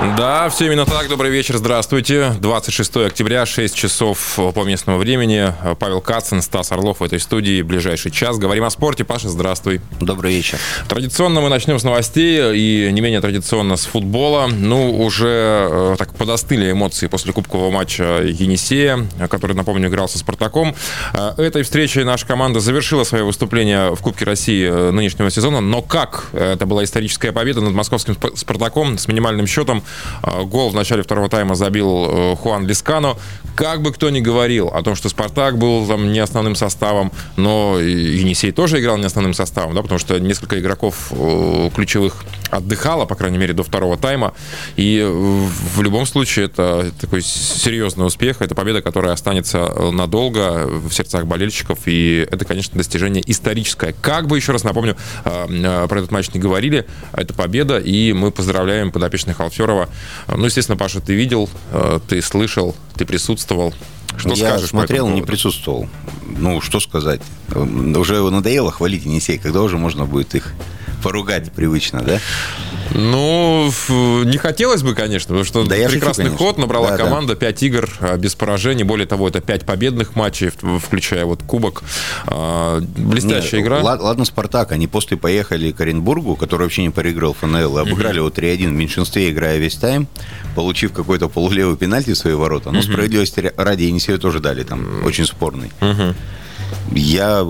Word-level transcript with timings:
Да, 0.00 0.48
все 0.48 0.64
именно 0.64 0.86
так. 0.86 1.08
Добрый 1.08 1.30
вечер, 1.30 1.58
здравствуйте. 1.58 2.32
26 2.40 2.96
октября, 2.96 3.44
6 3.44 3.74
часов 3.74 4.38
по 4.54 4.64
местному 4.64 4.96
времени. 4.96 5.52
Павел 5.78 6.00
Кацин, 6.00 6.40
Стас 6.40 6.72
Орлов 6.72 7.00
в 7.00 7.02
этой 7.02 7.20
студии. 7.20 7.60
Ближайший 7.60 8.10
час. 8.10 8.38
Говорим 8.38 8.64
о 8.64 8.70
спорте. 8.70 9.04
Паша, 9.04 9.28
здравствуй. 9.28 9.82
Добрый 10.00 10.34
вечер. 10.34 10.58
Традиционно 10.88 11.42
мы 11.42 11.50
начнем 11.50 11.78
с 11.78 11.84
новостей 11.84 12.40
и 12.56 12.90
не 12.90 13.00
менее 13.02 13.20
традиционно 13.20 13.76
с 13.76 13.84
футбола. 13.84 14.48
Ну, 14.50 15.04
уже 15.04 15.68
э, 15.70 15.96
так 15.98 16.14
подостыли 16.14 16.70
эмоции 16.70 17.06
после 17.06 17.34
кубкового 17.34 17.70
матча 17.70 18.22
Енисея, 18.22 19.06
который, 19.28 19.54
напомню, 19.54 19.88
играл 19.88 20.08
со 20.08 20.16
«Спартаком». 20.16 20.74
Э, 21.12 21.34
этой 21.36 21.62
встречей 21.62 22.04
наша 22.04 22.26
команда 22.26 22.60
завершила 22.60 23.04
свое 23.04 23.24
выступление 23.24 23.94
в 23.94 24.00
Кубке 24.00 24.24
России 24.24 24.66
э, 24.66 24.92
нынешнего 24.92 25.30
сезона. 25.30 25.60
Но 25.60 25.82
как? 25.82 26.28
Это 26.32 26.64
была 26.64 26.84
историческая 26.84 27.32
победа 27.32 27.60
над 27.60 27.74
московским 27.74 28.16
«Спартаком» 28.34 28.96
с 28.96 29.06
минимальным 29.06 29.46
счетом 29.46 29.82
гол 30.22 30.70
в 30.70 30.74
начале 30.74 31.02
второго 31.02 31.28
тайма 31.28 31.54
забил 31.54 32.06
э, 32.08 32.36
Хуан 32.36 32.66
Лискано. 32.66 33.16
Как 33.54 33.82
бы 33.82 33.92
кто 33.92 34.10
ни 34.10 34.20
говорил 34.20 34.68
о 34.68 34.82
том, 34.82 34.94
что 34.94 35.08
«Спартак» 35.08 35.58
был 35.58 35.86
там 35.86 36.12
не 36.12 36.18
основным 36.18 36.54
составом, 36.54 37.12
но 37.36 37.78
Енисей 37.78 38.52
тоже 38.52 38.80
играл 38.80 38.96
не 38.96 39.06
основным 39.06 39.34
составом, 39.34 39.74
да, 39.74 39.82
потому 39.82 39.98
что 39.98 40.18
несколько 40.18 40.58
игроков 40.58 41.08
э, 41.10 41.70
ключевых 41.74 42.24
отдыхало, 42.50 43.06
по 43.06 43.14
крайней 43.14 43.38
мере, 43.38 43.54
до 43.54 43.62
второго 43.62 43.96
тайма. 43.96 44.34
И 44.76 45.02
в 45.04 45.80
любом 45.82 46.06
случае 46.06 46.46
это 46.46 46.92
такой 47.00 47.22
серьезный 47.22 48.06
успех. 48.06 48.40
Это 48.40 48.54
победа, 48.54 48.82
которая 48.82 49.12
останется 49.12 49.72
надолго 49.92 50.66
в 50.66 50.92
сердцах 50.92 51.26
болельщиков. 51.26 51.78
И 51.86 52.26
это, 52.30 52.44
конечно, 52.44 52.76
достижение 52.76 53.22
историческое. 53.26 53.94
Как 54.00 54.26
бы, 54.26 54.36
еще 54.36 54.52
раз 54.52 54.64
напомню, 54.64 54.96
э, 55.24 55.86
про 55.88 55.98
этот 55.98 56.10
матч 56.10 56.32
не 56.32 56.40
говорили, 56.40 56.86
это 57.12 57.34
победа. 57.34 57.78
И 57.78 58.12
мы 58.12 58.30
поздравляем 58.30 58.90
подопечных 58.90 59.40
Алферова 59.40 59.88
ну, 60.36 60.46
естественно, 60.46 60.76
Паша, 60.76 61.00
ты 61.00 61.14
видел, 61.14 61.48
э, 61.72 62.00
ты 62.08 62.22
слышал, 62.22 62.74
ты 62.94 63.04
присутствовал. 63.04 63.74
Что 64.16 64.30
Я 64.30 64.50
скажешь 64.50 64.70
смотрел, 64.70 65.08
не 65.08 65.22
присутствовал. 65.22 65.88
Ну, 66.26 66.60
что 66.60 66.80
сказать. 66.80 67.20
Уже 67.54 68.28
надоело 68.30 68.72
хвалить 68.72 69.04
Енисей. 69.04 69.38
Когда 69.38 69.62
уже 69.62 69.78
можно 69.78 70.04
будет 70.04 70.34
их 70.34 70.52
поругать 71.02 71.52
привычно, 71.52 72.02
да? 72.02 72.20
Ну, 72.92 73.72
не 74.24 74.36
хотелось 74.36 74.82
бы, 74.82 74.94
конечно, 74.94 75.28
потому 75.28 75.44
что 75.44 75.64
да 75.64 75.76
прекрасный 75.88 76.26
шучу, 76.26 76.38
ход 76.38 76.58
набрала 76.58 76.90
да, 76.90 76.96
команда, 76.96 77.34
да. 77.34 77.38
5 77.38 77.62
игр 77.62 77.88
а, 78.00 78.16
без 78.16 78.34
поражений, 78.34 78.82
более 78.82 79.06
того, 79.06 79.28
это 79.28 79.40
5 79.40 79.64
победных 79.64 80.16
матчей, 80.16 80.50
включая 80.50 81.24
вот 81.24 81.42
кубок. 81.42 81.82
А, 82.26 82.80
блестящая 82.80 83.60
Нет, 83.60 83.66
игра. 83.66 83.80
Ладно, 83.80 84.24
Спартак, 84.24 84.72
они 84.72 84.88
после 84.88 85.16
поехали 85.16 85.70
к 85.70 85.80
Оренбургу, 85.80 86.36
который 86.36 86.62
вообще 86.62 86.82
не 86.82 86.90
проиграл 86.90 87.34
ФНЛ, 87.34 87.78
и 87.78 87.80
обыграли 87.82 88.16
его 88.16 88.28
3-1 88.28 88.68
в 88.68 88.72
меньшинстве, 88.72 89.30
играя 89.30 89.58
весь 89.58 89.76
тайм, 89.76 90.08
получив 90.54 90.92
какой-то 90.92 91.28
полулевый 91.28 91.76
пенальти 91.76 92.12
в 92.12 92.18
свои 92.18 92.34
ворота. 92.34 92.72
Но 92.72 92.82
справедливости 92.82 93.52
ради 93.56 93.84
Енисею 93.84 94.18
тоже 94.18 94.40
дали 94.40 94.64
там, 94.64 95.04
очень 95.04 95.26
спорный. 95.26 95.70
Я 96.92 97.46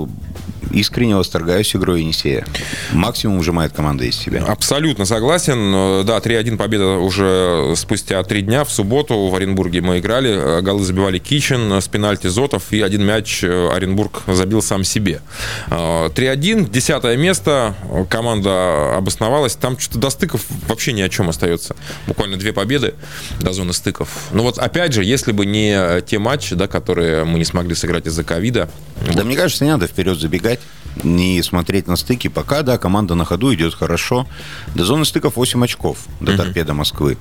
искренне 0.71 1.17
восторгаюсь 1.17 1.75
игрой 1.75 2.01
Енисея. 2.03 2.47
Максимум 2.93 3.39
выжимает 3.39 3.73
команда 3.73 4.05
из 4.05 4.17
себя. 4.17 4.45
Абсолютно 4.45 5.05
согласен. 5.05 6.05
Да, 6.07 6.19
3-1 6.19 6.57
победа 6.57 6.99
уже 6.99 7.75
спустя 7.77 8.23
три 8.23 8.43
дня. 8.43 8.65
В 8.65 8.71
субботу 8.71 9.29
в 9.29 9.35
Оренбурге 9.35 9.81
мы 9.81 9.99
играли. 9.99 10.61
Голы 10.61 10.85
забивали 10.85 11.19
Кичин 11.19 11.73
с 11.73 11.89
пенальти 11.89 12.29
Зотов. 12.29 12.73
И 12.73 12.81
один 12.81 13.05
мяч 13.05 13.43
Оренбург 13.45 14.23
забил 14.27 14.63
сам 14.63 14.85
себе. 14.85 15.21
3-1, 15.69 16.71
десятое 16.71 17.17
место. 17.17 17.75
Команда 18.09 18.97
обосновалась. 18.97 19.55
Там 19.57 19.79
что-то 19.79 19.99
до 19.99 20.11
стыков 20.11 20.43
вообще 20.69 20.93
ни 20.93 21.03
о 21.03 21.09
чем 21.09 21.29
остается. 21.29 21.77
Буквально 22.07 22.37
две 22.37 22.53
победы 22.53 22.95
до 23.41 23.53
зоны 23.53 23.73
стыков. 23.73 24.09
Ну 24.33 24.43
вот 24.43 24.59
опять 24.59 24.93
же, 24.93 25.05
если 25.05 25.33
бы 25.33 25.47
не 25.47 26.01
те 26.03 26.19
матчи, 26.19 26.55
да, 26.55 26.67
которые 26.67 27.25
мы 27.25 27.39
не 27.39 27.45
смогли 27.45 27.75
сыграть 27.75 28.07
из-за 28.07 28.25
ковида. 28.25 28.69
Да 29.07 29.13
вот. 29.13 29.25
мне 29.25 29.37
кажется, 29.37 29.65
не 29.65 29.71
надо 29.71 29.87
вперед 29.87 30.19
забегать 30.19 30.60
не 31.03 31.43
смотреть 31.43 31.87
на 31.87 31.97
стыки. 31.97 32.29
Пока, 32.29 32.63
да, 32.63 32.79
команда 32.79 33.15
на 33.15 33.25
ходу 33.25 33.55
идет 33.55 33.75
хорошо. 33.75 34.27
До 34.75 34.85
зоны 34.85 35.05
стыков 35.05 35.37
8 35.37 35.65
очков, 35.65 35.99
до 36.21 36.37
торпеда 36.37 36.75
Москвы. 36.75 37.17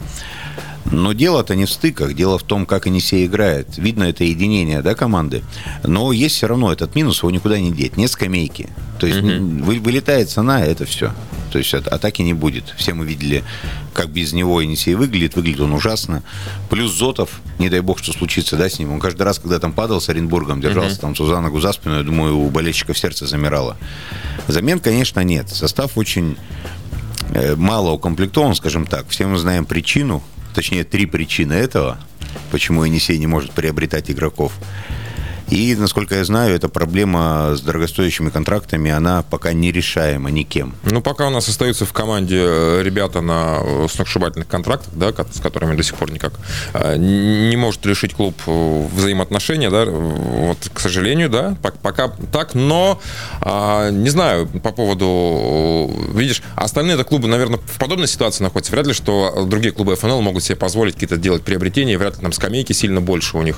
Но 0.91 1.13
дело-то 1.13 1.55
не 1.55 1.66
в 1.66 1.72
стыках, 1.72 2.13
дело 2.13 2.39
в 2.39 2.44
том, 2.44 2.66
как 2.66 2.88
Енисей 2.88 3.25
играет. 3.25 3.77
Видно 3.77 4.05
это 4.05 4.23
единение 4.23 4.81
да, 4.81 4.95
команды. 4.95 5.44
Но 5.83 6.11
есть 6.11 6.35
все 6.35 6.47
равно 6.47 6.72
этот 6.72 6.95
минус, 6.95 7.19
его 7.19 7.31
никуда 7.31 7.59
не 7.59 7.72
деть. 7.72 7.97
Нет 7.97 8.09
скамейки. 8.09 8.69
То 8.99 9.07
есть 9.07 9.19
угу. 9.19 9.63
вылетает 9.63 10.29
цена, 10.29 10.65
это 10.65 10.85
все. 10.85 11.13
То 11.51 11.57
есть 11.57 11.73
атаки 11.73 12.21
не 12.21 12.33
будет. 12.33 12.73
Все 12.77 12.93
мы 12.93 13.05
видели, 13.05 13.43
как 13.93 14.09
без 14.09 14.33
него 14.33 14.61
Енисей 14.61 14.95
выглядит. 14.95 15.35
Выглядит 15.35 15.61
он 15.61 15.73
ужасно. 15.73 16.21
Плюс 16.69 16.91
Зотов, 16.91 17.39
не 17.59 17.69
дай 17.69 17.79
бог, 17.79 17.99
что 17.99 18.11
случится 18.11 18.57
да, 18.57 18.69
с 18.69 18.77
ним. 18.77 18.91
Он 18.91 18.99
каждый 18.99 19.23
раз, 19.23 19.39
когда 19.39 19.57
там 19.59 19.71
падал 19.71 20.01
с 20.01 20.09
Оренбургом, 20.09 20.59
держался 20.61 20.95
угу. 20.95 21.15
там 21.15 21.27
за 21.27 21.39
ногу 21.39 21.59
за 21.61 21.71
спину, 21.71 21.97
я 21.97 22.03
думаю, 22.03 22.38
у 22.38 22.49
болельщиков 22.49 22.97
сердце 22.97 23.25
замирало. 23.25 23.77
Замен, 24.47 24.79
конечно, 24.79 25.21
нет. 25.21 25.49
Состав 25.49 25.97
очень 25.97 26.38
э, 27.33 27.55
мало 27.55 27.91
укомплектован, 27.91 28.53
скажем 28.53 28.85
так. 28.85 29.07
Все 29.07 29.27
мы 29.27 29.38
знаем 29.38 29.65
причину, 29.65 30.21
точнее, 30.53 30.83
три 30.83 31.05
причины 31.05 31.53
этого, 31.53 31.99
почему 32.51 32.83
Енисей 32.83 33.17
не 33.17 33.27
может 33.27 33.51
приобретать 33.51 34.11
игроков. 34.11 34.53
И, 35.51 35.75
насколько 35.75 36.15
я 36.15 36.23
знаю, 36.23 36.55
эта 36.55 36.69
проблема 36.69 37.55
с 37.55 37.61
дорогостоящими 37.61 38.29
контрактами, 38.29 38.91
она 38.91 39.23
пока 39.23 39.51
не 39.51 39.71
решаема 39.71 40.29
никем. 40.29 40.75
Ну, 40.83 41.01
пока 41.01 41.27
у 41.27 41.31
нас 41.31 41.47
остаются 41.47 41.85
в 41.85 41.93
команде 41.93 42.37
э, 42.39 42.81
ребята 42.83 43.21
на 43.21 43.59
э, 43.61 43.88
сногсшибательных 43.89 44.47
контрактах, 44.47 44.93
да, 44.93 45.11
с 45.11 45.39
которыми 45.39 45.75
до 45.75 45.81
сих 45.81 45.95
пор 45.95 46.11
никак 46.11 46.33
э, 46.73 46.97
не 46.97 47.55
может 47.55 47.83
решить 47.85 48.13
клуб 48.13 48.35
взаимоотношения, 48.45 49.71
да, 49.71 49.85
вот, 49.85 50.57
к 50.71 50.79
сожалению, 50.79 51.29
да, 51.29 51.57
пока 51.81 52.09
так, 52.31 52.53
но 52.53 53.01
а, 53.41 53.89
не 53.89 54.09
знаю 54.09 54.47
по 54.47 54.71
поводу, 54.71 55.91
видишь, 56.13 56.43
остальные 56.55 56.95
это 56.95 57.03
клубы, 57.03 57.27
наверное, 57.27 57.59
в 57.59 57.79
подобной 57.79 58.07
ситуации 58.07 58.43
находятся. 58.43 58.71
Вряд 58.71 58.88
ли, 58.88 58.93
что 58.93 59.45
другие 59.47 59.71
клубы 59.71 59.95
ФНЛ 59.95 60.21
могут 60.21 60.43
себе 60.43 60.55
позволить 60.55 60.93
какие-то 60.93 61.17
делать 61.17 61.43
приобретения, 61.43 61.97
вряд 61.97 62.17
ли 62.17 62.21
там 62.21 62.33
скамейки 62.33 62.73
сильно 62.73 63.01
больше 63.01 63.38
у 63.38 63.41
них. 63.41 63.57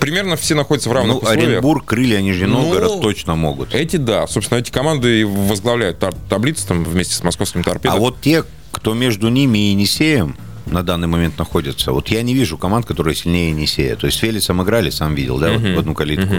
Примерно 0.00 0.36
все 0.36 0.54
находятся 0.54 0.88
в 0.88 0.92
равных 0.92 1.17
ну, 1.22 1.28
Оренбург, 1.28 1.84
Крылья, 1.84 2.20
Нижний 2.20 2.46
Новгород 2.46 2.96
ну, 2.96 3.00
точно 3.00 3.34
могут. 3.34 3.74
Эти, 3.74 3.96
да. 3.96 4.26
Собственно, 4.26 4.58
эти 4.58 4.70
команды 4.70 5.26
возглавляют 5.26 6.02
таблицу 6.28 6.66
там 6.66 6.84
вместе 6.84 7.14
с 7.14 7.22
московским 7.22 7.62
торпедом. 7.62 7.96
А 7.96 8.00
вот 8.00 8.20
те, 8.20 8.44
кто 8.72 8.94
между 8.94 9.28
ними 9.28 9.58
и 9.58 9.70
Енисеем, 9.70 10.36
на 10.66 10.82
данный 10.82 11.08
момент 11.08 11.38
находятся. 11.38 11.92
Вот 11.92 12.08
я 12.08 12.22
не 12.22 12.34
вижу 12.34 12.58
команд, 12.58 12.86
которые 12.86 13.14
сильнее 13.14 13.50
Енисея. 13.50 13.96
То 13.96 14.06
есть 14.06 14.18
Фелисом 14.18 14.62
играли, 14.62 14.90
сам 14.90 15.14
видел, 15.14 15.38
да, 15.38 15.54
uh-huh. 15.54 15.68
вот 15.70 15.76
в 15.76 15.78
одну 15.78 15.94
калитку. 15.94 16.34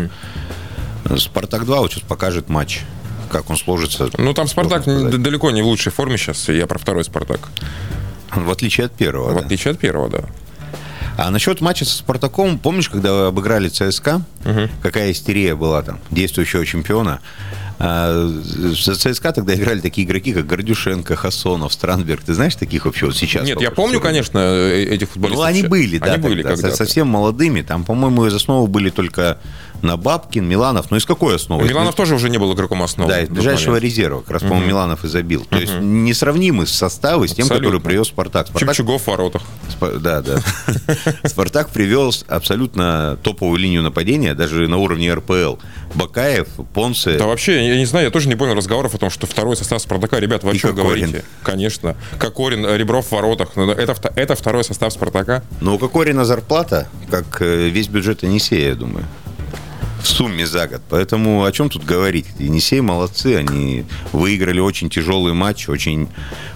Uh-huh. 1.06 1.17
Спартак 1.17 1.66
2 1.66 1.79
вот 1.79 1.91
сейчас 1.91 2.03
покажет 2.03 2.50
матч 2.50 2.81
как 3.29 3.50
он 3.50 3.57
сложится. 3.57 4.09
Ну, 4.17 4.34
там 4.34 4.47
Спартак 4.47 4.85
далеко 4.85 5.51
не 5.51 5.61
в 5.61 5.67
лучшей 5.67 5.91
форме 5.91 6.17
сейчас. 6.17 6.50
Я 6.50 6.67
про 6.67 6.79
второй 6.79 7.03
Спартак. 7.03 7.50
В 8.35 8.50
отличие 8.50 8.88
от 8.88 8.94
первого. 8.94 9.31
В 9.31 9.35
да. 9.35 9.41
отличие 9.41 9.72
от 9.72 9.79
первого, 9.79 10.09
да. 10.09 10.23
А 11.22 11.31
насчет 11.31 11.59
матча 11.59 11.84
со 11.84 11.97
Спартаком, 11.97 12.57
помнишь, 12.57 12.88
когда 12.88 13.28
обыграли 13.28 13.68
ЦСКА, 13.68 14.22
угу. 14.46 14.69
какая 14.81 15.12
истерия 15.12 15.53
была 15.53 15.81
там, 15.81 16.00
действующего 16.12 16.66
чемпиона? 16.66 17.19
А, 17.78 18.25
за 18.25 18.96
ЦСКА 18.96 19.34
тогда 19.34 19.53
играли 19.53 19.81
такие 19.81 20.08
игроки, 20.08 20.31
как 20.31 20.46
Гордюшенко, 20.47 21.18
Хасонов, 21.18 21.74
Странберг. 21.74 22.24
Ты 22.24 22.34
знаешь 22.34 22.56
таких 22.56 22.85
вообще 22.85 23.08
вот 23.08 23.18
сейчас? 23.18 23.46
Нет, 23.46 23.59
я 23.59 23.69
помню, 23.69 24.00
конечно, 24.00 24.40
э, 24.40 24.85
этих 24.85 25.09
футболистов. 25.09 25.44
Ну, 25.44 25.50
они 25.50 25.63
были, 25.63 25.97
да, 25.97 26.13
они 26.13 26.24
были 26.24 26.41
тогда, 26.41 26.72
совсем 26.72 27.09
молодыми. 27.09 27.63
Там, 27.63 27.84
по-моему, 27.84 28.25
из 28.25 28.34
основы 28.34 28.68
были 28.68 28.90
только 28.90 29.40
на 29.81 29.97
Бабкин, 29.97 30.46
Миланов. 30.46 30.91
Ну, 30.91 30.97
из 30.97 31.05
какой 31.05 31.35
основы? 31.35 31.67
Миланов 31.67 31.96
тоже 31.96 32.16
уже 32.16 32.29
не 32.29 32.37
был 32.37 32.53
игроком 32.53 32.84
основы. 32.84 33.11
Да, 33.11 33.22
из 33.22 33.29
ближайшего 33.29 33.72
момент. 33.72 33.84
резерва. 33.84 34.22
Как 34.22 34.31
раз, 34.31 34.41
по-моему, 34.41 34.61
угу. 34.61 34.70
Миланов 34.70 35.05
и 35.05 35.08
забил. 35.08 35.46
То 35.46 35.55
угу. 35.55 35.61
есть 35.61 35.73
несравнимы 35.79 36.66
составы 36.66 37.28
с 37.28 37.34
тем, 37.34 37.46
Абсолютно. 37.46 37.67
который 37.67 37.81
привез 37.81 38.08
Спартак. 38.08 38.47
Спартак... 38.47 38.70
Чепчугов 38.70 39.03
в 39.03 39.08
воротах. 39.08 39.41
Спа... 39.70 39.91
Да, 39.91 40.22
да. 40.22 40.40
Спартак 41.26 41.70
привез 41.70 42.26
абсолютно 42.28 43.17
топовую 43.23 43.58
линию 43.59 43.84
нападения, 43.84 44.34
даже 44.34 44.67
на 44.67 44.78
уровне 44.78 45.14
РПЛ. 45.14 45.55
Бакаев, 45.96 46.47
Понце. 46.73 47.17
Да 47.17 47.26
вообще, 47.26 47.67
я 47.67 47.78
не 47.78 47.85
знаю, 47.85 48.05
я 48.05 48.11
тоже 48.11 48.28
не 48.28 48.35
понял 48.35 48.53
разговоров 48.53 48.93
о 48.96 48.97
том, 48.97 49.09
что 49.09 49.28
второй 49.28 49.55
состав 49.55 49.81
Спартака, 49.81 50.20
ребят, 50.20 50.43
вы 50.43 50.52
о 50.52 50.55
чем 50.55 50.76
говорите? 50.76 51.23
Конечно. 51.43 51.96
Кокорин, 52.17 52.66
Ребров 52.76 53.08
в 53.08 53.11
воротах. 53.11 53.49
Ну, 53.55 53.72
это, 53.72 53.96
это 54.16 54.35
второй 54.35 54.64
состав 54.64 54.93
Спартака. 54.93 55.43
Ну, 55.61 55.76
у 55.76 55.79
Кокорина 55.79 56.26
зарплата, 56.26 56.87
как 57.09 57.41
э, 57.41 57.70
весь 57.70 57.87
бюджет 57.87 58.23
Енисея, 58.23 58.70
я 58.70 58.76
думаю 58.76 59.05
в 60.01 60.07
сумме 60.07 60.46
за 60.46 60.67
год. 60.67 60.81
Поэтому 60.90 61.43
о 61.43 61.51
чем 61.51 61.69
тут 61.69 61.84
говорить? 61.84 62.25
Енисей 62.40 62.81
молодцы, 62.81 63.35
они 63.35 63.85
выиграли 64.11 64.59
очень 64.59 64.90
тяжелый 64.90 65.34
матч, 65.34 65.69
очень 65.69 66.07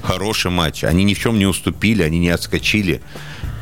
хороший 0.01 0.51
матч. 0.51 0.83
Они 0.83 1.03
ни 1.03 1.13
в 1.13 1.19
чем 1.19 1.37
не 1.37 1.45
уступили, 1.45 2.03
они 2.03 2.19
не 2.19 2.29
отскочили. 2.29 3.01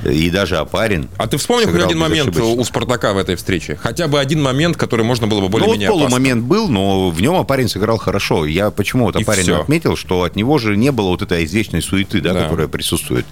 И 0.04 0.30
даже 0.30 0.58
Апарин. 0.58 1.10
А 1.18 1.28
ты 1.28 1.38
вспомнил 1.38 1.70
хоть 1.72 1.82
один 1.84 2.00
момент 2.00 2.36
у 2.38 2.64
Спартака 2.64 3.14
в 3.14 3.18
этой 3.18 3.36
встрече? 3.36 3.76
Хотя 3.82 4.08
бы 4.08 4.20
один 4.20 4.42
момент, 4.42 4.78
который 4.78 5.06
можно 5.06 5.28
было 5.28 5.42
бы 5.42 5.50
более-менее 5.50 5.90
Ну, 5.90 5.94
вот 5.96 6.00
полумомент 6.10 6.44
был, 6.44 6.68
но 6.68 7.10
в 7.10 7.22
нем 7.22 7.36
Апарин 7.36 7.68
сыграл 7.70 7.98
хорошо. 7.98 8.46
Я 8.46 8.72
почему 8.72 9.06
вот 9.06 9.16
Апарин 9.16 9.44
все. 9.44 9.62
отметил, 9.62 9.96
что 9.96 10.24
от 10.24 10.36
него 10.36 10.58
же 10.58 10.76
не 10.78 10.92
было 10.92 11.10
вот 11.10 11.22
этой 11.22 11.46
извечной 11.46 11.82
суеты, 11.82 12.22
да, 12.22 12.34
Да. 12.34 12.44
которая 12.44 12.68
присутствует. 12.68 13.26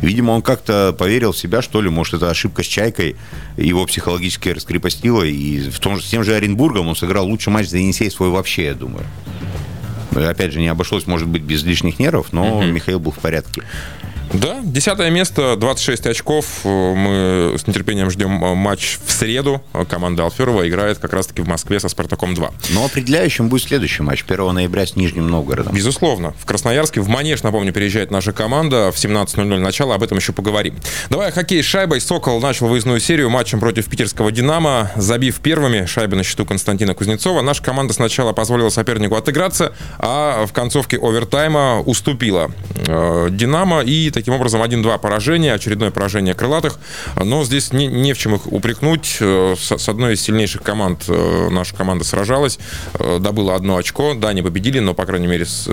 Видимо, 0.00 0.32
он 0.32 0.42
как-то 0.42 0.94
поверил 0.96 1.32
в 1.32 1.38
себя, 1.38 1.62
что 1.62 1.80
ли, 1.82 1.88
может, 1.90 2.14
это 2.14 2.30
ошибка 2.30 2.62
с 2.62 2.66
Чайкой 2.66 3.16
его 3.56 3.84
психологически 3.86 4.50
раскрепостила, 4.50 5.22
и 5.22 5.70
в 5.70 5.78
том 5.80 5.96
же, 5.96 6.02
с 6.02 6.08
тем 6.08 6.24
же 6.24 6.34
Оренбургом 6.34 6.88
он 6.88 6.96
сыграл 6.96 7.26
лучший 7.26 7.52
матч 7.52 7.68
за 7.68 7.78
Енисей 7.78 8.10
свой 8.10 8.30
вообще, 8.30 8.64
я 8.66 8.74
думаю. 8.74 9.04
Опять 10.14 10.52
же, 10.52 10.60
не 10.60 10.68
обошлось, 10.68 11.06
может 11.06 11.26
быть, 11.26 11.42
без 11.42 11.62
лишних 11.64 11.98
нервов, 11.98 12.32
но 12.32 12.62
Михаил 12.62 13.00
был 13.00 13.12
в 13.12 13.18
порядке. 13.18 13.62
Да, 14.32 14.60
десятое 14.62 15.10
место, 15.10 15.56
26 15.56 16.06
очков. 16.06 16.60
Мы 16.64 17.54
с 17.58 17.66
нетерпением 17.66 18.10
ждем 18.10 18.30
матч 18.30 18.98
в 19.04 19.12
среду. 19.12 19.62
Команда 19.88 20.24
Алферова 20.24 20.68
играет 20.68 20.98
как 20.98 21.12
раз-таки 21.12 21.42
в 21.42 21.48
Москве 21.48 21.80
со 21.80 21.88
«Спартаком-2». 21.88 22.52
Но 22.70 22.84
определяющим 22.84 23.48
будет 23.48 23.64
следующий 23.64 24.02
матч 24.02 24.24
1 24.26 24.54
ноября 24.54 24.86
с 24.86 24.96
Нижним 24.96 25.28
Новгородом. 25.28 25.74
Безусловно. 25.74 26.34
В 26.38 26.46
Красноярске 26.46 27.00
в 27.00 27.08
Манеж, 27.08 27.42
напомню, 27.42 27.72
переезжает 27.72 28.10
наша 28.10 28.32
команда. 28.32 28.90
В 28.92 28.96
17.00 28.96 29.58
начало, 29.58 29.94
об 29.94 30.02
этом 30.02 30.18
еще 30.18 30.32
поговорим. 30.32 30.76
Давай 31.10 31.28
о 31.28 31.32
хоккее 31.32 31.62
с 31.62 31.66
шайбой. 31.66 32.00
«Сокол» 32.00 32.40
начал 32.40 32.68
выездную 32.68 33.00
серию 33.00 33.30
матчем 33.30 33.60
против 33.60 33.88
питерского 33.88 34.32
«Динамо». 34.32 34.90
Забив 34.96 35.40
первыми, 35.40 35.86
шайбы 35.86 36.16
на 36.16 36.22
счету 36.24 36.46
Константина 36.46 36.94
Кузнецова, 36.94 37.42
наша 37.42 37.62
команда 37.62 37.92
сначала 37.92 38.32
позволила 38.32 38.70
сопернику 38.70 39.14
отыграться, 39.14 39.72
а 39.98 40.46
в 40.46 40.52
концовке 40.52 40.98
овертайма 40.98 41.80
уступила 41.80 42.50
э, 42.86 43.28
«Динамо». 43.30 43.80
И 43.82 44.10
таким 44.12 44.34
образом 44.34 44.62
1-2 44.62 44.98
поражения, 44.98 45.52
очередное 45.54 45.90
поражение 45.90 46.34
крылатых. 46.34 46.78
Но 47.16 47.44
здесь 47.44 47.72
не, 47.72 47.86
не 47.86 48.12
в 48.12 48.18
чем 48.18 48.34
их 48.34 48.46
упрекнуть. 48.52 49.18
Э, 49.20 49.54
С, 49.58 49.76
с 49.78 49.88
одной 49.88 50.14
из 50.14 50.22
сильнейших 50.22 50.62
команд 50.62 51.04
э, 51.08 51.48
наша 51.50 51.74
команда 51.74 52.04
сражалась, 52.04 52.58
э, 52.94 53.18
добыла 53.20 53.56
одно 53.56 53.76
очко. 53.76 54.14
Да, 54.14 54.32
не 54.32 54.42
победили, 54.42 54.78
но, 54.78 54.94
по 54.94 55.04
крайней 55.06 55.26
мере, 55.26 55.44
с, 55.44 55.68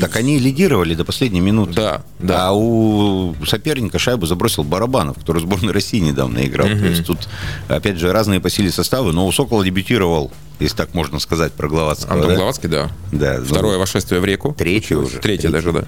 Так 0.00 0.16
они 0.16 0.38
лидировали 0.38 0.94
до 0.94 1.04
последней 1.04 1.40
минуты. 1.40 1.72
да, 1.74 2.02
да. 2.18 2.48
А 2.48 2.52
у 2.52 3.34
соперника 3.46 3.98
шайбу 3.98 4.26
забросил 4.26 4.64
Барабанов, 4.64 5.18
который 5.18 5.38
в 5.38 5.42
сборной 5.42 5.72
России 5.72 5.98
недавно 5.98 6.44
играл. 6.44 6.68
То 6.68 6.86
есть 6.86 7.06
тут, 7.06 7.28
опять 7.68 7.98
же, 7.98 8.12
разные 8.12 8.40
по 8.40 8.50
силе 8.50 8.70
составы, 8.70 9.12
но 9.12 9.26
у 9.26 9.32
Сокола 9.32 9.64
дебютировал, 9.64 10.32
если 10.60 10.76
так 10.76 10.94
можно 10.94 11.18
сказать, 11.18 11.52
про 11.52 11.68
Гловацкого. 11.68 12.14
Антон 12.14 12.30
да? 12.30 12.36
Гловацкий, 12.36 12.68
да. 12.68 12.90
Да, 13.12 13.36
ну, 13.38 13.44
Второе 13.44 13.78
вошествие 13.78 14.20
в 14.20 14.24
реку. 14.24 14.54
Третье 14.56 14.96
уже. 14.96 15.18
Третье 15.18 15.48
даже, 15.48 15.72
да. 15.72 15.84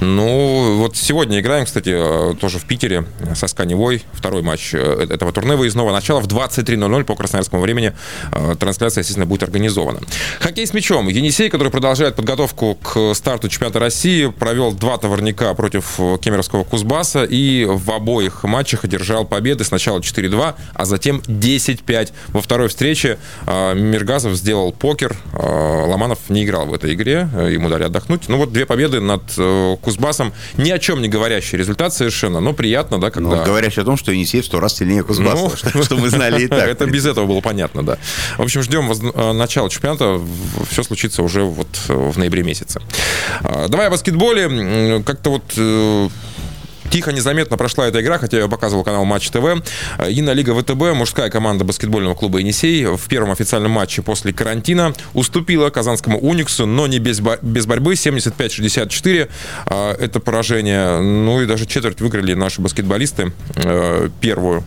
Ну, 0.00 0.76
вот 0.78 0.96
сегодня 0.96 1.40
играем, 1.40 1.66
кстати, 1.66 1.90
э, 1.92 2.34
тоже 2.36 2.58
в 2.58 2.64
Питере 2.64 3.04
со 3.34 3.46
Сканевой. 3.46 4.02
Второй 4.12 4.42
матч 4.42 4.74
э, 4.74 5.06
этого 5.10 5.32
турне 5.32 5.56
выездного. 5.56 5.92
Начало 5.92 6.20
в 6.20 6.26
23.00 6.26 7.04
по 7.04 7.16
красноярскому 7.16 7.62
времени. 7.62 7.92
Э, 8.32 8.54
Трансляция, 8.58 9.02
естественно, 9.02 9.26
будет 9.26 9.42
организована. 9.42 10.00
Хоккей 10.40 10.66
с 10.66 10.72
мячом. 10.72 11.08
Енисей, 11.08 11.50
который 11.50 11.70
продолжает 11.70 12.16
подготовку 12.16 12.76
к 12.76 13.14
старту 13.14 13.48
чемпионата 13.48 13.78
России, 13.80 14.26
провел 14.26 14.72
два 14.72 14.98
товарника 14.98 15.52
против 15.54 15.98
э, 15.98 16.18
кемеровского 16.20 16.64
Кузбасса 16.64 17.24
и 17.24 17.64
в 17.64 17.90
обоих 17.90 18.44
матчах 18.44 18.84
одержал 18.84 19.24
победы. 19.24 19.64
Сначала 19.64 19.98
4-2, 19.98 20.54
а 20.74 20.84
затем 20.84 21.22
10-5. 21.26 22.12
Во 22.28 22.40
второй 22.40 22.68
встрече 22.68 23.18
э, 23.46 23.74
Миргазов 23.90 24.34
сделал 24.36 24.72
покер. 24.72 25.16
Э, 25.32 25.84
Ломанов 25.86 26.18
не 26.28 26.44
играл 26.44 26.66
в 26.66 26.74
этой 26.74 26.94
игре. 26.94 27.28
э, 27.34 27.50
Ему 27.52 27.68
дали 27.68 27.84
отдохнуть. 27.84 28.28
Ну 28.28 28.36
вот 28.38 28.52
две 28.52 28.64
победы 28.66 29.00
над 29.00 29.22
э, 29.36 29.76
Кузбассом. 29.82 30.32
Ни 30.56 30.70
о 30.70 30.78
чем 30.78 31.02
не 31.02 31.08
говорящий 31.08 31.58
результат 31.58 31.92
совершенно, 31.92 32.40
но 32.40 32.52
приятно, 32.52 32.98
да, 33.00 33.10
когда... 33.10 33.36
Ну, 33.36 33.44
говорящий 33.44 33.82
о 33.82 33.84
том, 33.84 33.96
что 33.96 34.12
Енисей 34.12 34.40
в 34.40 34.46
сто 34.46 34.60
раз 34.60 34.76
сильнее 34.76 35.02
Кузбасса, 35.02 35.50
Ну, 35.74 35.82
что, 35.82 35.96
мы 35.96 36.08
знали 36.08 36.44
и 36.44 36.48
так. 36.48 36.68
Это 36.68 36.86
без 36.86 37.04
этого 37.06 37.26
было 37.26 37.40
понятно, 37.40 37.82
да. 37.84 37.98
В 38.38 38.42
общем, 38.42 38.62
ждем 38.62 38.86
воз- 38.88 39.00
э, 39.02 39.32
начала 39.32 39.68
чемпионата. 39.68 40.20
Все 40.70 40.82
случится 40.82 41.22
уже 41.22 41.42
вот 41.42 41.68
в 41.88 42.18
ноябре 42.18 42.42
месяце. 42.42 42.80
А, 43.42 43.68
Давай 43.68 43.88
о 43.88 43.90
баскетболе. 43.90 45.02
Как-то 45.04 45.30
вот 45.30 46.10
Тихо, 46.90 47.12
незаметно 47.12 47.56
прошла 47.56 47.86
эта 47.86 48.00
игра, 48.00 48.18
хотя 48.18 48.38
я 48.38 48.48
показывал 48.48 48.82
канал 48.82 49.04
Матч 49.04 49.30
ТВ. 49.30 49.62
Единая 50.08 50.34
лига 50.34 50.54
ВТБ, 50.60 50.94
мужская 50.94 51.30
команда 51.30 51.64
баскетбольного 51.64 52.14
клуба 52.16 52.38
«Енисей» 52.38 52.84
в 52.84 53.06
первом 53.08 53.30
официальном 53.30 53.70
матче 53.70 54.02
после 54.02 54.32
карантина 54.32 54.92
уступила 55.14 55.70
казанскому 55.70 56.18
«Униксу», 56.18 56.66
но 56.66 56.88
не 56.88 56.98
без, 56.98 57.20
бо- 57.20 57.38
без 57.42 57.66
борьбы, 57.66 57.94
75-64. 57.94 59.28
А, 59.66 59.94
Это 59.94 60.18
поражение. 60.20 61.00
Ну 61.00 61.40
и 61.42 61.46
даже 61.46 61.64
четверть 61.66 62.00
выиграли 62.00 62.34
наши 62.34 62.60
баскетболисты. 62.60 63.32
э, 63.54 64.08
Первую. 64.20 64.64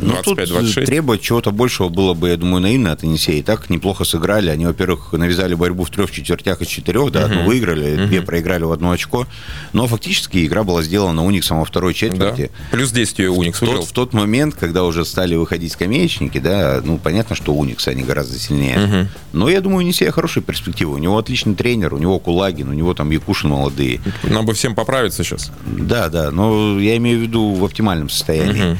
Ну, 0.00 0.14
тут 0.22 0.38
25-26. 0.38 0.84
требовать 0.84 1.20
чего-то 1.20 1.50
большего 1.52 1.88
было 1.88 2.14
бы, 2.14 2.28
я 2.30 2.36
думаю, 2.36 2.60
наивно 2.60 2.92
от 2.92 3.02
Енисея. 3.02 3.42
Так 3.42 3.70
неплохо 3.70 4.04
сыграли. 4.04 4.50
Они, 4.50 4.66
во-первых, 4.66 5.12
навязали 5.12 5.54
борьбу 5.54 5.84
в 5.84 5.90
трех 5.90 6.10
четвертях 6.10 6.60
из 6.60 6.68
четырех, 6.68 7.12
да, 7.12 7.26
одну 7.26 7.44
выиграли, 7.44 8.06
две 8.06 8.22
проиграли 8.22 8.64
в 8.64 8.72
одно 8.72 8.90
очко. 8.90 9.26
Но 9.72 9.86
фактически 9.86 10.44
игра 10.46 10.64
была 10.64 10.82
сделана 10.82 11.24
Униксом 11.24 11.58
во 11.60 11.64
второй 11.64 11.92
Да. 11.92 11.98
четверти. 11.98 12.50
Плюс 12.70 12.90
10 12.90 13.18
ее 13.20 13.30
Уникс 13.30 13.60
В 13.62 13.66
тот, 13.66 13.84
в 13.86 13.92
тот 13.92 14.12
момент, 14.12 14.54
когда 14.58 14.84
уже 14.84 15.04
стали 15.04 15.34
выходить 15.36 15.72
скамеечники, 15.72 16.38
да, 16.38 16.80
ну, 16.84 16.98
понятно, 16.98 17.36
что 17.36 17.52
Уникс, 17.54 17.86
они 17.88 18.02
гораздо 18.02 18.38
сильнее. 18.38 19.08
Но 19.32 19.48
я 19.48 19.60
думаю, 19.60 19.78
у 19.78 19.80
Енисея 19.82 20.10
хорошая 20.10 20.42
перспектива. 20.42 20.92
У 20.92 20.98
него 20.98 21.16
отличный 21.18 21.54
тренер, 21.54 21.94
у 21.94 21.98
него 21.98 22.18
Кулагин, 22.18 22.68
у 22.68 22.72
него 22.72 22.94
там 22.94 23.10
Якушин 23.10 23.50
молодые. 23.50 24.00
Нам 24.24 24.46
бы 24.46 24.54
всем 24.54 24.74
поправиться 24.74 25.22
сейчас. 25.22 25.52
Да, 25.64 26.08
да, 26.08 26.30
но 26.30 26.78
я 26.80 26.96
имею 26.96 27.18
в 27.18 27.22
виду 27.22 27.52
в 27.52 27.64
оптимальном 27.64 28.08
состоянии. 28.08 28.76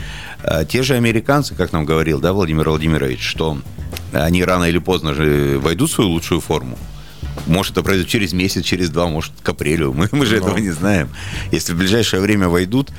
Те 0.69 0.83
же 0.83 0.95
американцы, 0.95 1.55
как 1.55 1.73
нам 1.73 1.85
говорил, 1.85 2.21
да, 2.21 2.33
Владимир 2.33 2.69
Владимирович, 2.69 3.23
что 3.23 3.59
они 4.13 4.45
рано 4.45 4.65
или 4.65 4.79
поздно 4.79 5.15
же 5.15 5.59
войдут 5.59 5.91
в 5.91 5.95
свою 5.95 6.11
лучшую 6.11 6.41
форму. 6.41 6.79
Может, 7.47 7.73
это 7.73 7.83
произойдет 7.83 8.11
через 8.11 8.33
месяц, 8.33 8.65
через 8.65 8.91
два, 8.91 9.07
может, 9.07 9.33
к 9.43 9.49
апрелю. 9.49 9.93
Мы, 9.97 10.09
мы 10.13 10.27
же 10.27 10.37
этого 10.37 10.59
не 10.59 10.71
знаем. 10.71 11.09
Если 11.51 11.73
в 11.73 11.79
ближайшее 11.79 12.21
время 12.21 12.49
войдут, 12.49 12.91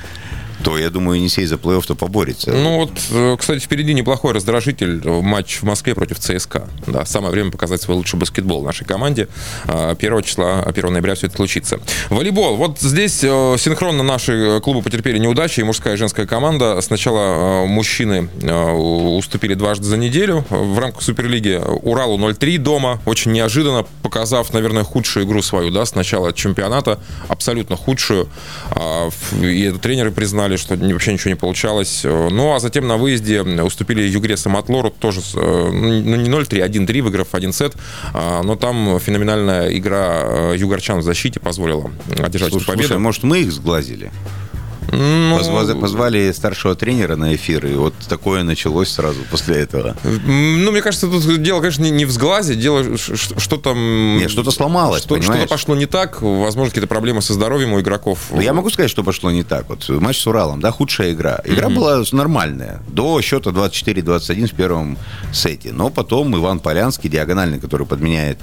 то, 0.64 0.78
я 0.78 0.90
думаю, 0.90 1.18
Енисей 1.20 1.46
за 1.46 1.56
плей-офф-то 1.56 1.96
поборется. 1.96 2.52
Ну 2.52 2.78
вот, 2.80 2.92
э, 3.12 3.36
кстати, 3.40 3.60
впереди 3.60 3.94
неплохой 3.94 4.34
раздражитель. 4.34 5.02
э, 5.04 5.22
Матч 5.22 5.58
в 5.62 5.64
Москве 5.64 5.96
против 5.96 6.20
ЦСКА. 6.20 6.68
Да, 6.88 7.06
самое 7.06 7.32
время 7.32 7.52
показать 7.52 7.82
свой 7.82 7.98
лучший 7.98 8.18
баскетбол 8.20 8.64
нашей 8.64 8.86
команде. 8.86 9.28
1 9.66 10.22
числа, 10.24 10.62
1 10.64 10.92
ноября 10.94 11.16
все 11.16 11.28
это 11.28 11.36
случится. 11.38 11.80
Волейбол. 12.10 12.56
Вот 12.58 12.80
здесь 12.80 13.24
э, 13.24 13.56
синхронно 13.58 14.04
наши 14.04 14.60
клубы 14.64 14.82
потерпели 14.82 15.18
неудачи. 15.18 15.60
И 15.60 15.64
мужская 15.64 15.94
и 15.94 15.98
женская 15.98 16.26
команда. 16.26 16.80
Сначала 16.82 17.66
мужчины 17.66 18.30
уступили 19.18 19.54
дважды 19.54 19.86
за 19.86 19.98
неделю. 19.98 20.46
В 20.50 20.80
рамках 20.80 21.02
Суперлиги 21.02 21.60
Уралу 21.84 22.18
0-3 22.18 22.57
дома. 22.57 23.00
Очень 23.06 23.31
неожиданно, 23.31 23.86
показав, 24.02 24.54
наверное, 24.54 24.83
худшую 24.83 25.26
игру 25.26 25.42
свою, 25.42 25.72
да, 25.72 25.86
с 25.86 25.95
начала 25.95 26.33
чемпионата. 26.33 27.00
Абсолютно 27.28 27.76
худшую. 27.76 28.28
А, 28.72 29.10
И 29.42 29.72
тренеры 29.81 30.12
признали, 30.12 30.43
что 30.57 30.76
ни- 30.76 30.94
вообще 30.94 31.14
ничего 31.14 31.30
не 31.31 31.35
получалось. 31.35 32.02
Э, 32.04 32.30
Ну, 32.31 32.54
а 32.54 32.59
затем 32.59 32.88
на 32.88 32.97
выезде 32.97 33.42
уступили 33.42 34.02
Югре 34.04 34.38
Самотлору, 34.38 34.90
тоже, 34.90 35.21
э, 35.35 35.69
ну, 35.71 36.16
не 36.16 36.30
0-3, 36.30 36.62
1-3, 36.62 37.02
выиграв 37.02 37.28
один 37.33 37.54
сет. 37.54 37.73
А, 38.14 38.42
Но 38.44 38.56
там 38.56 39.00
феноменальная 39.00 39.76
игра 39.78 40.21
э, 40.26 40.56
югорчан 40.57 41.00
в 41.00 41.04
защите 41.04 41.40
позволила 41.40 41.92
одержать 42.19 42.50
эту 42.50 42.59
Слушай, 42.59 42.66
победу. 42.68 42.88
слушай, 42.88 43.00
может, 43.00 43.23
мы 43.23 43.40
их 43.40 43.52
сглазили? 43.52 44.12
Ну, 44.92 45.37
Позва- 45.40 45.80
Позвали 45.80 46.31
старшего 46.31 46.75
тренера 46.75 47.16
на 47.16 47.35
эфир, 47.35 47.66
и 47.66 47.73
вот 47.75 47.94
такое 48.07 48.44
началось 48.44 48.90
сразу 48.90 49.19
после 49.31 49.56
этого. 49.57 49.95
Ну, 50.04 50.71
мне 50.71 50.81
кажется, 50.81 51.07
тут 51.07 51.42
дело, 51.42 51.59
конечно, 51.59 51.83
не- 51.90 52.06
в 52.06 52.11
сглазе, 52.11 52.56
дело, 52.56 52.97
ш- 52.97 53.16
что 53.16 53.57
там... 53.57 54.18
Нет, 54.18 54.30
что-то 54.30 54.52
сломалось, 54.52 55.02
что-? 55.04 55.16
Что-то 55.21 55.47
пошло 55.47 55.75
не 55.75 55.85
так, 55.85 56.21
возможно, 56.21 56.69
какие-то 56.69 56.87
проблемы 56.87 57.21
со 57.21 57.33
здоровьем 57.33 57.73
у 57.73 57.80
игроков. 57.80 58.19
Ну, 58.31 58.42
Я 58.42 58.54
могу 58.54 58.69
сказать, 58.69 58.92
что 58.92 59.04
пошло 59.04 59.31
не 59.31 59.44
так. 59.44 59.69
Вот 59.69 59.87
матч 59.90 60.19
с 60.19 60.28
Уралом, 60.28 60.59
да, 60.61 60.71
худшая 60.71 61.13
игра. 61.13 61.40
Игра 61.45 61.69
была 61.69 62.04
нормальная. 62.11 62.81
До 62.87 63.19
счета 63.21 63.49
24-21 63.52 64.47
в 64.47 64.54
первом 64.54 64.97
сете. 65.31 65.71
Но 65.71 65.90
потом 65.90 66.35
Иван 66.35 66.59
Полянский, 66.59 67.09
диагональный, 67.09 67.59
который 67.59 67.87
подменяет 67.87 68.37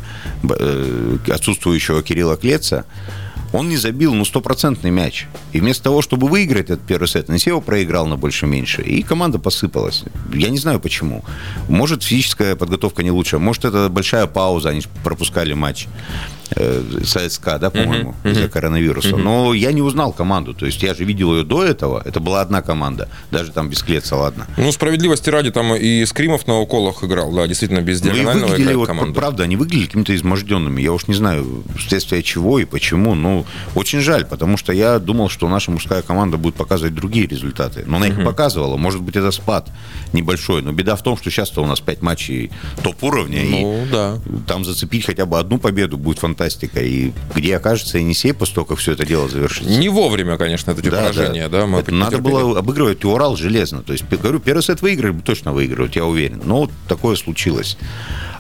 э, 0.49 1.17
отсутствующего 1.29 2.03
Кирилла 2.03 2.37
Клеца, 2.37 2.85
он 3.53 3.69
не 3.69 3.77
забил, 3.77 4.15
ну, 4.15 4.25
стопроцентный 4.25 4.91
мяч. 4.91 5.27
И 5.53 5.61
вместо 5.61 5.85
того, 5.85 6.03
чтобы 6.03 6.29
выиграть 6.29 6.71
этот 6.71 6.83
первый 6.83 7.09
сет, 7.09 7.29
Несева 7.29 7.61
проиграл 7.61 8.07
на 8.07 8.17
больше-меньше. 8.17 8.83
И 8.83 9.03
команда 9.03 9.39
посыпалась. 9.39 10.05
Я 10.33 10.51
не 10.51 10.59
знаю 10.59 10.81
почему. 10.81 11.25
Может, 11.69 12.03
физическая 12.03 12.55
подготовка 12.55 13.03
не 13.03 13.11
лучшая. 13.11 13.41
Может, 13.41 13.65
это 13.65 13.89
большая 13.89 14.27
пауза, 14.27 14.71
они 14.71 14.83
пропускали 15.03 15.53
матч. 15.53 15.89
Э, 16.57 16.83
ССК, 17.05 17.59
да, 17.61 17.71
по-моему, 17.71 18.15
uh-huh, 18.23 18.33
из-за 18.33 18.49
коронавируса. 18.49 19.11
Uh-huh. 19.11 19.23
Но 19.23 19.55
я 19.55 19.73
не 19.73 19.83
узнал 19.83 20.13
команду. 20.13 20.55
То 20.55 20.67
есть 20.67 20.83
я 20.83 20.95
же 20.95 21.05
видел 21.05 21.37
ее 21.37 21.45
до 21.45 21.65
этого. 21.65 22.03
Это 22.05 22.21
была 22.21 22.41
одна 22.41 22.63
команда. 22.63 23.09
Даже 23.31 23.53
там 23.53 23.69
без 23.69 23.83
Клеца, 23.83 24.17
ладно. 24.17 24.47
Ну, 24.57 24.71
справедливости 24.73 25.31
ради, 25.31 25.51
там 25.51 25.75
и 25.75 26.05
Скримов 26.05 26.47
на 26.47 26.59
уколах 26.61 27.03
играл, 27.05 27.33
да, 27.33 27.47
действительно, 27.47 27.81
без 27.81 28.03
ну, 28.03 28.13
диагонального 28.13 28.51
выглядели, 28.51 28.75
вот, 28.75 28.87
команду. 28.87 29.15
Правда, 29.15 29.45
они 29.45 29.57
выглядели 29.57 29.87
какими-то 29.87 30.15
изможденными. 30.15 30.81
Я 30.81 30.93
уж 30.93 31.07
не 31.09 31.15
знаю, 31.15 31.63
вследствие 31.79 32.23
чего 32.23 32.59
и 32.59 32.65
почему. 32.65 33.15
Ну, 33.15 33.47
очень 33.75 34.01
жаль, 34.01 34.25
потому 34.25 34.57
что 34.57 34.73
я 34.73 34.99
думал, 34.99 35.29
что 35.29 35.49
наша 35.49 35.71
мужская 35.71 36.03
команда 36.03 36.37
будет 36.37 36.55
показывать 36.55 36.95
другие 36.95 37.27
результаты. 37.27 37.85
Но 37.87 37.97
она 37.97 38.09
их 38.09 38.19
uh-huh. 38.19 38.25
показывала. 38.25 38.77
Может 38.77 39.03
быть, 39.03 39.17
это 39.17 39.31
спад 39.31 39.71
небольшой. 40.13 40.63
Но 40.63 40.73
беда 40.73 40.97
в 40.97 41.03
том, 41.03 41.17
что 41.17 41.31
сейчас-то 41.31 41.63
у 41.63 41.67
нас 41.67 41.81
5 41.81 42.03
матчей 42.03 42.51
топ-уровня. 42.83 43.43
Ну, 43.45 43.85
и 43.85 43.91
да. 43.91 44.19
там 44.47 44.65
зацепить 44.65 45.07
хотя 45.07 45.27
бы 45.27 45.39
одну 45.39 45.59
победу 45.59 45.97
будет 45.97 46.19
фантастика. 46.41 46.81
И 46.81 47.13
где 47.35 47.57
окажется 47.57 47.99
Енисей 47.99 48.33
после 48.33 48.55
того, 48.57 48.65
как 48.67 48.79
все 48.79 48.93
это 48.93 49.07
дело 49.07 49.29
завершится. 49.29 49.71
Не 49.71 49.89
вовремя, 49.89 50.37
конечно, 50.39 50.71
это 50.71 50.83
да, 50.83 50.91
поражение. 50.91 51.49
Да. 51.49 51.61
Да, 51.61 51.67
мы 51.67 51.81
это 51.81 51.93
надо 51.93 52.19
было 52.19 52.59
обыгрывать 52.59 53.05
Урал 53.05 53.37
железно. 53.37 53.83
То 53.83 53.93
есть, 53.93 54.05
говорю, 54.09 54.41
первый 54.41 54.63
сет 54.63 54.83
выиграли, 54.83 55.19
точно 55.21 55.53
выигрывают, 55.53 55.97
я 55.97 56.05
уверен. 56.05 56.41
Но 56.45 56.61
вот 56.61 56.71
такое 56.89 57.17
случилось. 57.17 57.77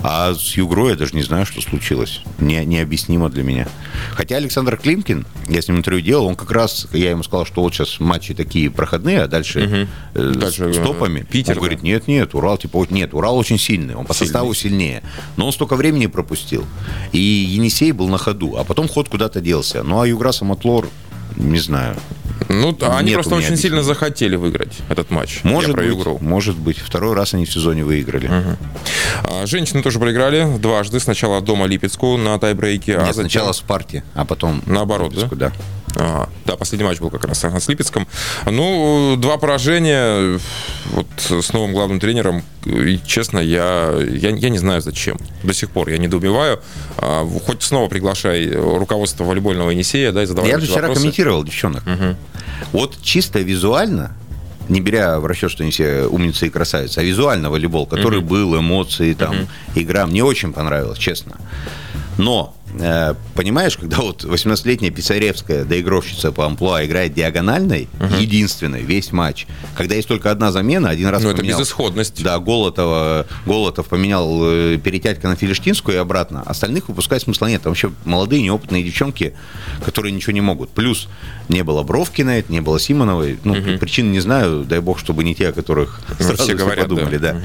А 0.02 0.34
с 0.34 0.56
Югрой 0.56 0.90
я 0.90 0.96
даже 0.96 1.14
не 1.14 1.22
знаю, 1.22 1.44
что 1.44 1.60
случилось. 1.60 2.22
Не, 2.38 2.64
необъяснимо 2.64 3.28
для 3.28 3.42
меня. 3.42 3.68
Хотя 4.12 4.36
Александр 4.36 4.76
Климкин, 4.76 5.26
я 5.48 5.60
с 5.60 5.68
ним 5.68 5.78
интервью 5.78 6.02
делал, 6.02 6.26
он 6.26 6.36
как 6.36 6.50
раз, 6.50 6.86
я 6.92 7.10
ему 7.10 7.22
сказал, 7.22 7.44
что 7.44 7.62
вот 7.62 7.74
сейчас 7.74 8.00
матчи 8.00 8.32
такие 8.32 8.70
проходные, 8.70 9.22
а 9.22 9.28
дальше, 9.28 9.88
угу. 10.14 10.22
э, 10.22 10.32
дальше 10.34 10.72
с 10.72 10.78
топами. 10.78 11.26
Питер, 11.30 11.52
он 11.52 11.54
да. 11.56 11.60
говорит, 11.60 11.82
нет, 11.82 12.08
нет, 12.08 12.34
Урал, 12.34 12.56
типа, 12.56 12.78
вот 12.78 12.90
нет, 12.90 13.12
Урал 13.12 13.36
очень 13.36 13.58
сильный, 13.58 13.94
он 13.94 14.06
по 14.06 14.14
Сильный. 14.14 14.26
составу 14.28 14.54
сильнее. 14.54 15.02
Но 15.36 15.46
он 15.46 15.52
столько 15.52 15.76
времени 15.76 16.06
пропустил. 16.06 16.64
И 17.12 17.18
Енисей 17.18 17.92
был 17.92 18.08
на 18.08 18.18
ходу, 18.18 18.56
а 18.56 18.64
потом 18.64 18.88
ход 18.88 19.08
куда-то 19.08 19.40
делся. 19.40 19.82
Ну, 19.82 20.00
а 20.00 20.08
Югра 20.08 20.32
Самотлор, 20.32 20.88
не 21.36 21.58
знаю. 21.58 21.96
Ну, 22.52 22.76
они 22.80 23.14
просто 23.14 23.36
очень 23.36 23.56
сильно 23.56 23.82
захотели 23.82 24.34
выиграть 24.34 24.78
этот 24.88 25.10
матч. 25.10 25.40
Может 25.44 25.76
быть, 25.76 25.86
игру. 25.86 26.18
может 26.20 26.56
быть. 26.56 26.78
Второй 26.78 27.14
раз 27.14 27.32
они 27.32 27.44
в 27.44 27.52
сезоне 27.52 27.84
выиграли. 27.84 28.26
Угу. 28.26 28.56
А, 29.24 29.46
женщины 29.46 29.82
тоже 29.82 30.00
проиграли 30.00 30.58
дважды. 30.58 30.98
Сначала 30.98 31.40
дома 31.40 31.66
Липецку 31.66 32.16
на 32.16 32.38
тайбрейке. 32.38 32.96
А 32.96 33.00
Нет, 33.00 33.10
а 33.10 33.12
затем... 33.12 33.30
сначала 33.30 33.52
Спарте, 33.52 34.02
а 34.14 34.24
потом 34.24 34.62
Наоборот, 34.66 35.12
Липецку, 35.12 35.36
да? 35.36 35.50
да. 35.50 35.54
А, 35.96 36.28
да, 36.46 36.56
последний 36.56 36.86
матч 36.86 36.98
был 36.98 37.10
как 37.10 37.24
раз 37.24 37.44
с 37.44 37.68
Липецком. 37.68 38.06
Ну, 38.46 39.16
два 39.18 39.38
поражения 39.38 40.38
вот 40.92 41.06
с 41.18 41.52
новым 41.52 41.72
главным 41.72 42.00
тренером. 42.00 42.42
И, 42.64 43.00
честно, 43.06 43.38
я, 43.38 43.94
я, 44.10 44.30
я 44.30 44.48
не 44.48 44.58
знаю 44.58 44.80
зачем. 44.80 45.18
До 45.42 45.52
сих 45.52 45.70
пор 45.70 45.88
я 45.88 45.98
недоумеваю. 45.98 46.60
А, 46.96 47.26
хоть 47.46 47.62
снова 47.62 47.88
приглашай 47.88 48.50
руководство 48.50 49.24
волейбольного 49.24 49.70
Енисея, 49.70 50.12
да, 50.12 50.22
и 50.22 50.26
задавай 50.26 50.50
Я 50.50 50.58
же 50.58 50.66
вчера 50.66 50.82
вопросы. 50.82 51.00
комментировал 51.00 51.44
девчонок. 51.44 51.82
Угу. 51.86 52.16
Вот 52.72 53.02
чисто 53.02 53.40
визуально 53.40 54.16
не 54.68 54.80
беря 54.80 55.18
в 55.18 55.26
расчет, 55.26 55.50
что 55.50 55.64
они 55.64 55.72
все 55.72 56.06
умницы 56.06 56.46
и 56.46 56.50
красавицы, 56.50 56.98
а 56.98 57.02
визуально 57.02 57.50
волейбол, 57.50 57.86
который 57.86 58.20
mm 58.20 58.24
был, 58.24 58.58
эмоции, 58.58 59.14
там, 59.14 59.34
mm 59.34 59.48
игра, 59.74 60.06
мне 60.06 60.22
очень 60.24 60.52
понравилось, 60.52 60.98
честно. 60.98 61.36
Но 62.20 62.54
Э, 62.78 63.14
понимаешь, 63.34 63.76
когда 63.76 63.98
вот 63.98 64.24
18-летняя 64.24 64.90
Писаревская 64.90 65.64
доигровщица 65.64 66.32
по 66.32 66.46
амплуа 66.46 66.84
играет 66.84 67.14
диагональной, 67.14 67.88
угу. 67.98 68.14
единственной, 68.16 68.82
весь 68.82 69.12
матч, 69.12 69.46
когда 69.76 69.94
есть 69.94 70.08
только 70.08 70.30
одна 70.30 70.52
замена, 70.52 70.90
один 70.90 71.08
раз 71.08 71.22
Ну, 71.22 71.30
это 71.30 71.42
безысходность. 71.42 72.22
Да, 72.22 72.38
Голотова, 72.38 73.26
Голотов 73.46 73.86
поменял 73.88 74.40
э, 74.42 74.78
Перетятька 74.82 75.28
на 75.28 75.36
Филиштинскую 75.36 75.96
и 75.96 76.00
обратно. 76.00 76.42
Остальных 76.42 76.88
выпускать 76.88 77.22
смысла 77.22 77.46
нет. 77.46 77.62
Там 77.62 77.72
вообще 77.72 77.90
молодые, 78.04 78.42
неопытные 78.42 78.82
девчонки, 78.82 79.34
которые 79.84 80.12
ничего 80.12 80.32
не 80.32 80.40
могут. 80.40 80.70
Плюс 80.70 81.08
не 81.48 81.62
было 81.62 81.82
Бровкиной, 81.82 82.44
не 82.48 82.60
было 82.60 82.78
Симоновой. 82.78 83.38
Ну, 83.44 83.54
угу. 83.54 83.78
причин 83.78 84.12
не 84.12 84.20
знаю, 84.20 84.64
дай 84.64 84.80
бог, 84.80 84.98
чтобы 84.98 85.24
не 85.24 85.34
те, 85.34 85.48
о 85.48 85.52
которых 85.52 86.00
ну, 86.18 86.26
сразу 86.26 86.42
все, 86.44 86.54
говорят, 86.54 86.88
подумали. 86.88 87.16
Да. 87.18 87.32
Да. 87.32 87.38
Угу. 87.38 87.44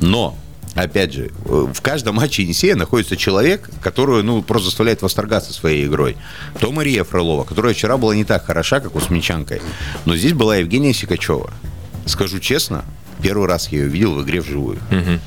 Но 0.00 0.38
опять 0.82 1.12
же, 1.12 1.30
в 1.44 1.80
каждом 1.80 2.16
матче 2.16 2.42
Енисея 2.42 2.76
находится 2.76 3.16
человек, 3.16 3.68
который, 3.80 4.22
ну, 4.22 4.42
просто 4.42 4.66
заставляет 4.66 5.02
восторгаться 5.02 5.52
своей 5.52 5.86
игрой. 5.86 6.16
То 6.60 6.72
Мария 6.72 7.04
Фролова, 7.04 7.44
которая 7.44 7.74
вчера 7.74 7.96
была 7.96 8.14
не 8.14 8.24
так 8.24 8.44
хороша, 8.44 8.80
как 8.80 8.94
у 8.94 9.00
Смельчанкой, 9.00 9.60
но 10.04 10.16
здесь 10.16 10.32
была 10.32 10.56
Евгения 10.56 10.92
Сикачева. 10.92 11.52
Скажу 12.06 12.38
честно, 12.38 12.84
первый 13.22 13.46
раз 13.48 13.68
я 13.68 13.80
ее 13.80 13.88
видел 13.88 14.14
в 14.14 14.22
игре 14.22 14.40
вживую. 14.40 14.78
Угу. 14.90 15.20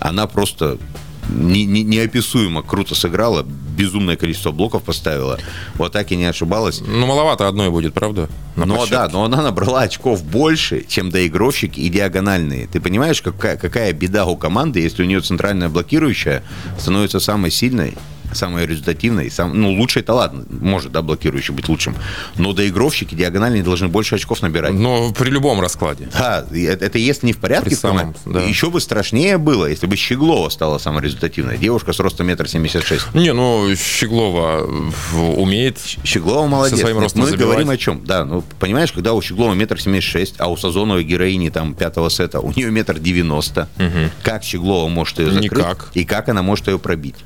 Она 0.00 0.26
просто 0.26 0.78
не, 1.28 1.64
не, 1.64 1.82
неописуемо 1.82 2.62
круто 2.62 2.94
сыграла, 2.94 3.44
безумное 3.44 4.16
количество 4.16 4.50
блоков 4.50 4.82
поставила. 4.82 5.38
В 5.74 5.82
атаке 5.82 6.16
не 6.16 6.24
ошибалась. 6.24 6.80
Ну, 6.80 7.06
маловато 7.06 7.48
одной 7.48 7.70
будет, 7.70 7.94
правда? 7.94 8.28
Ну 8.56 8.86
да, 8.86 9.08
но 9.08 9.24
она 9.24 9.42
набрала 9.42 9.82
очков 9.82 10.22
больше, 10.24 10.84
чем 10.86 11.10
доигровщики 11.10 11.80
и 11.80 11.88
диагональные. 11.88 12.68
Ты 12.68 12.80
понимаешь, 12.80 13.20
какая, 13.20 13.56
какая 13.56 13.92
беда 13.92 14.26
у 14.26 14.36
команды, 14.36 14.80
если 14.80 15.02
у 15.02 15.06
нее 15.06 15.20
центральная 15.20 15.68
блокирующая 15.68 16.42
становится 16.78 17.20
самой 17.20 17.50
сильной 17.50 17.94
самое 18.34 18.66
результативное, 18.66 19.28
сам, 19.30 19.60
ну, 19.60 19.72
лучший 19.72 20.02
это 20.02 20.14
ладно, 20.14 20.44
может, 20.48 20.92
да, 20.92 21.02
блокирующий 21.02 21.54
быть 21.54 21.68
лучшим, 21.68 21.96
но 22.36 22.52
доигровщики 22.52 23.14
диагональные 23.14 23.62
должны 23.62 23.88
больше 23.88 24.16
очков 24.16 24.42
набирать. 24.42 24.72
Но 24.72 25.12
при 25.12 25.30
любом 25.30 25.60
раскладе. 25.60 26.08
Да, 26.12 26.44
это, 26.50 26.84
это 26.84 26.98
если 26.98 27.26
не 27.26 27.32
в 27.32 27.38
порядке, 27.38 27.70
при 27.70 27.74
самом, 27.74 28.14
да. 28.26 28.40
еще 28.42 28.70
бы 28.70 28.80
страшнее 28.80 29.38
было, 29.38 29.66
если 29.66 29.86
бы 29.86 29.96
Щеглова 29.96 30.48
стала 30.48 30.78
самой 30.78 31.02
результативной. 31.02 31.58
Девушка 31.58 31.92
с 31.92 32.00
ростом 32.00 32.26
метр 32.26 32.48
семьдесят 32.48 32.84
шесть. 32.84 33.14
Не, 33.14 33.32
ну, 33.32 33.74
Щеглова 33.76 34.66
умеет 35.36 35.78
Щеглова 36.04 36.46
молодец. 36.46 36.78
Со 36.78 36.82
своим 36.82 36.98
ростом 36.98 37.22
Мы 37.22 37.28
забивать. 37.28 37.46
говорим 37.46 37.70
о 37.70 37.76
чем? 37.76 38.04
Да, 38.04 38.24
ну, 38.24 38.42
понимаешь, 38.58 38.92
когда 38.92 39.12
у 39.12 39.22
Щеглова 39.22 39.54
метр 39.54 39.80
семьдесят 39.80 40.10
шесть, 40.10 40.34
а 40.38 40.48
у 40.48 40.56
Сазоновой 40.56 41.04
героини 41.04 41.50
там 41.50 41.74
пятого 41.74 42.08
сета, 42.08 42.40
у 42.40 42.52
нее 42.52 42.70
метр 42.70 42.98
девяносто. 42.98 43.68
Угу. 43.78 44.10
Как 44.22 44.42
Щеглова 44.44 44.88
может 44.88 45.18
ее 45.18 45.30
закрыть? 45.30 45.52
Никак. 45.52 45.90
И 45.94 46.04
как 46.04 46.28
она 46.28 46.42
может 46.42 46.68
ее 46.68 46.78
пробить? 46.78 47.16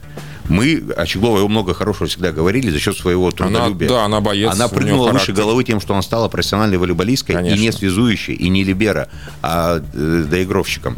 Мы 0.49 0.83
о 0.97 1.07
Щегловой 1.07 1.47
много 1.47 1.75
хорошего 1.75 2.09
всегда 2.09 2.33
говорили 2.33 2.71
за 2.71 2.79
счет 2.79 2.97
своего 2.97 3.31
трудолюбия. 3.31 3.89
Она, 3.89 3.97
да, 3.99 4.05
она 4.05 4.21
боец. 4.21 4.53
Она 4.53 4.69
прыгнула 4.69 5.13
выше 5.13 5.33
головы 5.33 5.65
тем, 5.65 5.81
что 5.81 5.93
она 5.95 6.03
стала 6.03 6.29
профессиональной 6.29 6.79
волейболисткой 6.79 7.37
Конечно. 7.37 7.57
и 7.57 7.61
не 7.61 7.73
связующей, 7.73 8.35
и 8.35 8.49
не 8.49 8.65
либера, 8.65 9.09
а 9.43 9.83
э, 9.95 10.25
доигровщиком. 10.29 10.97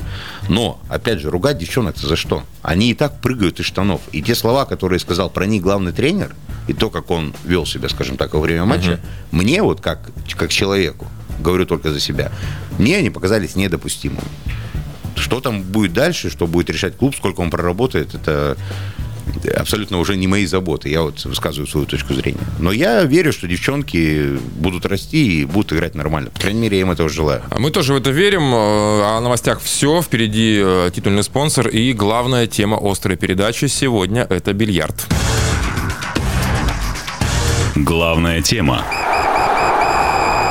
Но, 0.49 0.81
опять 0.89 1.21
же, 1.21 1.31
ругать 1.31 1.59
девчонок 1.59 1.97
за 1.97 2.17
что? 2.17 2.45
Они 2.63 2.91
и 2.91 2.95
так 2.95 3.21
прыгают 3.21 3.61
из 3.61 3.67
штанов. 3.67 4.01
И 4.13 4.23
те 4.23 4.35
слова, 4.35 4.65
которые 4.65 5.01
сказал 5.01 5.31
про 5.31 5.47
них 5.47 5.63
главный 5.63 5.93
тренер, 5.93 6.35
и 6.69 6.73
то, 6.73 6.91
как 6.91 7.11
он 7.11 7.35
вел 7.45 7.67
себя, 7.67 7.89
скажем 7.89 8.17
так, 8.17 8.35
во 8.35 8.41
время 8.41 8.65
матча, 8.65 9.01
угу. 9.33 9.39
мне 9.43 9.63
вот 9.63 9.81
как, 9.81 10.11
как 10.37 10.51
человеку, 10.51 11.07
говорю 11.41 11.67
только 11.67 11.91
за 11.91 12.01
себя, 12.01 12.31
мне 12.79 12.97
они 12.97 13.11
показались 13.11 13.57
недопустимыми. 13.57 14.23
Что 15.17 15.41
там 15.41 15.63
будет 15.63 15.93
дальше, 15.93 16.31
что 16.31 16.47
будет 16.47 16.71
решать 16.71 16.97
клуб, 16.97 17.15
сколько 17.17 17.41
он 17.41 17.51
проработает, 17.51 18.15
это 18.15 18.57
абсолютно 19.57 19.99
уже 19.99 20.17
не 20.17 20.27
мои 20.27 20.47
заботы. 20.47 20.89
Я 20.89 21.03
вот 21.03 21.25
высказываю 21.25 21.67
свою 21.67 21.87
точку 21.87 22.15
зрения. 22.15 22.41
Но 22.59 22.73
я 22.73 23.03
верю, 23.05 23.33
что 23.33 23.47
девчонки 23.47 24.39
будут 24.57 24.87
расти 24.87 25.41
и 25.41 25.45
будут 25.45 25.73
играть 25.73 25.95
нормально. 25.95 26.31
По 26.31 26.41
крайней 26.41 26.61
мере, 26.61 26.79
я 26.79 26.83
им 26.83 26.91
этого 26.91 27.09
желаю. 27.09 27.43
А 27.51 27.59
мы 27.59 27.71
тоже 27.71 27.93
в 27.93 27.97
это 27.97 28.11
верим. 28.11 28.53
О 28.55 29.21
новостях 29.21 29.61
все. 29.61 30.03
Впереди 30.03 30.61
э, 30.63 30.91
титульный 30.95 31.23
спонсор 31.23 31.69
и 31.69 31.93
главная 31.93 32.47
тема 32.47 32.79
острой 32.81 33.17
передачи 33.17 33.67
сегодня– 33.67 34.27
это 34.31 34.53
бильярд. 34.53 35.07
Главная 37.77 38.43
тема. 38.43 38.85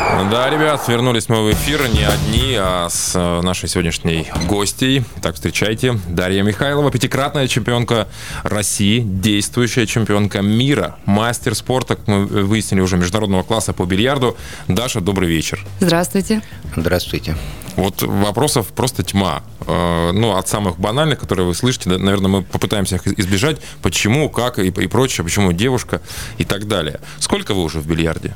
Да, 0.09 0.49
ребят, 0.49 0.87
вернулись 0.87 1.29
мы 1.29 1.43
в 1.43 1.53
эфир 1.53 1.87
не 1.87 2.03
одни, 2.03 2.55
а 2.57 2.87
с 2.89 3.13
э, 3.15 3.41
нашей 3.41 3.69
сегодняшней 3.69 4.27
гостей. 4.47 5.03
Так, 5.21 5.35
встречайте. 5.35 5.99
Дарья 6.07 6.41
Михайлова, 6.43 6.91
пятикратная 6.91 7.47
чемпионка 7.47 8.07
России, 8.43 8.99
действующая 8.99 9.85
чемпионка 9.85 10.41
мира, 10.41 10.97
мастер 11.05 11.55
спорта, 11.55 11.95
как 11.95 12.07
мы 12.07 12.25
выяснили 12.25 12.81
уже, 12.81 12.97
международного 12.97 13.43
класса 13.43 13.71
по 13.71 13.85
бильярду. 13.85 14.35
Даша, 14.67 14.99
добрый 14.99 15.29
вечер. 15.29 15.65
Здравствуйте. 15.79 16.41
Здравствуйте. 16.75 17.35
Вот 17.75 18.01
вопросов 18.01 18.67
просто 18.67 19.03
тьма. 19.03 19.43
Э, 19.67 20.11
ну, 20.11 20.35
от 20.35 20.47
самых 20.47 20.79
банальных, 20.79 21.19
которые 21.19 21.45
вы 21.45 21.53
слышите, 21.53 21.89
наверное, 21.89 22.29
мы 22.29 22.43
попытаемся 22.43 22.95
их 22.95 23.07
избежать. 23.19 23.57
Почему, 23.81 24.29
как 24.29 24.59
и, 24.59 24.67
и 24.67 24.87
прочее, 24.87 25.23
почему 25.23 25.53
девушка 25.53 26.01
и 26.37 26.45
так 26.45 26.67
далее. 26.67 26.99
Сколько 27.19 27.53
вы 27.53 27.63
уже 27.63 27.79
в 27.79 27.87
бильярде? 27.87 28.35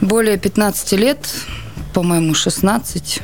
Более 0.00 0.38
15 0.38 0.92
лет, 0.92 1.18
по-моему, 1.92 2.34
16. 2.34 3.22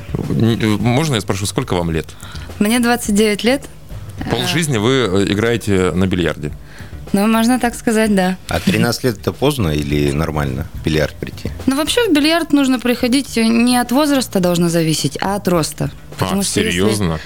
Можно 0.81 1.15
я 1.17 1.21
спрошу, 1.21 1.47
сколько 1.47 1.75
вам 1.75 1.91
лет? 1.91 2.07
Мне 2.59 2.81
29 2.81 3.45
лет. 3.45 3.63
Пол 4.31 4.45
жизни 4.47 4.79
вы 4.79 4.93
э, 4.93 5.33
играете 5.33 5.91
на 5.93 6.07
бильярде? 6.07 6.53
Ну, 7.13 7.29
можно 7.29 7.61
так 7.61 7.75
сказать, 7.77 8.15
да. 8.15 8.37
А 8.49 8.59
13 8.59 9.05
лет 9.05 9.19
это 9.19 9.33
поздно 9.33 9.69
или 9.69 10.11
нормально 10.11 10.67
в 10.75 10.85
бильярд 10.85 11.15
прийти? 11.15 11.51
Ну, 11.67 11.77
вообще 11.77 12.09
в 12.09 12.13
бильярд 12.13 12.53
нужно 12.53 12.81
приходить 12.81 13.37
не 13.37 13.77
от 13.77 13.93
возраста 13.93 14.41
должно 14.41 14.69
зависеть, 14.69 15.17
а 15.21 15.37
от 15.37 15.47
роста. 15.47 15.91
А, 16.19 16.43
серьезно? 16.43 17.13
Если... 17.13 17.21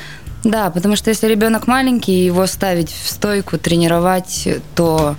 Да, 0.45 0.71
потому 0.71 0.95
что 0.97 1.11
если 1.11 1.26
ребенок 1.26 1.67
маленький, 1.67 2.25
его 2.25 2.47
ставить 2.47 2.90
в 2.90 3.09
стойку, 3.09 3.59
тренировать, 3.59 4.49
то 4.75 5.17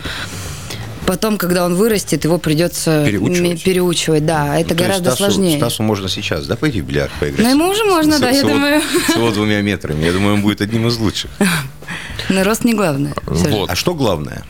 Потом, 1.09 1.37
когда 1.39 1.65
он 1.65 1.73
вырастет, 1.73 2.23
его 2.23 2.37
придется 2.37 3.03
Переучивать. 3.03 3.63
переучивать. 3.63 4.25
Да, 4.27 4.59
это 4.59 4.69
Ну, 4.69 4.75
то 4.75 4.83
есть 4.83 4.87
гораздо 5.01 5.09
Стасу- 5.09 5.17
сложнее. 5.17 5.57
Стасу 5.57 5.81
можно 5.81 6.07
сейчас, 6.07 6.45
да, 6.45 6.55
пойти 6.55 6.81
в 6.81 6.85
бильярд 6.85 7.11
поиграть? 7.19 7.43
Ну, 7.45 7.49
ему 7.49 7.67
уже 7.69 7.83
можно, 7.83 8.17
С- 8.17 8.19
да, 8.19 8.29
с 8.31 8.35
я 8.35 8.39
его- 8.41 8.49
думаю. 8.49 8.81
С 9.07 9.15
его 9.15 9.31
двумя 9.31 9.61
метрами. 9.61 10.05
Я 10.05 10.13
думаю, 10.13 10.35
он 10.35 10.41
будет 10.43 10.61
одним 10.61 10.87
из 10.87 10.97
лучших. 10.97 11.31
Но 12.29 12.43
рост 12.43 12.63
не 12.63 12.75
главное. 12.75 13.15
Вот. 13.25 13.71
А 13.71 13.75
что 13.75 13.95
главное? 13.95 14.43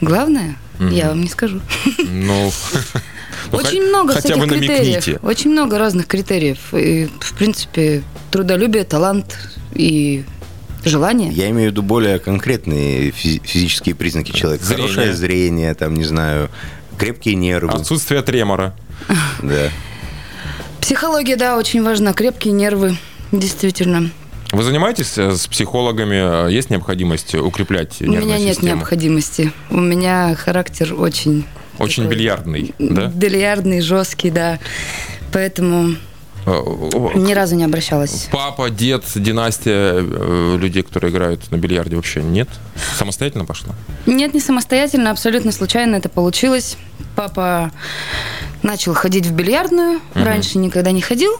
Главное, 0.00 0.56
я 0.78 1.08
вам 1.08 1.20
не 1.22 1.28
скажу. 1.28 1.60
Ну, 1.98 2.52
ну, 3.52 3.58
Очень 3.58 3.82
много 3.88 4.14
хотя 4.14 4.28
всяких 4.28 4.42
бы 4.44 4.48
критериев. 4.48 4.78
намекните. 5.06 5.18
Очень 5.22 5.50
много 5.50 5.76
разных 5.78 6.06
критериев. 6.06 6.72
И, 6.72 7.08
в 7.18 7.34
принципе, 7.34 8.04
трудолюбие, 8.30 8.84
талант 8.84 9.36
и 9.74 10.24
желание. 10.86 11.30
Я 11.30 11.50
имею 11.50 11.68
в 11.68 11.72
виду 11.72 11.82
более 11.82 12.18
конкретные 12.18 13.10
физи- 13.10 13.40
физические 13.44 13.94
признаки 13.94 14.32
человека. 14.32 14.64
Зрение. 14.64 14.82
Хорошее 14.88 15.12
зрение, 15.14 15.74
там, 15.74 15.94
не 15.94 16.04
знаю, 16.04 16.48
крепкие 16.98 17.34
нервы. 17.34 17.72
Отсутствие 17.72 18.22
тремора. 18.22 18.74
Да. 19.42 19.68
Психология, 20.80 21.36
да, 21.36 21.56
очень 21.58 21.82
важна. 21.82 22.12
Крепкие 22.12 22.52
нервы, 22.52 22.96
действительно. 23.32 24.10
Вы 24.52 24.62
занимаетесь 24.62 25.18
э, 25.18 25.34
с 25.34 25.48
психологами? 25.48 26.50
Есть 26.50 26.70
необходимость 26.70 27.34
укреплять 27.34 28.00
У 28.00 28.04
нервную 28.04 28.24
меня 28.24 28.38
нет 28.38 28.54
систему? 28.54 28.76
необходимости. 28.76 29.52
У 29.70 29.80
меня 29.80 30.34
характер 30.36 30.94
очень... 30.94 31.44
Очень 31.78 32.04
такой 32.04 32.16
бильярдный, 32.16 32.74
да? 32.78 33.06
Бильярдный, 33.08 33.80
жесткий, 33.80 34.30
да. 34.30 34.58
Поэтому 35.32 35.96
ни 36.46 37.32
разу 37.32 37.56
не 37.56 37.64
обращалась. 37.64 38.28
Папа, 38.30 38.70
дед, 38.70 39.04
династия 39.14 39.94
э, 39.96 40.56
людей, 40.56 40.82
которые 40.82 41.10
играют 41.10 41.50
на 41.50 41.56
бильярде, 41.56 41.96
вообще 41.96 42.22
нет? 42.22 42.48
Самостоятельно 42.96 43.44
пошла? 43.44 43.74
Нет, 44.06 44.32
не 44.32 44.40
самостоятельно, 44.40 45.10
абсолютно 45.10 45.50
случайно 45.50 45.96
это 45.96 46.08
получилось. 46.08 46.76
Папа 47.16 47.72
начал 48.62 48.94
ходить 48.94 49.26
в 49.26 49.32
бильярдную, 49.32 50.00
раньше 50.14 50.58
никогда 50.58 50.92
не 50.92 51.00
ходил, 51.00 51.32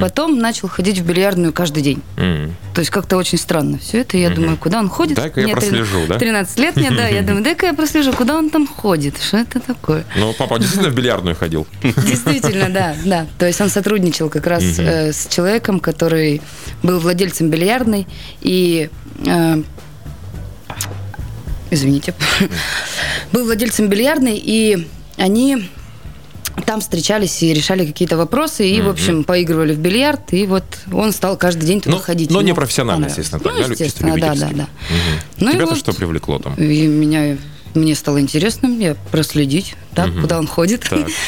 потом 0.00 0.38
начал 0.38 0.68
ходить 0.68 0.98
в 0.98 1.04
бильярдную 1.04 1.52
каждый 1.52 1.82
день. 1.82 2.02
М. 2.16 2.54
То 2.74 2.80
есть 2.80 2.90
как-то 2.90 3.16
очень 3.16 3.38
странно 3.38 3.78
все 3.78 4.00
это. 4.00 4.16
Я 4.16 4.30
думаю, 4.30 4.56
куда 4.56 4.78
он 4.80 4.88
ходит? 4.88 5.16
Дай-ка 5.16 5.40
я 5.40 5.48
прослежу, 5.48 6.06
да? 6.08 6.18
13 6.18 6.58
лет 6.58 6.76
мне, 6.76 6.90
да. 6.90 7.08
Я 7.08 7.22
думаю, 7.22 7.44
дай-ка 7.44 7.66
я 7.66 7.74
прослежу, 7.74 8.12
куда 8.12 8.36
он 8.36 8.50
там 8.50 8.66
ходит, 8.66 9.14
что 9.20 9.38
это 9.38 9.60
такое. 9.60 10.04
Ну, 10.16 10.32
папа 10.32 10.58
действительно 10.58 10.90
в 10.90 10.94
бильярдную 10.94 11.36
ходил? 11.36 11.66
Действительно, 11.82 12.68
да, 12.68 12.94
да. 13.04 13.26
То 13.38 13.46
есть 13.46 13.60
он 13.60 13.68
сотрудничал 13.68 14.28
как 14.28 14.46
раз 14.46 14.62
э, 14.78 15.12
с 15.12 15.26
человеком, 15.28 15.80
который 15.80 16.40
был 16.82 16.98
владельцем 16.98 17.50
бильярдной 17.50 18.06
и 18.40 18.90
э, 19.24 19.62
извините, 21.70 22.14
был 23.32 23.44
владельцем 23.44 23.88
бильярдной, 23.88 24.40
и 24.42 24.88
они 25.16 25.68
там 26.62 26.80
встречались 26.80 27.42
и 27.42 27.52
решали 27.52 27.86
какие-то 27.86 28.16
вопросы, 28.16 28.68
и, 28.68 28.80
в 28.80 28.88
общем, 28.88 29.24
поигрывали 29.24 29.74
в 29.74 29.78
бильярд, 29.78 30.32
и 30.32 30.46
вот 30.46 30.64
он 30.92 31.12
стал 31.12 31.36
каждый 31.36 31.66
день 31.66 31.80
туда 31.80 31.96
Ну, 31.96 32.02
ходить. 32.02 32.30
но 32.30 32.38
Ему 32.40 32.48
не 32.48 32.54
профессионально, 32.54 33.06
естественно, 33.06 33.40
так, 33.40 33.52
Ну, 33.54 33.60
да, 33.60 33.66
естественно, 33.72 34.16
да, 34.18 34.34
да, 34.34 34.48
да. 34.50 34.54
Мгм. 34.54 34.66
Ну 35.40 35.52
Тебя-то 35.52 35.70
вот- 35.70 35.78
что 35.78 35.92
привлекло 35.92 36.38
там? 36.38 36.54
И 36.54 36.86
меня, 36.86 37.36
мне 37.74 37.94
стало 37.94 38.20
интересно, 38.20 38.66
я 38.68 38.94
проследить, 39.10 39.74
так, 39.94 40.10
куда 40.20 40.38
он 40.38 40.46
ходит. 40.46 40.86
Так. 40.88 41.06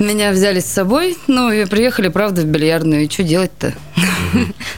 Меня 0.00 0.32
взяли 0.32 0.58
с 0.58 0.64
собой, 0.66 1.16
ну 1.28 1.52
и 1.52 1.66
приехали, 1.66 2.08
правда, 2.08 2.42
в 2.42 2.46
бильярдную. 2.46 3.04
И 3.04 3.08
что 3.10 3.22
делать-то? 3.22 3.74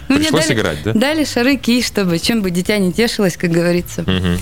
Ну, 0.09 0.17
мне 0.17 0.25
Пришлось 0.29 0.47
дали- 0.49 0.59
играть, 0.59 0.79
да? 0.85 0.93
Дали 0.93 1.25
шары, 1.25 1.57
кий, 1.57 1.83
чтобы 1.83 2.19
чем 2.19 2.43
бы 2.43 2.51
дитя 2.51 2.77
не 2.77 2.93
тешилось, 2.93 3.39
как 3.39 3.51
говорится. 3.51 4.03
Мгм. 4.03 4.39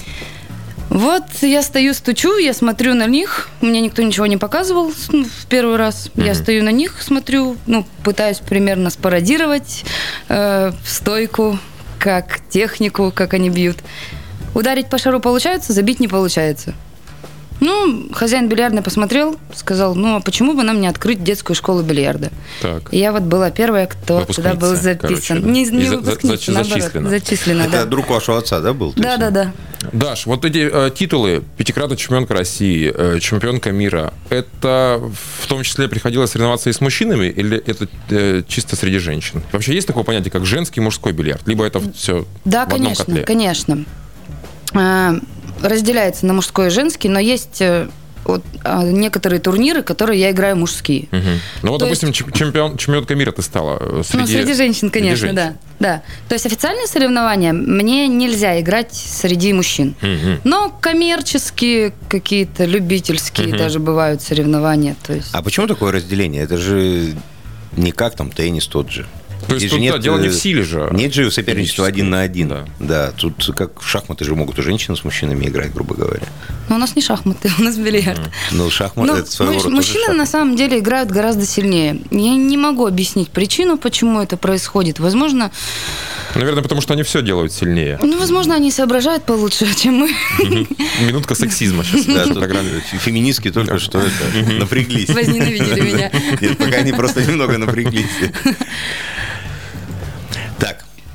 Вот 0.95 1.25
я 1.43 1.63
стою, 1.63 1.93
стучу, 1.93 2.39
я 2.39 2.55
смотрю 2.55 2.95
на 2.95 3.07
них. 3.07 3.49
Мне 3.61 3.81
никто 3.81 4.01
ничего 4.01 4.27
не 4.27 4.37
показывал 4.37 4.93
ну, 5.11 5.25
в 5.25 5.47
первый 5.47 5.77
раз. 5.77 6.09
Я 6.15 6.37
стою 6.37 6.63
на 6.63 6.71
них, 6.71 7.03
смотрю, 7.03 7.57
ну, 7.67 7.85
пытаюсь 8.05 8.39
примерно 8.39 8.91
спародировать 8.91 9.85
э, 10.29 10.71
стойку, 10.87 11.59
как 11.99 12.39
технику, 12.49 13.13
как 13.13 13.35
они 13.35 13.51
бьют. 13.51 13.79
Ударить 14.55 14.89
по 14.89 14.97
шару 14.97 15.19
получается, 15.19 15.73
забить 15.73 15.99
не 15.99 16.07
получается. 16.07 16.75
Ну, 17.61 18.09
хозяин 18.13 18.49
бильярдной 18.49 18.83
посмотрел, 18.83 19.37
сказал, 19.55 19.95
ну, 19.95 20.17
а 20.17 20.21
почему 20.21 20.55
бы 20.55 20.65
нам 20.65 20.81
не 20.81 20.87
открыть 20.87 21.23
детскую 21.23 21.57
школу 21.57 21.83
бильярда? 21.83 22.31
Так. 22.61 22.93
И 22.93 22.99
я 22.99 23.13
вот 23.13 23.23
была 23.23 23.51
первая, 23.51 23.87
кто 23.87 24.25
туда 24.25 24.55
был 24.55 24.75
записан. 24.77 24.99
короче, 25.09 25.35
да. 25.35 25.49
Не, 25.49 25.65
не 25.65 25.87
за- 25.87 25.91
за- 25.93 25.97
выпускница, 25.99 26.47
за- 26.47 26.53
наоборот, 26.59 26.83
зачислена. 26.83 27.09
зачислена, 27.11 27.63
Это 27.63 27.71
да. 27.73 27.85
друг 27.87 28.11
вашего 28.11 28.39
отца, 28.39 28.61
да, 28.61 28.73
был? 28.75 28.93
Да, 28.97 29.17
да, 29.17 29.31
да. 29.31 29.53
Даш, 29.93 30.27
вот 30.27 30.45
эти 30.45 30.69
э, 30.71 30.91
титулы, 30.95 31.43
пятикратная 31.57 31.97
чемпионка 31.97 32.35
России, 32.35 32.93
э, 32.95 33.19
чемпионка 33.21 33.71
мира, 33.71 34.13
это 34.31 35.01
в 35.41 35.47
том 35.47 35.63
числе 35.63 35.89
приходилось 35.89 36.31
соревноваться 36.33 36.71
и 36.71 36.73
с 36.73 36.81
мужчинами, 36.81 37.27
или 37.27 37.57
это 37.59 37.87
э, 38.11 38.43
чисто 38.49 38.77
среди 38.77 38.99
женщин? 38.99 39.43
Вообще 39.53 39.75
есть 39.75 39.87
такое 39.87 40.03
понятие, 40.05 40.31
как 40.31 40.45
женский 40.45 40.81
и 40.81 40.83
мужской 40.83 41.13
бильярд? 41.13 41.47
Либо 41.47 41.65
это 41.65 41.81
все 41.95 42.27
Да, 42.45 42.61
в 42.65 42.73
одном 42.73 42.81
конечно, 42.81 43.05
котле? 43.05 43.23
конечно. 43.25 43.85
А, 44.75 45.15
Разделяется 45.69 46.27
на 46.27 46.35
мужской 46.35 46.67
и 46.69 46.71
женский, 46.71 47.09
но 47.09 47.19
есть 47.19 47.61
э, 47.61 47.89
вот, 48.25 48.43
а, 48.65 48.83
некоторые 48.83 49.41
турниры, 49.41 49.83
которые 49.83 50.21
я 50.21 50.31
играю 50.31 50.57
мужские. 50.57 51.09
Мгм. 51.11 51.41
Ну 51.63 51.71
вот, 51.71 51.79
То 51.79 51.87
допустим, 51.87 52.13
чем- 52.13 52.33
чемпион, 52.33 52.77
чемпионка 52.77 53.15
мира 53.15 53.33
ты 53.33 53.43
стала 53.43 53.79
э, 53.81 54.03
среди... 54.05 54.21
ну, 54.21 54.27
среди 54.27 54.55
женщин, 54.55 54.91
среди 54.91 54.93
конечно, 54.93 55.29
женщин. 55.29 55.37
да. 55.37 55.55
да. 55.79 56.03
То 56.29 56.35
есть 56.35 56.47
официальные 56.47 56.87
соревнования 56.87 57.53
мне 57.53 58.09
нельзя 58.09 58.61
играть 58.61 58.95
среди 58.95 59.53
мужчин. 59.53 59.95
Мгм. 60.01 60.41
Но 60.45 60.71
коммерческие 60.81 61.93
какие-то, 62.09 62.65
любительские 62.65 63.57
даже 63.57 63.79
бывают 63.79 64.23
соревнования. 64.23 64.97
То 65.07 65.15
есть... 65.15 65.29
А 65.33 65.43
почему 65.43 65.67
такое 65.67 65.93
разделение? 65.93 66.43
Это 66.43 66.57
же 66.57 67.15
не 67.77 67.93
как 67.93 68.17
там 68.17 68.31
теннис 68.31 68.67
тот 68.67 68.91
же. 68.91 69.07
То 69.49 69.55
есть 69.55 69.71
тут, 69.71 69.81
да, 69.81 69.99
дело 69.99 70.19
не 70.19 70.29
э, 70.29 70.31
в 70.31 70.35
силе 70.35 70.63
же. 70.63 70.89
Нет 70.93 71.13
же 71.13 71.31
соперничества 71.31 71.87
один 71.87 72.11
на 72.11 72.21
один. 72.21 72.49
Да. 72.49 72.67
Да. 72.79 73.13
тут 73.13 73.51
как 73.57 73.81
в 73.81 73.87
шахматы 73.87 74.25
же 74.25 74.35
могут 74.35 74.59
и 74.59 74.63
женщины 74.63 74.97
с 74.97 75.05
мужчинами 75.05 75.47
играть, 75.47 75.73
грубо 75.73 75.95
говоря. 75.95 76.27
Но 76.69 76.77
у 76.77 76.79
нас 76.79 76.97
не 76.97 77.03
шахматы, 77.03 77.51
у 77.59 77.63
нас 77.63 77.77
бильярд. 77.77 78.21
Ну, 78.53 78.71
шахматы 78.71 79.13
Ну, 79.13 79.19
это 79.19 79.31
своего 79.31 79.55
рода 79.55 79.71
мужчины 79.71 80.15
на 80.15 80.27
самом 80.27 80.57
деле 80.57 80.79
играют 80.79 81.11
гораздо 81.11 81.47
сильнее. 81.47 82.01
Я 82.11 82.35
не 82.35 82.57
могу 82.57 82.87
объяснить 82.87 83.31
причину, 83.31 83.77
почему 83.77 84.21
это 84.21 84.37
происходит. 84.37 84.99
Возможно, 84.99 85.51
Наверное, 86.35 86.63
потому 86.63 86.81
что 86.81 86.95
они 86.95 87.03
все 87.05 87.23
делают 87.23 87.53
сильнее. 87.53 87.99
ну, 88.03 88.19
возможно, 88.19 88.55
они 88.55 88.71
соображают 88.71 89.25
получше, 89.25 89.73
чем 89.77 89.95
мы. 89.95 90.11
Минутка 91.01 91.35
сексизма 91.35 91.85
сейчас. 91.85 92.29
Да, 92.35 92.63
феминистки 92.99 93.51
только 93.51 93.79
что 93.79 94.03
напряглись. 94.59 95.11
Возненавидели 95.11 95.81
меня. 95.81 96.11
Нет, 96.41 96.59
пока 96.59 96.79
они 96.79 96.93
просто 96.93 97.23
немного 97.23 97.59
напряглись. 97.59 98.07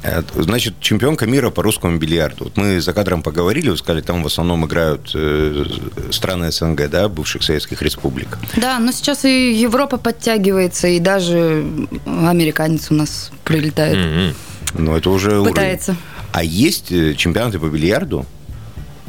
Э, 0.01 0.21
значит, 0.35 0.79
чемпионка 0.79 1.25
мира 1.25 1.49
по 1.49 1.62
русскому 1.62 1.97
бильярду. 1.97 2.45
Вот 2.45 2.57
мы 2.57 2.79
за 2.79 2.93
кадром 2.93 3.21
поговорили, 3.21 3.69
вы 3.69 3.77
сказали, 3.77 4.01
там 4.01 4.23
в 4.23 4.27
основном 4.27 4.65
играют 4.65 5.12
э, 5.13 5.65
страны 6.12 6.51
СНГ, 6.51 6.89
да, 6.89 7.09
бывших 7.09 7.43
советских 7.43 7.81
республик. 7.81 8.38
Да, 8.55 8.79
но 8.79 8.91
сейчас 8.91 9.25
и 9.25 9.53
Европа 9.53 9.97
подтягивается, 9.97 10.88
и 10.88 10.99
даже 10.99 11.65
американец 12.05 12.91
у 12.91 12.93
нас 12.93 13.31
прилетает. 13.43 13.97
Мгм. 13.97 14.35
Но 14.85 14.97
это 14.97 15.09
уже 15.09 15.39
уровень. 15.39 15.53
Пытается. 15.53 15.97
А 16.31 16.43
есть 16.43 16.91
э, 16.91 17.15
чемпионаты 17.15 17.59
по 17.59 17.65
бильярду, 17.65 18.25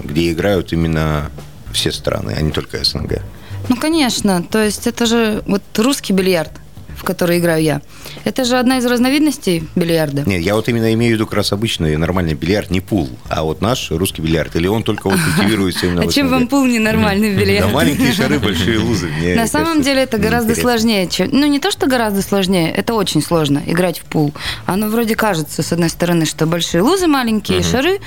где 0.02 0.32
играют 0.32 0.72
именно 0.72 1.30
все 1.72 1.92
страны, 1.92 2.34
а 2.36 2.40
не 2.40 2.50
только 2.50 2.82
СНГ? 2.82 3.22
Ну, 3.68 3.76
конечно. 3.76 4.42
То 4.42 4.64
есть 4.64 4.86
это 4.86 5.06
же 5.06 5.42
вот 5.46 5.62
русский 5.76 6.12
бильярд, 6.12 6.52
в 7.00 7.02
который 7.02 7.38
играю 7.38 7.62
я. 7.62 7.80
Это 8.24 8.44
же 8.44 8.58
одна 8.58 8.76
из 8.76 8.84
разновидностей 8.84 9.64
бильярда. 9.74 10.24
Нет, 10.26 10.42
я 10.42 10.54
вот 10.54 10.68
именно 10.68 10.92
имею 10.92 11.12
в 11.12 11.14
виду 11.14 11.24
как 11.26 11.34
раз 11.38 11.52
обычный 11.52 11.96
нормальный 11.96 12.34
бильярд, 12.34 12.70
не 12.70 12.82
пул, 12.82 13.08
а 13.30 13.42
вот 13.42 13.62
наш 13.62 13.90
русский 13.90 14.20
бильярд. 14.20 14.54
Или 14.56 14.66
он 14.66 14.82
только 14.82 15.08
вот 15.08 15.18
культивируется 15.18 15.86
именно 15.86 16.02
А 16.02 16.08
чем 16.12 16.28
вам 16.28 16.46
пул 16.46 16.66
ненормальный 16.66 17.34
Да, 17.34 17.40
бильярд? 17.40 17.72
маленькие 17.72 18.12
шары, 18.12 18.38
большие 18.38 18.78
лузы. 18.78 19.06
Мне 19.08 19.34
На 19.34 19.46
самом 19.46 19.80
деле 19.80 20.02
это 20.02 20.18
гораздо 20.18 20.54
сложнее. 20.54 21.08
чем- 21.08 21.30
Ну, 21.32 21.46
не 21.46 21.58
то, 21.58 21.70
что 21.70 21.86
гораздо 21.86 22.20
сложнее, 22.20 22.70
это 22.70 22.92
очень 22.92 23.22
сложно 23.22 23.62
играть 23.66 23.98
в 24.00 24.04
пул. 24.04 24.34
Оно 24.66 24.88
вроде 24.88 25.16
кажется, 25.16 25.62
с 25.62 25.72
одной 25.72 25.88
стороны, 25.88 26.26
что 26.26 26.44
большие 26.44 26.82
лузы, 26.82 27.06
маленькие 27.06 27.62
шары. 27.62 27.98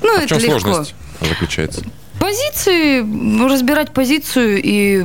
Ну, 0.00 0.08
А 0.16 0.20
это 0.22 0.28
чем 0.28 0.38
легко. 0.38 0.58
сложность 0.60 0.94
заключается? 1.20 1.82
Позиции, 2.18 3.00
разбирать 3.46 3.92
позицию 3.92 4.60
и 4.62 5.04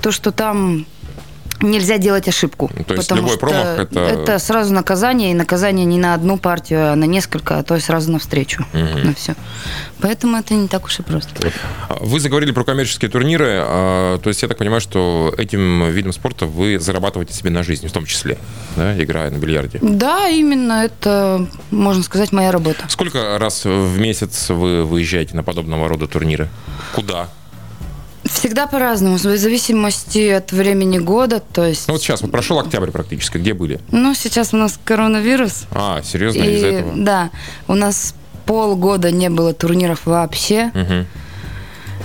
то, 0.00 0.10
что 0.12 0.30
там 0.32 0.86
нельзя 1.70 1.98
делать 1.98 2.28
ошибку. 2.28 2.70
Ну, 2.76 2.84
то 2.84 2.94
есть 2.94 3.10
любой 3.10 3.38
промах 3.38 3.78
это- 3.78 4.00
это 4.00 4.38
сразу 4.38 4.72
наказание, 4.72 5.30
и 5.30 5.34
наказание 5.34 5.84
не 5.86 5.98
на 5.98 6.14
одну 6.14 6.36
партию, 6.38 6.92
а 6.92 6.96
на 6.96 7.04
несколько, 7.04 7.58
а 7.58 7.62
то 7.62 7.76
и 7.76 7.80
сразу 7.80 8.10
навстречу. 8.12 8.64
На 8.72 9.14
все. 9.14 9.34
Поэтому 10.00 10.36
это 10.36 10.54
не 10.54 10.68
так 10.68 10.84
уж 10.84 10.98
и 11.00 11.02
просто. 11.02 11.30
Вы 12.00 12.20
заговорили 12.20 12.52
про 12.52 12.64
коммерческие 12.64 13.10
турниры, 13.10 13.58
а, 13.62 14.18
то 14.18 14.28
есть 14.28 14.42
я 14.42 14.48
так 14.48 14.58
понимаю, 14.58 14.80
что 14.80 15.34
этим 15.38 15.88
видом 15.90 16.12
спорта 16.12 16.46
вы 16.46 16.78
зарабатываете 16.78 17.32
себе 17.34 17.50
на 17.50 17.62
жизнь, 17.62 17.88
в 17.88 17.92
том 17.92 18.04
числе, 18.04 18.38
да, 18.76 19.02
играя 19.02 19.30
на 19.30 19.38
бильярде. 19.38 19.78
Да, 19.80 20.28
именно 20.28 20.84
это, 20.84 21.46
можно 21.70 22.02
сказать, 22.02 22.32
моя 22.32 22.50
работа. 22.52 22.84
Сколько 22.88 23.38
раз 23.38 23.64
в 23.64 23.98
месяц 23.98 24.50
вы 24.50 24.84
выезжаете 24.84 25.34
на 25.36 25.42
подобного 25.42 25.88
рода 25.88 26.06
турниры? 26.06 26.48
Куда? 26.94 27.28
Всегда 28.24 28.66
по-разному, 28.66 29.16
в 29.16 29.20
зависимости 29.20 30.28
от 30.30 30.50
времени 30.52 30.98
года. 30.98 31.40
То 31.40 31.64
есть, 31.66 31.88
Ну 31.88 31.94
вот 31.94 32.02
сейчас, 32.02 32.22
вот 32.22 32.30
прошел 32.30 32.58
октябрь 32.58 32.90
практически, 32.90 33.38
где 33.38 33.52
были? 33.54 33.80
ну, 33.90 34.14
сейчас 34.14 34.54
у 34.54 34.56
нас 34.56 34.78
коронавирус. 34.84 35.64
А, 35.70 36.02
серьезно, 36.02 36.42
и, 36.42 36.56
из-за 36.56 36.66
этого? 36.68 36.92
Да, 36.96 37.30
у 37.68 37.74
нас 37.74 38.14
полгода 38.46 39.10
не 39.10 39.28
было 39.30 39.52
турниров 39.52 40.06
вообще. 40.06 40.70
Мгм. 40.74 41.06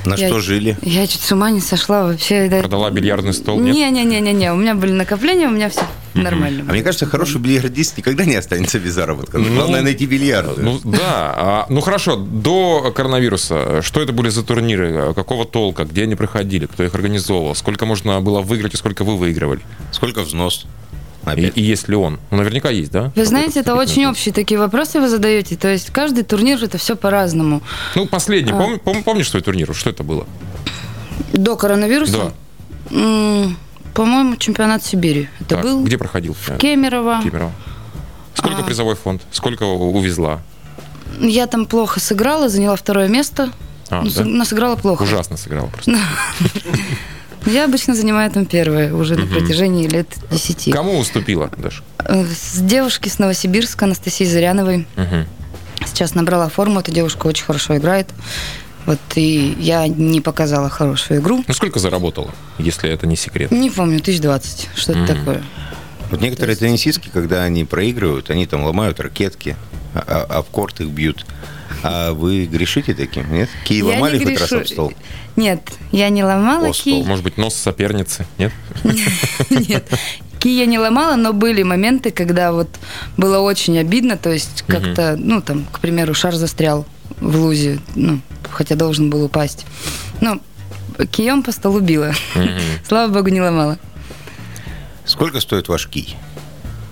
На 0.06 0.16
Я- 0.16 0.28
что 0.30 0.40
жили? 0.40 0.78
Я 0.82 1.08
чуть 1.08 1.22
с 1.22 1.32
ума 1.32 1.52
не 1.52 1.60
сошла 1.62 2.04
вообще. 2.06 2.48
да. 2.50 2.60
Продала 2.60 2.90
бильярдный 2.90 3.34
стол, 3.34 3.60
нет? 3.60 3.76
Не-не-не-не, 3.76 4.54
у 4.54 4.56
меня 4.56 4.76
были 4.76 4.92
накопления, 4.92 5.48
у 5.48 5.52
меня 5.52 5.70
все 5.70 5.82
нормально. 6.14 6.66
А 6.68 6.72
мне 6.72 6.82
кажется, 6.84 7.06
хороший 7.06 7.40
бильярдист 7.40 7.98
никогда 7.98 8.26
не 8.26 8.36
останется 8.36 8.80
без 8.80 8.94
заработка. 8.94 9.38
Ну, 9.38 9.54
Главное 9.56 9.82
найти 9.82 10.06
бильярд. 10.06 10.58
Ну 10.58 10.80
да, 10.84 11.00
А, 11.38 11.66
ну 11.70 11.82
хорошо, 11.82 12.16
до 12.16 12.92
коронавируса, 12.96 13.82
что 13.82 14.02
это 14.02 14.14
были 14.14 14.30
за 14.30 14.44
турниры, 14.44 15.14
какого 15.14 15.46
толка, 15.46 15.86
где 15.86 16.04
они 16.04 16.16
проходили, 16.16 16.66
кто 16.66 16.84
их 16.84 16.94
организовывал, 16.96 17.56
сколько 17.56 17.86
можно 17.86 18.22
было 18.22 18.42
выиграть 18.42 18.74
и 18.74 18.78
сколько 18.78 19.04
вы 19.04 19.18
выигрывали? 19.18 19.62
Сколько 19.92 20.22
взнос? 20.22 20.66
И, 21.36 21.42
и 21.54 21.62
есть 21.62 21.90
ли 21.90 21.96
он? 21.96 22.18
Ну, 22.32 22.38
наверняка 22.38 22.70
есть, 22.70 22.92
да? 22.92 23.12
Вы 23.16 23.26
знаете, 23.26 23.60
это 23.60 23.74
очень 23.76 23.84
вступительный 23.86 24.10
общие 24.12 24.34
такие 24.34 24.60
вопросы 24.60 25.00
вы 25.00 25.10
задаете. 25.10 25.58
То 25.58 25.68
есть 25.68 25.92
каждый 25.92 26.24
турнир 26.24 26.64
это 26.64 26.78
все 26.78 26.96
по-разному. 26.96 27.62
Ну, 27.96 28.08
последний, 28.08 28.52
А. 28.52 28.56
пом- 28.56 28.82
пом- 28.82 29.04
помнишь 29.04 29.30
свой 29.30 29.44
турнир? 29.44 29.72
Что 29.76 29.90
это 29.92 30.04
было? 30.04 30.26
До 31.34 31.56
коронавируса, 31.56 32.34
Да. 32.90 32.96
м, 32.98 33.58
по-моему, 34.00 34.38
чемпионат 34.38 34.82
Сибири. 34.82 35.28
Это 35.42 35.56
Так, 35.56 35.64
был 35.64 35.84
Где 35.84 35.98
проходил? 35.98 36.34
Кемерово. 36.58 37.20
Кемерово. 37.22 37.52
Сколько 38.34 38.60
А. 38.62 38.64
призовой 38.64 38.96
фонд? 38.96 39.22
Сколько 39.30 39.64
увезла? 39.64 40.40
Я 41.20 41.48
там 41.48 41.66
плохо 41.66 42.00
сыграла, 42.00 42.48
заняла 42.48 42.78
второе 42.78 43.10
место. 43.10 43.52
А, 43.90 44.02
Ну, 44.02 44.10
да? 44.10 44.24
но 44.24 44.46
сыграла 44.46 44.78
плохо. 44.78 45.04
Ужасно 45.04 45.36
сыграла 45.36 45.68
просто. 45.68 45.98
Я 47.46 47.66
обычно 47.66 47.94
занимаю 47.94 48.32
там 48.32 48.46
первое 48.46 48.94
уже 48.94 49.18
на 49.18 49.26
протяжении 49.26 49.86
лет 49.86 50.08
десяти. 50.32 50.72
Кому 50.72 50.98
уступила, 50.98 51.52
Даша? 51.58 51.84
С 52.08 52.58
девушки 52.62 53.10
с 53.10 53.20
Новосибирска, 53.20 53.84
Анастасией 53.84 54.32
Заряновой. 54.32 54.88
Сейчас 55.86 56.16
набрала 56.16 56.48
форму, 56.48 56.80
эта 56.80 56.94
девушка 56.94 57.28
очень 57.28 57.44
хорошо 57.44 57.76
играет. 57.76 58.08
Вот 58.90 58.98
и 59.18 59.56
я 59.60 59.88
не 59.88 60.20
показала 60.20 60.68
хорошую 60.68 61.20
игру. 61.20 61.44
Ну, 61.48 61.54
сколько 61.54 61.78
заработала, 61.78 62.32
если 62.58 62.90
это 62.90 63.06
не 63.06 63.16
секрет? 63.16 63.52
Не 63.52 63.70
помню, 63.70 64.00
тысяч 64.00 64.20
двадцать, 64.20 64.68
что-то 64.76 64.98
Мгм. 65.02 65.08
такое. 65.08 65.44
Вот 66.10 66.22
некоторые 66.22 66.56
теннисистки, 66.56 67.08
когда 67.14 67.44
они 67.44 67.66
проигрывают, 67.66 68.32
они 68.32 68.48
там 68.48 68.64
ломают 68.64 69.00
ракетки, 69.00 69.56
а, 69.94 70.26
а- 70.32 70.40
об 70.40 70.48
корт 70.48 70.82
их 70.82 70.88
бьют. 70.88 71.24
А 71.84 72.14
вы 72.14 72.48
грешите 72.48 72.96
таким, 72.96 73.32
нет? 73.32 73.48
Я 73.68 73.86
ломали 73.86 74.18
не 74.18 74.26
хоть 74.26 74.40
раз 74.40 74.50
грешу. 74.50 74.62
об 74.62 74.68
стол? 74.68 74.94
Нет, 75.36 75.62
я 75.92 76.10
не 76.10 76.24
ломала 76.24 76.70
О, 76.70 76.74
стол. 76.74 76.84
кий. 76.84 77.04
Может 77.04 77.24
быть, 77.24 77.38
нос 77.38 77.54
соперницы, 77.54 78.26
нет? 78.40 78.52
Нет, 79.52 79.88
кий 80.40 80.58
я 80.58 80.66
не 80.66 80.80
ломала, 80.80 81.16
но 81.16 81.32
были 81.32 81.62
моменты, 81.62 82.10
когда 82.10 82.52
вот 82.54 82.70
было 83.18 83.38
очень 83.38 83.78
обидно, 83.78 84.18
то 84.18 84.32
есть 84.32 84.64
как-то, 84.66 85.16
ну 85.16 85.42
там, 85.42 85.66
к 85.72 85.80
примеру, 85.80 86.16
шар 86.16 86.34
застрял 86.34 86.88
в 87.20 87.36
лузе, 87.36 87.80
ну, 87.96 88.20
хотя 88.50 88.76
должен 88.76 89.10
был 89.10 89.24
упасть. 89.26 89.66
Ну, 90.22 90.42
кием 91.12 91.44
по 91.44 91.52
столу 91.52 91.80
била. 91.80 92.14
Мгм. 92.36 92.60
Слава 92.88 93.12
богу, 93.12 93.30
не 93.30 93.42
ломала. 93.42 93.78
Сколько 95.06 95.40
стоит 95.40 95.68
ваш 95.68 95.88
кий? 95.88 96.16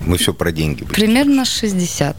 Мы 0.01 0.17
все 0.17 0.33
про 0.33 0.51
деньги. 0.51 0.79
будем. 0.83 0.95
Примерно 0.95 1.45
60. 1.45 2.15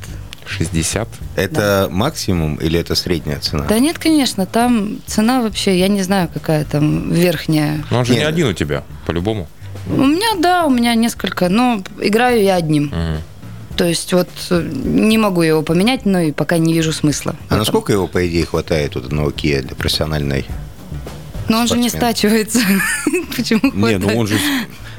60? 0.46 1.08
Это 1.36 1.88
максимум 1.90 2.56
или 2.56 2.78
это 2.78 2.94
средняя 2.94 3.38
цена? 3.38 3.64
Да 3.64 3.78
нет, 3.78 3.98
конечно, 3.98 4.46
там 4.46 4.98
цена 5.06 5.42
вообще, 5.42 5.78
я 5.78 5.88
не 5.88 6.02
знаю, 6.02 6.28
какая 6.32 6.64
там 6.64 7.12
верхняя. 7.12 7.84
Но 7.90 7.98
он 7.98 8.04
же 8.04 8.12
не 8.12 8.20
Нет. 8.20 8.28
один 8.28 8.46
у 8.48 8.52
тебя, 8.52 8.82
по-любому. 9.06 9.48
У 9.88 10.04
меня, 10.04 10.34
да, 10.38 10.64
у 10.66 10.70
меня 10.70 10.94
несколько, 10.94 11.48
но 11.48 11.82
играю 12.00 12.42
я 12.42 12.56
одним. 12.56 12.84
Мгм. 12.84 13.22
То 13.78 13.84
есть 13.84 14.12
вот 14.12 14.28
э, 14.50 14.68
не 14.72 15.16
могу 15.18 15.42
его 15.42 15.62
поменять, 15.62 16.04
но 16.04 16.18
и 16.18 16.32
пока 16.32 16.58
не 16.58 16.74
вижу 16.74 16.92
смысла. 16.92 17.36
А 17.48 17.56
насколько 17.56 17.92
его, 17.92 18.08
по 18.08 18.26
идее, 18.28 18.44
хватает 18.44 18.96
у 18.96 18.98
одного 18.98 19.30
кия 19.30 19.62
для 19.62 19.76
профессиональной? 19.76 20.44
Но 21.48 21.60
он 21.60 21.68
же 21.68 21.78
не 21.78 21.88
спортсмен? 21.88 22.12
стачивается. 22.12 22.58
Почему 23.36 23.60
Не, 23.62 23.70
хватает? 23.70 24.00
ну 24.00 24.18
он 24.18 24.26
же... 24.26 24.36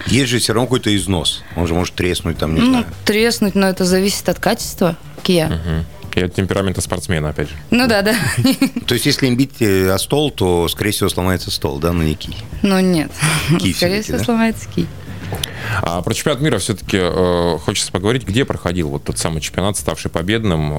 Есть 0.07 0.29
же 0.29 0.39
все 0.39 0.53
равно 0.53 0.65
какой-то 0.67 0.95
износ. 0.95 1.43
Он 1.57 1.67
же 1.67 1.73
может 1.73 1.93
треснуть 1.93 2.37
там, 2.37 2.55
не 2.55 2.61
Ну, 2.61 2.69
знаю. 2.69 2.85
треснуть, 3.03 3.53
но 3.53 3.67
это 3.67 3.83
зависит 3.83 4.29
от 4.29 4.39
качества 4.39 4.97
кия. 5.23 5.47
Мгм. 5.47 5.85
И 6.15 6.21
от 6.21 6.33
темперамента 6.33 6.79
спортсмена, 6.79 7.29
опять 7.29 7.49
же. 7.49 7.55
Ну 7.69 7.85
да, 7.85 8.01
да. 8.01 8.15
То 8.87 8.93
есть, 8.93 9.05
если 9.05 9.27
им 9.27 9.35
бить 9.35 9.61
э, 9.61 9.89
о 9.91 9.97
стол, 9.99 10.31
то, 10.31 10.67
скорее 10.69 10.91
всего, 10.91 11.09
сломается 11.09 11.51
стол, 11.51 11.79
да, 11.79 11.91
но 11.91 12.01
не 12.01 12.15
кий. 12.15 12.35
Ну 12.63 12.79
нет. 12.79 13.11
Скорее 13.75 14.01
всего, 14.01 14.19
сломается 14.19 14.67
ки. 14.73 14.87
А 15.81 16.01
про 16.01 16.13
чемпионат 16.13 16.41
мира 16.41 16.57
все-таки 16.59 16.99
хочется 17.63 17.91
поговорить, 17.91 18.25
где 18.27 18.45
проходил 18.45 18.89
вот 18.89 19.03
тот 19.03 19.17
самый 19.17 19.41
чемпионат, 19.41 19.77
ставший 19.77 20.11
победным, 20.11 20.73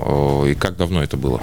э, 0.45 0.51
и 0.51 0.55
как 0.55 0.77
давно 0.77 1.03
это 1.03 1.16
было? 1.16 1.43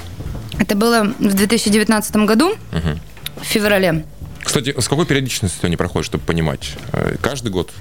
Это 0.60 0.76
было 0.76 1.04
в 1.20 1.34
2019 1.34 2.26
году, 2.26 2.54
Мгм. 2.72 3.00
в 3.42 3.46
феврале. 3.46 4.06
Кстати, 4.44 4.74
с 4.80 4.88
какой 4.88 5.06
периодичностью 5.06 5.68
они 5.68 5.76
проходят, 5.76 6.06
чтобы 6.06 6.24
понимать? 6.24 6.72
Э, 6.94 7.16
Каждый 7.22 7.52
год? 7.52 7.72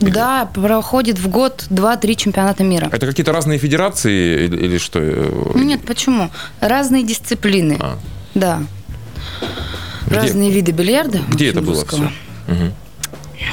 Или- 0.00 0.10
Да, 0.10 0.46
проходит 0.46 1.18
в 1.18 1.28
год 1.28 1.66
2-3 1.70 2.14
чемпионата 2.16 2.62
мира. 2.64 2.88
Это 2.92 3.06
какие-то 3.06 3.32
разные 3.32 3.58
федерации 3.58 4.44
или, 4.46 4.56
или 4.56 4.78
что? 4.78 5.00
э, 5.00 5.50
Ну, 5.54 5.62
Нет, 5.62 5.84
почему? 5.84 6.30
Разные 6.60 7.02
дисциплины. 7.04 7.76
А. 7.80 7.98
Да. 8.34 8.62
Где? 10.06 10.16
Разные 10.16 10.50
виды 10.50 10.72
бильярда. 10.72 11.18
Где 11.28 11.50
это 11.50 11.60
было 11.62 11.84
все? 11.84 12.10
Мгм. 12.46 12.72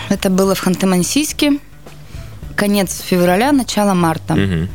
Это 0.10 0.30
было 0.30 0.56
в 0.56 0.66
Ханты-Мансийске. 0.66 1.60
Конец 2.56 3.02
февраля, 3.02 3.52
начало 3.52 3.94
марта. 3.94 4.36
Мгм. 4.36 4.70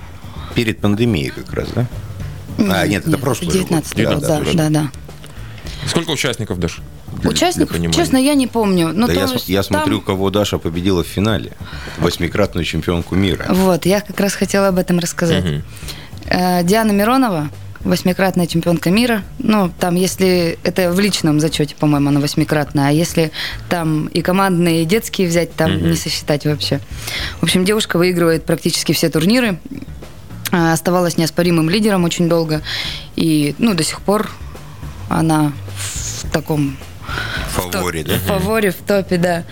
Перед 0.55 0.81
пандемией 0.81 1.31
как 1.31 1.53
раз, 1.53 1.68
да? 1.75 1.87
А, 2.59 2.87
нет, 2.87 3.07
это 3.07 3.16
прошлый 3.18 3.51
же 3.51 3.61
год. 3.61 3.68
19 3.68 3.96
Да, 3.96 4.16
да, 4.16 4.40
да, 4.55 4.68
да. 4.68 4.90
Сколько 5.87 6.11
участников 6.11 6.59
для 6.59 6.68
Участников, 7.25 7.77
честно, 7.92 8.16
я 8.16 8.35
не 8.35 8.46
помню. 8.46 8.92
Ну, 8.94 9.07
Да 9.07 9.12
то 9.14 9.20
я, 9.20 9.27
я 9.46 9.62
там- 9.62 9.64
смотрю, 9.64 10.01
кого 10.01 10.31
Даша 10.31 10.59
победила 10.59 11.03
в 11.03 11.07
финале. 11.07 11.53
Восьмикратную 11.99 12.64
чемпионку 12.64 13.14
мира. 13.14 13.46
Вот, 13.49 13.85
я 13.87 14.01
как 14.01 14.18
раз 14.20 14.35
хотела 14.35 14.68
об 14.68 14.79
этом 14.79 14.99
рассказать. 14.99 15.44
Э, 16.27 16.62
Диана 16.62 16.92
Миронова, 16.92 17.51
восьмикратная 17.80 18.46
чемпионка 18.46 18.90
мира. 18.90 19.22
Ну, 19.38 19.70
там, 19.78 19.94
если 19.94 20.58
это 20.64 20.92
в 20.92 21.00
личном 21.00 21.40
зачете, 21.40 21.74
по-моему, 21.76 22.08
она 22.08 22.20
восьмикратная, 22.20 22.88
а 22.88 22.90
если 22.92 23.32
там 23.68 24.06
и 24.08 24.20
командные, 24.22 24.82
и 24.82 24.84
детские 24.84 25.28
взять, 25.28 25.54
там 25.54 25.76
Мгм. 25.76 25.90
не 25.90 25.96
сосчитать 25.96 26.44
вообще. 26.46 26.80
В 27.40 27.42
общем, 27.44 27.64
девушка 27.64 27.96
выигрывает 27.98 28.44
практически 28.44 28.92
все 28.92 29.08
турниры. 29.08 29.58
А, 30.52 30.72
Оставалась 30.72 31.16
неоспоримым 31.16 31.70
лидером 31.70 32.04
очень 32.04 32.28
долго. 32.28 32.60
И, 33.16 33.54
ну, 33.58 33.74
до 33.74 33.82
сих 33.84 34.00
пор 34.00 34.30
она 35.08 35.52
в 35.76 36.30
таком 36.30 36.76
В 37.48 37.52
фаворе, 37.70 38.04
да? 38.04 38.14
в 38.16 38.22
фаворе, 38.22 38.70
в 38.72 38.76
топе, 38.76 39.16
да. 39.16 39.44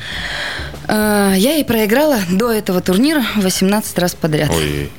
А, 0.86 1.34
Я 1.34 1.54
ей 1.54 1.64
проиграла 1.64 2.18
до 2.30 2.50
этого 2.52 2.80
турнира 2.80 3.24
18 3.36 3.98
раз 3.98 4.14
подряд. 4.14 4.50
Ой. 4.50 4.90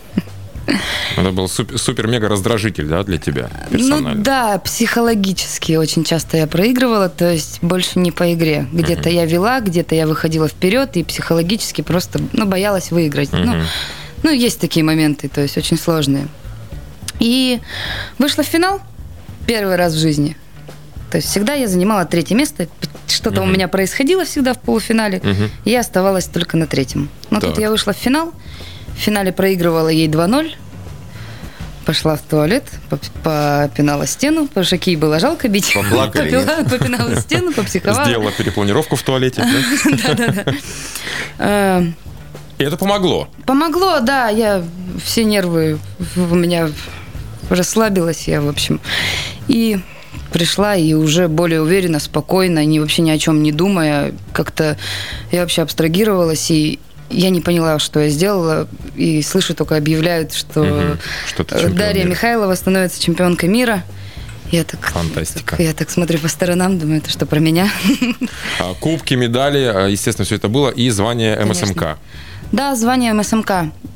Это 1.21 1.31
был 1.31 1.47
суп- 1.47 1.77
супер-мега 1.77 2.27
раздражитель, 2.29 2.85
да, 2.87 3.03
для 3.03 3.17
тебя 3.17 3.49
Ну 3.71 3.77
персонально? 3.77 4.23
да, 4.23 4.57
психологически 4.59 5.73
очень 5.73 6.03
часто 6.03 6.37
я 6.37 6.47
проигрывала, 6.47 7.09
то 7.09 7.31
есть 7.31 7.59
больше 7.61 7.99
не 7.99 8.11
по 8.11 8.33
игре. 8.33 8.67
Где-то 8.71 9.09
я 9.09 9.25
вела, 9.25 9.59
где-то 9.59 9.95
я 9.95 10.07
выходила 10.07 10.47
вперед 10.47 10.95
и 10.97 11.03
психологически 11.03 11.81
просто 11.81 12.19
ну, 12.33 12.45
боялась 12.45 12.91
выиграть. 12.91 13.31
Ну, 13.31 13.39
Мгм. 13.55 13.63
ну, 14.23 14.31
есть 14.31 14.59
такие 14.59 14.83
моменты, 14.83 15.27
то 15.29 15.41
есть 15.41 15.57
очень 15.57 15.77
сложные. 15.77 16.27
И 17.19 17.59
вышла 18.17 18.43
в 18.43 18.47
финал 18.47 18.81
первый 19.45 19.75
раз 19.75 19.93
в 19.93 19.97
жизни. 19.99 20.37
То 21.11 21.17
есть 21.17 21.27
всегда 21.29 21.53
я 21.53 21.67
занимала 21.67 22.05
третье 22.05 22.35
место. 22.35 22.67
Что-то 23.07 23.41
у 23.41 23.45
Мгм. 23.45 23.53
меня 23.55 23.67
происходило 23.67 24.23
всегда 24.25 24.53
в 24.53 24.59
полуфинале. 24.59 25.19
Мгм. 25.23 25.49
И 25.65 25.71
я 25.71 25.79
оставалась 25.79 26.25
только 26.25 26.55
на 26.55 26.67
третьем. 26.67 27.09
Но 27.31 27.39
тут 27.39 27.55
Так. 27.55 27.59
я 27.59 27.69
вышла 27.71 27.93
в 27.93 27.97
финал. 27.97 28.31
В 28.95 28.99
финале 29.01 29.31
проигрывала 29.31 29.89
ей 29.89 30.07
2-0. 30.07 30.55
Пошла 31.85 32.15
в 32.15 32.21
туалет, 32.21 32.65
поп- 32.89 33.01
попинала 33.23 34.05
стену, 34.05 34.47
потому 34.47 34.65
что 34.65 34.77
кий 34.77 34.95
было 34.95 35.19
жалко 35.19 35.47
бить. 35.47 35.73
Поплакали, 35.73 36.29
Попила- 36.31 36.69
попинала 36.69 37.15
стену, 37.19 37.51
попсиховала. 37.51 38.05
Сделала 38.05 38.31
перепланировку 38.31 38.95
в 38.95 39.01
туалете. 39.03 39.43
да? 40.07 40.45
Э, 41.39 41.83
И 42.57 42.63
это 42.63 42.77
помогло. 42.77 43.29
Помогло, 43.45 43.99
да, 44.01 44.29
я 44.29 44.63
все 45.03 45.23
нервы 45.23 45.79
у 46.17 46.35
меня 46.35 46.69
расслабилась 47.49 48.27
я, 48.27 48.41
в 48.41 48.49
общем. 48.49 48.79
И 49.47 49.79
пришла 50.31 50.75
и 50.75 50.93
уже 50.93 51.27
более 51.27 51.61
уверенно, 51.61 51.99
спокойно, 51.99 52.63
ни 52.65 52.79
вообще 52.79 53.01
ни 53.01 53.09
о 53.09 53.17
чем 53.17 53.41
не 53.41 53.51
думая, 53.51 54.13
как-то 54.33 54.77
я 55.31 55.41
вообще 55.41 55.61
абстрагировалась 55.61 56.51
и 56.51 56.79
я 57.09 57.29
не 57.29 57.41
поняла, 57.41 57.79
что 57.79 57.99
я 57.99 58.09
сделала, 58.09 58.67
и 58.95 59.21
слышу 59.21 59.53
только 59.55 59.75
объявляют, 59.75 60.33
что 60.33 60.63
Мгм. 60.63 60.99
Что 61.27 61.43
э, 61.55 61.69
Дарья 61.69 62.01
мира. 62.03 62.09
Михайлова 62.11 62.55
становится 62.55 63.01
чемпионкой 63.01 63.49
мира. 63.49 63.83
Я 64.51 64.63
так, 64.63 64.79
Фантастика. 64.81 65.51
так- 65.57 65.59
я 65.59 65.73
так 65.73 65.89
смотрю 65.91 66.17
по 66.19 66.27
сторонам, 66.27 66.79
думаю, 66.79 66.99
это 66.99 67.09
что 67.11 67.25
про 67.27 67.39
меня? 67.39 67.69
А, 68.59 68.73
Кубки, 68.73 69.13
медали, 69.13 69.63
а, 69.63 69.87
естественно, 69.87 70.25
все 70.25 70.35
это 70.35 70.47
было, 70.47 70.69
и 70.69 70.89
звание 70.89 71.35
Конечно. 71.35 71.65
МСМК. 71.67 71.83
Да, 72.51 72.75
звание 72.75 73.13
МСМК. 73.13 73.51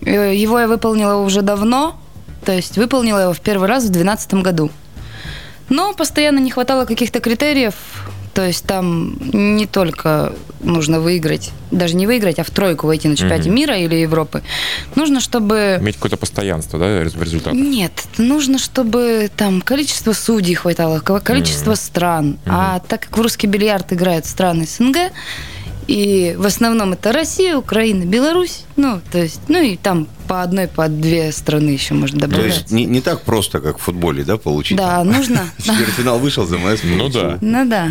Э, 0.06 0.36
Его 0.36 0.60
я 0.60 0.68
выполнила 0.68 1.16
уже 1.16 1.42
давно, 1.42 2.00
то 2.46 2.52
есть 2.52 2.78
выполнила 2.78 3.20
его 3.20 3.34
в 3.34 3.40
первый 3.42 3.68
раз 3.68 3.84
в 3.86 3.88
2012 3.90 4.44
году. 4.44 4.70
Но 5.70 5.94
постоянно 5.94 6.38
не 6.40 6.52
хватало 6.52 6.86
каких-то 6.86 7.20
критериев, 7.20 7.74
то 8.34 8.46
есть 8.46 8.66
там 8.66 9.16
не 9.32 9.68
только 9.68 10.34
нужно 10.62 11.00
выиграть, 11.00 11.52
даже 11.72 11.96
не 11.96 12.08
выиграть, 12.08 12.40
а 12.40 12.44
в 12.44 12.50
тройку 12.50 12.88
войти 12.88 13.08
на 13.08 13.16
чемпионате 13.16 13.50
мира 13.50 13.78
или 13.78 13.96
Европы. 13.96 14.42
Нужно, 14.96 15.20
чтобы... 15.20 15.78
Иметь 15.82 15.96
какое-то 15.96 16.18
постоянство, 16.18 16.80
да, 16.80 16.86
в 17.10 17.22
результатах? 17.22 17.54
Нет, 17.60 17.92
нужно, 18.18 18.58
чтобы 18.60 19.30
там 19.36 19.62
количество 19.62 20.14
судей 20.14 20.56
хватало, 20.56 21.00
ко- 21.00 21.20
количество 21.20 21.76
стран. 21.76 22.38
А 22.46 22.80
так 22.88 23.02
как 23.02 23.18
в 23.18 23.22
русский 23.22 23.48
бильярд 23.48 23.94
играют 23.94 24.26
страны 24.26 24.66
СНГ, 24.66 24.98
и 25.86 26.34
в 26.38 26.46
основном 26.46 26.94
это 26.94 27.12
Россия, 27.12 27.58
Украина, 27.58 28.06
Беларусь, 28.06 28.64
ну, 28.78 29.02
то 29.12 29.18
есть, 29.22 29.42
ну 29.50 29.62
и 29.62 29.76
там 29.76 30.08
по 30.30 30.42
одной, 30.42 30.68
по 30.70 30.88
две 30.88 31.34
страны 31.34 31.72
еще 31.72 31.94
можно 31.94 32.22
То 32.22 32.28
добавлять. 32.28 32.56
есть 32.56 32.72
не, 32.72 32.86
не 32.86 33.02
так 33.02 33.22
просто, 33.24 33.60
как 33.60 33.80
в 33.80 33.82
футболе, 33.82 34.24
да, 34.24 34.38
получить? 34.38 34.78
Да, 34.78 35.04
нужно. 35.04 35.42
Четвертьфинал 35.58 36.20
вышел, 36.20 36.46
ЗМС 36.46 36.80
Ну 36.84 36.98
получил. 37.00 37.22
да. 37.22 37.38
Ну 37.42 37.66
да. 37.70 37.90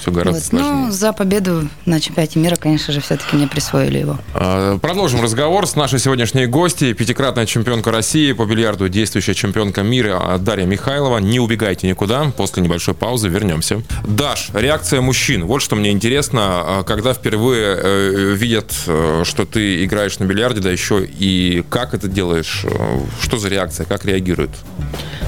Все 0.00 0.10
гораздо 0.10 0.40
Вот. 0.40 0.44
сложнее. 0.48 0.72
Ну, 0.86 0.90
за 0.90 1.12
победу 1.12 1.68
на 1.86 2.00
чемпионате 2.00 2.38
мира, 2.38 2.56
конечно 2.56 2.92
же, 2.92 3.00
все-таки 3.00 3.36
мне 3.36 3.46
присвоили 3.46 3.98
его. 3.98 4.18
А, 4.34 4.78
Продолжим 4.78 5.20
разговор 5.22 5.66
с 5.66 5.76
нашей 5.76 5.98
сегодняшней 5.98 6.46
гостьей, 6.46 6.94
пятикратная 6.94 7.46
чемпионка 7.46 7.90
России 7.90 8.32
по 8.32 8.46
бильярду, 8.46 8.88
действующая 8.88 9.34
чемпионка 9.34 9.82
мира 9.82 10.36
Дарья 10.38 10.64
Михайлова. 10.66 11.18
Не 11.18 11.38
убегайте 11.40 11.86
никуда, 11.88 12.32
после 12.36 12.62
небольшой 12.62 12.94
паузы 12.94 13.28
вернемся. 13.28 13.82
Даш, 14.06 14.50
реакция 14.54 15.00
мужчин. 15.00 15.44
Вот 15.46 15.60
что 15.62 15.76
мне 15.76 15.90
интересно, 15.90 16.40
а, 16.42 16.82
когда 16.84 17.12
впервые 17.12 17.76
э, 17.80 18.34
видят, 18.34 18.72
э, 18.86 19.22
что 19.24 19.44
ты 19.44 19.84
играешь 19.84 20.18
на 20.18 20.24
бильярде, 20.24 20.60
да 20.60 20.70
еще 20.70 21.04
и 21.04 21.62
как 21.68 21.94
это 21.94 22.08
делаешь, 22.08 22.62
э, 22.64 23.00
что 23.22 23.36
за 23.38 23.48
реакция, 23.48 23.84
как 23.86 24.04
реагируют? 24.04 24.50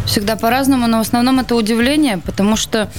Всегда 0.06 0.36
по-разному, 0.36 0.86
но 0.88 0.98
в 0.98 1.00
основном 1.02 1.38
это 1.40 1.54
удивление, 1.54 2.18
потому 2.24 2.56
что 2.56 2.90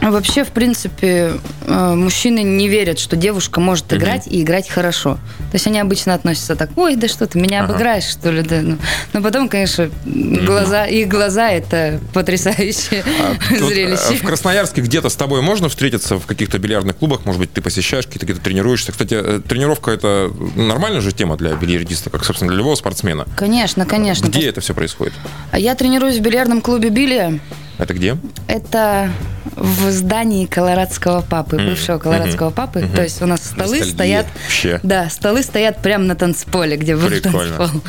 вообще, 0.00 0.44
в 0.44 0.48
принципе, 0.48 1.32
э, 1.66 1.94
мужчины 1.94 2.42
не 2.42 2.68
верят, 2.68 2.98
что 2.98 3.16
девушка 3.16 3.60
может 3.60 3.92
играть 3.92 4.26
и 4.26 4.42
играть 4.42 4.68
хорошо. 4.68 5.14
То 5.14 5.54
есть 5.54 5.66
они 5.66 5.78
обычно 5.78 6.14
относятся 6.14 6.56
так, 6.56 6.70
ой, 6.76 6.96
да 6.96 7.08
что 7.08 7.26
ты, 7.26 7.38
меня 7.38 7.62
Ага. 7.62 7.72
обыграешь, 7.74 8.04
что 8.04 8.30
ли? 8.30 8.42
Да? 8.42 8.60
Ну, 8.62 8.78
но 9.12 9.22
потом, 9.22 9.48
конечно, 9.48 9.90
глаза, 10.04 10.86
их 10.86 11.08
глаза– 11.08 11.50
это 11.50 12.00
потрясающее 12.12 13.04
Вот, 13.50 13.60
э, 13.60 13.64
зрелище. 13.64 14.14
В 14.16 14.24
Красноярске 14.24 14.80
где-то 14.80 15.08
с 15.08 15.16
тобой 15.16 15.42
можно 15.42 15.68
встретиться 15.68 16.18
в 16.18 16.26
каких-то 16.26 16.58
бильярдных 16.58 16.96
клубах? 16.96 17.24
Может 17.24 17.40
быть, 17.40 17.52
ты 17.52 17.60
посещаешь 17.60 18.06
какие-то, 18.06 18.26
где-то 18.26 18.40
тренируешься? 18.40 18.92
Кстати, 18.92 19.14
э, 19.14 19.40
тренировка– 19.46 19.90
это 19.92 20.30
нормальная 20.56 21.00
же 21.00 21.12
тема 21.12 21.36
для 21.36 21.54
бильярдиста, 21.54 22.10
как, 22.10 22.24
собственно, 22.24 22.50
для 22.50 22.58
любого 22.58 22.74
спортсмена. 22.74 23.26
Конечно, 23.36 23.86
конечно. 23.86 24.26
Где 24.26 24.48
это 24.48 24.60
все 24.60 24.74
происходит? 24.74 25.12
А 25.50 25.58
Я 25.58 25.74
тренируюсь 25.74 26.16
в 26.18 26.20
бильярдном 26.20 26.60
клубе 26.60 26.88
«Билия». 26.90 27.40
Это 27.80 27.94
где? 27.94 28.16
Это 28.46 29.10
в 29.56 29.90
здании 29.90 30.46
колорадского 30.46 31.22
папы, 31.22 31.56
бывшего 31.56 31.98
колорадского 31.98 32.50
папы. 32.50 32.86
То 32.94 33.02
есть 33.02 33.22
у 33.22 33.26
нас 33.26 33.42
столы 33.42 33.78
Ностальгия. 33.78 33.92
стоят... 33.94 34.26
Вообще. 34.44 34.80
Да, 34.82 35.08
столы 35.08 35.42
стоят 35.42 35.82
прямо 35.82 36.04
на 36.04 36.14
танцполе, 36.14 36.76
где 36.76 36.94
был 36.94 37.08
Прикольно. 37.08 37.56
танцпол. 37.56 37.80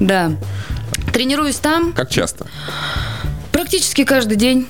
Да. 0.00 0.32
Тренируюсь 1.12 1.56
там 1.56 1.92
Как 1.92 2.10
часто? 2.10 2.46
практически 3.52 4.04
каждый 4.04 4.36
день. 4.36 4.66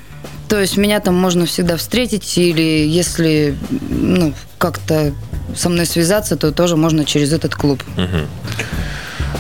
То 0.48 0.61
есть 0.61 0.77
меня 0.77 1.00
там 1.00 1.14
можно 1.14 1.46
всегда 1.46 1.77
встретить, 1.77 2.37
или 2.37 2.87
если 2.87 3.57
ну, 3.88 4.35
как-то 4.59 5.12
со 5.57 5.68
мной 5.68 5.87
связаться, 5.87 6.37
то 6.37 6.53
тоже 6.53 6.77
можно 6.77 7.05
через 7.05 7.33
этот 7.33 7.55
клуб. 7.55 7.83
А, 7.96 8.27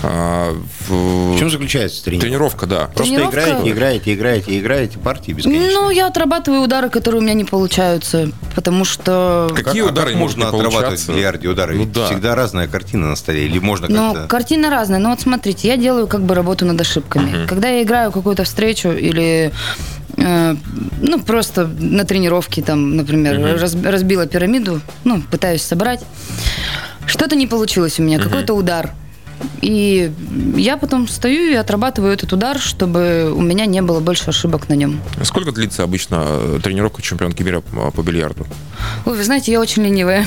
В 0.02 0.54
в- 0.88 1.38
чем 1.38 1.50
заключается 1.50 2.04
тренировка? 2.04 2.26
Тренировка, 2.26 2.66
да. 2.66 2.86
Просто 2.94 3.14
Тренировка- 3.14 3.30
играете, 3.40 3.70
играете, 3.70 4.14
играете, 4.14 4.58
играете, 4.58 4.98
партии 4.98 5.32
бесконечно. 5.32 5.80
Ну, 5.80 5.90
я 5.90 6.06
отрабатываю 6.08 6.62
удары, 6.62 6.90
которые 6.90 7.20
у 7.20 7.24
меня 7.24 7.34
не 7.34 7.44
получаются, 7.44 8.30
потому 8.54 8.84
что... 8.84 9.50
Какие 9.54 9.82
Как- 9.82 9.90
а 9.90 9.92
удары 9.92 10.10
как 10.10 10.18
могут 10.20 10.36
можно 10.36 10.48
отрабатывать 10.48 11.00
в 11.00 11.08
бильярде 11.08 11.48
удары? 11.48 11.74
Ну 11.74 11.80
Ведь 11.80 11.92
да. 11.92 12.06
Всегда 12.06 12.34
разная 12.34 12.68
картина 12.68 13.08
на 13.08 13.16
столе. 13.16 13.46
Или 13.46 13.58
можно 13.58 13.88
Ну, 13.88 14.12
как-то... 14.12 14.28
картина 14.28 14.70
разная. 14.70 14.98
Но 14.98 15.10
вот 15.10 15.20
смотрите, 15.20 15.68
я 15.68 15.76
делаю 15.76 16.06
как 16.06 16.22
бы 16.22 16.34
работу 16.34 16.64
над 16.66 16.80
ошибками. 16.80 17.46
Когда 17.46 17.68
я 17.68 17.82
играю 17.82 18.12
какую-то 18.12 18.44
встречу 18.44 18.90
или 18.90 19.52
э, 20.16 20.56
ну, 21.00 21.20
просто 21.22 21.66
на 21.66 22.04
тренировке, 22.04 22.62
там, 22.62 22.96
например, 22.96 23.58
раз- 23.60 23.74
разбила 23.82 24.26
пирамиду, 24.26 24.80
ну, 25.04 25.22
пытаюсь 25.22 25.62
собрать. 25.62 26.00
Что-то 27.06 27.36
не 27.36 27.46
получилось 27.46 27.98
у 28.00 28.02
меня, 28.02 28.18
какой-то 28.18 28.54
удар. 28.54 28.90
И 29.60 30.12
я 30.56 30.76
потом 30.76 31.08
стою 31.08 31.50
и 31.50 31.54
отрабатываю 31.54 32.12
этот 32.12 32.32
удар, 32.32 32.58
чтобы 32.58 33.32
у 33.34 33.40
меня 33.40 33.64
не 33.66 33.80
было 33.82 34.00
больше 34.00 34.24
ошибок 34.30 34.68
на 34.68 34.74
нем. 34.74 35.00
Сколько 35.22 35.52
длится 35.52 35.82
обычно 35.82 36.22
э, 36.26 36.60
тренировка 36.62 37.00
чемпионки 37.00 37.42
мира 37.42 37.60
по 37.60 38.02
бильярду? 38.02 38.46
Ой, 39.06 39.16
вы 39.16 39.24
знаете, 39.24 39.52
я 39.52 39.60
очень 39.60 39.82
ленивая. 39.84 40.26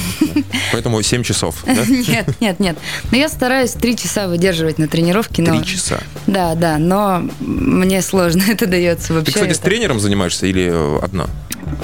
Поэтому 0.72 1.02
7 1.02 1.24
часов, 1.24 1.62
да? 1.65 1.74
Нет, 1.86 2.30
нет, 2.41 2.60
нет. 2.60 2.78
Но 3.12 3.17
я 3.17 3.30
стараюсь 3.30 3.72
три 3.74 3.96
часа 3.96 4.28
выдерживать 4.28 4.80
на 4.80 4.88
тренировке. 4.88 5.41
но- 5.43 5.56
Три 5.58 5.65
часа. 5.65 6.00
Да, 6.26 6.56
да, 6.56 6.78
но 6.80 7.24
мне 7.39 8.02
сложно 8.02 8.43
это 8.50 8.65
дается 8.65 9.13
вообще. 9.13 9.32
Ты, 9.34 9.39
кстати, 9.39 9.54
с 9.54 9.60
тренером 9.60 10.00
занимаешься 10.00 10.48
или 10.48 10.70
э, 10.72 11.00
одна? 11.04 11.28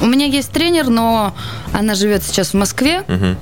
У 0.02 0.06
меня 0.08 0.26
есть 0.26 0.50
тренер, 0.52 0.90
но 0.90 1.36
она 1.72 1.94
живет 1.96 2.24
сейчас 2.24 2.50
в 2.50 2.54
Москве. 2.56 3.04
Мгм. 3.08 3.38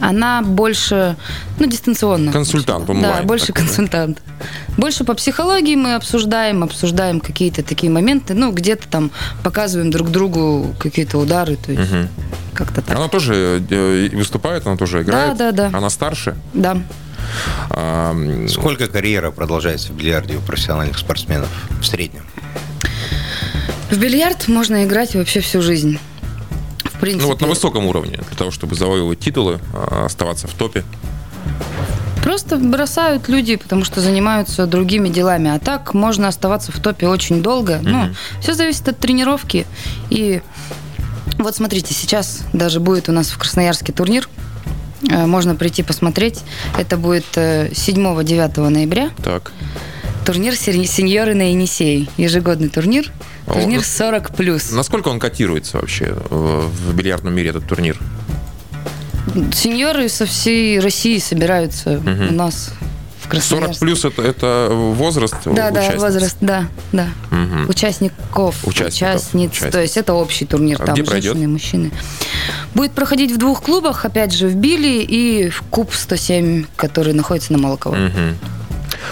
Она 0.00 0.42
больше, 0.42 1.16
ну, 1.58 1.66
дистанционно. 1.66 2.32
Консультант 2.32 2.86
Да, 2.86 2.92
онлайн 2.92 3.26
больше 3.26 3.46
такой, 3.46 3.62
да? 3.62 3.66
консультант. 3.68 4.22
Больше 4.76 5.04
по 5.04 5.14
психологии 5.14 5.74
мы 5.76 5.94
обсуждаем, 5.94 6.62
обсуждаем 6.62 7.20
какие-то 7.20 7.62
такие 7.62 7.90
моменты. 7.90 8.34
Ну, 8.34 8.52
где-то 8.52 8.88
там 8.88 9.10
показываем 9.42 9.90
друг 9.90 10.10
другу 10.10 10.74
какие-то 10.78 11.18
удары. 11.18 11.56
То 11.56 11.72
есть 11.72 11.90
Мгм. 11.90 12.08
как-то 12.54 12.82
так. 12.82 12.96
Она 12.96 13.08
тоже 13.08 13.62
э, 13.70 14.08
выступает, 14.12 14.66
она 14.66 14.76
тоже 14.76 15.02
играет? 15.02 15.36
да, 15.38 15.52
да. 15.52 15.70
Она 15.72 15.88
старше? 15.90 16.36
Да. 16.52 16.76
А, 17.70 18.14
Сколько 18.48 18.86
карьера 18.86 19.30
продолжается 19.30 19.92
в 19.92 19.96
бильярде 19.96 20.36
у 20.36 20.40
профессиональных 20.40 20.98
спортсменов 20.98 21.48
в 21.80 21.84
среднем? 21.84 22.24
В 23.90 23.96
бильярд 23.98 24.48
можно 24.48 24.84
играть 24.84 25.14
вообще 25.14 25.40
всю 25.40 25.62
жизнь. 25.62 25.98
В 26.96 27.00
принципе. 27.00 27.22
Ну 27.24 27.28
вот 27.28 27.40
на 27.40 27.46
высоком 27.46 27.86
уровне, 27.86 28.18
для 28.28 28.36
того, 28.36 28.50
чтобы 28.50 28.74
завоевывать 28.74 29.20
титулы, 29.20 29.60
а, 29.72 30.06
оставаться 30.06 30.46
в 30.48 30.54
топе. 30.54 30.84
Просто 32.22 32.56
бросают 32.56 33.28
люди, 33.28 33.54
потому 33.54 33.84
что 33.84 34.00
занимаются 34.00 34.66
другими 34.66 35.08
делами. 35.08 35.50
А 35.54 35.60
так 35.60 35.94
можно 35.94 36.26
оставаться 36.26 36.72
в 36.72 36.80
топе 36.80 37.06
очень 37.06 37.42
долго. 37.42 37.80
Ну, 37.82 38.08
все 38.40 38.54
зависит 38.54 38.88
от 38.88 38.98
тренировки. 38.98 39.66
И 40.10 40.42
вот 41.38 41.54
смотрите, 41.54 41.94
сейчас 41.94 42.42
даже 42.52 42.80
будет 42.80 43.08
у 43.08 43.12
нас 43.12 43.28
в 43.28 43.38
Красноярске 43.38 43.92
турнир. 43.92 44.28
Э, 45.08 45.26
Можно 45.26 45.54
прийти 45.54 45.82
посмотреть. 45.82 46.40
Это 46.78 46.96
будет 46.96 47.26
э, 47.36 47.68
7-9 47.68 48.68
ноября. 48.68 49.10
Так. 49.22 49.52
Турнир 50.24 50.56
сеньоры 50.56 51.34
на 51.34 51.50
Енисей. 51.50 52.08
Ежегодный 52.16 52.68
турнир. 52.68 53.12
О, 53.46 53.52
Турнир 53.54 53.78
ну, 53.78 53.84
40 53.84 54.34
плюс. 54.36 54.70
Насколько 54.72 55.08
он 55.08 55.18
котируется 55.20 55.78
вообще 55.78 56.16
э, 56.30 56.68
в 56.68 56.94
бильярдном 56.94 57.34
мире, 57.34 57.50
этот 57.50 57.66
турнир? 57.66 57.98
Сеньоры 59.52 60.08
со 60.08 60.24
всей 60.26 60.78
России 60.80 61.18
собираются 61.18 61.98
Мгм. 61.98 62.28
у 62.28 62.32
нас 62.32 62.70
в 63.18 63.28
40 63.28 63.30
Красноярске. 63.30 63.80
плюс 63.80 64.04
это, 64.04 64.22
это 64.22 64.68
возраст 64.72 65.34
Да, 65.46 65.70
да, 65.72 65.92
возраст, 65.96 66.36
да, 66.40 66.66
да. 66.92 67.08
Мгм. 67.30 67.68
Участников, 67.68 68.54
Участников, 68.64 68.64
участниц. 68.64 69.50
участниц. 69.50 69.72
То 69.72 69.80
есть 69.82 69.96
это 69.96 70.14
общий 70.14 70.44
турнир, 70.44 70.80
А 70.80 70.86
там 70.86 70.94
где 70.94 71.04
женщины 71.04 71.20
пройдет? 71.32 71.42
и 71.42 71.46
мужчины. 71.48 71.90
Будет 72.74 72.92
проходить 72.92 73.32
в 73.32 73.38
двух 73.38 73.62
клубах, 73.62 74.04
опять 74.04 74.32
же, 74.32 74.46
в 74.46 74.54
Билли 74.54 75.02
и 75.02 75.48
в 75.50 75.62
Куб 75.70 75.92
107, 75.92 76.66
который 76.76 77.14
находится 77.14 77.52
на 77.52 77.58
Молоково. 77.58 77.96
Мгм. 77.96 78.36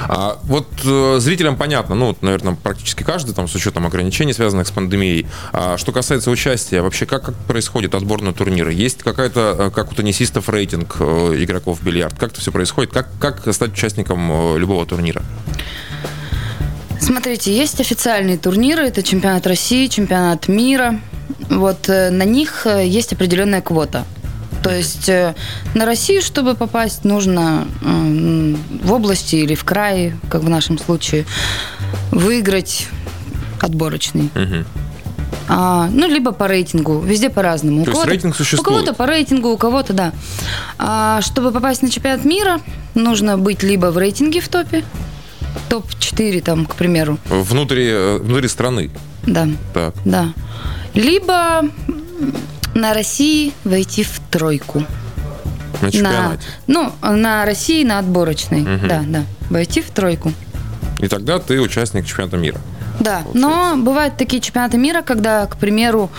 А 0.08 0.38
вот 0.44 0.68
э, 0.84 1.16
зрителям 1.20 1.56
понятно, 1.56 1.94
ну, 1.94 2.06
вот, 2.06 2.22
наверное, 2.22 2.54
практически 2.54 3.02
каждый, 3.02 3.34
там, 3.34 3.48
с 3.48 3.54
учетом 3.54 3.86
ограничений, 3.86 4.32
связанных 4.32 4.66
с 4.66 4.70
пандемией. 4.70 5.26
А 5.52 5.76
что 5.76 5.92
касается 5.92 6.30
участия, 6.30 6.82
вообще 6.82 7.06
как, 7.06 7.24
как 7.24 7.34
происходит 7.34 7.94
отбор 7.94 8.22
на 8.22 8.32
турниры? 8.32 8.72
Есть 8.72 9.02
какая-то, 9.02 9.56
э, 9.58 9.70
как 9.70 9.92
у 9.92 9.94
теннисистов, 9.94 10.48
рейтинг 10.48 10.96
э, 11.00 11.36
игроков 11.38 11.80
в 11.80 11.84
бильярд? 11.84 12.18
Как 12.18 12.32
это 12.32 12.40
все 12.40 12.52
происходит? 12.52 12.92
Как, 12.92 13.08
как 13.18 13.52
стать 13.54 13.72
участником 13.72 14.30
э, 14.30 14.58
любого 14.58 14.86
турнира? 14.86 15.22
Смотрите, 17.00 17.54
есть 17.54 17.80
официальные 17.80 18.38
турниры, 18.38 18.84
это 18.84 19.02
чемпионат 19.02 19.46
России, 19.46 19.88
чемпионат 19.88 20.48
мира. 20.48 21.00
Вот 21.50 21.88
э, 21.88 22.10
на 22.10 22.24
них 22.24 22.66
э, 22.66 22.86
есть 22.86 23.12
определенная 23.12 23.60
квота. 23.60 24.06
То 24.64 24.74
есть 24.74 25.08
э, 25.10 25.34
на 25.74 25.84
Россию, 25.84 26.22
чтобы 26.22 26.54
попасть, 26.54 27.04
нужно 27.04 27.68
м, 27.82 28.56
в 28.82 28.92
области 28.92 29.36
или 29.36 29.54
в 29.54 29.62
крае, 29.62 30.16
как 30.30 30.42
в 30.42 30.48
нашем 30.48 30.78
случае, 30.78 31.26
выиграть 32.10 32.88
отборочный. 33.60 34.30
Мгм. 34.34 34.64
А, 35.48 35.88
ну, 35.92 36.08
либо 36.08 36.32
по 36.32 36.48
рейтингу. 36.48 37.00
Везде 37.00 37.28
по-разному. 37.28 37.82
У 37.82 37.84
То 37.84 37.90
есть 37.90 37.92
кого-то- 37.92 38.10
рейтинг 38.10 38.34
существует? 38.36 38.66
У 38.66 38.70
кого-то 38.70 38.94
по 38.94 39.06
рейтингу, 39.06 39.50
у 39.50 39.56
кого-то, 39.58 39.92
да. 39.92 40.12
А, 40.78 41.20
чтобы 41.20 41.52
попасть 41.52 41.82
на 41.82 41.90
чемпионат 41.90 42.24
мира, 42.24 42.60
нужно 42.94 43.36
быть 43.36 43.62
либо 43.62 43.86
в 43.90 43.98
рейтинге 43.98 44.40
в 44.40 44.48
топе, 44.48 44.82
топ-4 45.68 46.40
там, 46.40 46.64
к 46.64 46.74
примеру, 46.74 47.18
Внутри, 47.28 47.86
э, 47.86 48.18
внутри 48.18 48.48
страны. 48.48 48.90
да, 49.26 49.46
Так. 49.74 49.94
да. 50.06 50.32
Либо 50.94 51.62
на 52.74 52.94
России 52.94 53.52
войти 53.64 54.02
в 54.04 54.20
тройку. 54.30 54.84
На 55.82 55.90
На, 56.00 56.38
ну, 56.66 56.92
на 57.02 57.44
России 57.44 57.84
на 57.84 57.98
отборочной, 57.98 58.60
Мгм. 58.60 58.88
да, 58.88 59.02
да. 59.06 59.24
Войти 59.50 59.82
в 59.82 59.90
тройку. 59.90 60.32
И 61.00 61.08
тогда 61.08 61.38
ты 61.38 61.60
участник 61.60 62.06
чемпионата 62.06 62.36
мира. 62.36 62.60
Да, 63.00 63.22
но 63.34 63.74
бывают 63.76 64.16
такие 64.16 64.40
чемпионаты 64.40 64.78
мира, 64.78 65.02
когда, 65.02 65.46
к 65.46 65.56
примеру, 65.56 66.10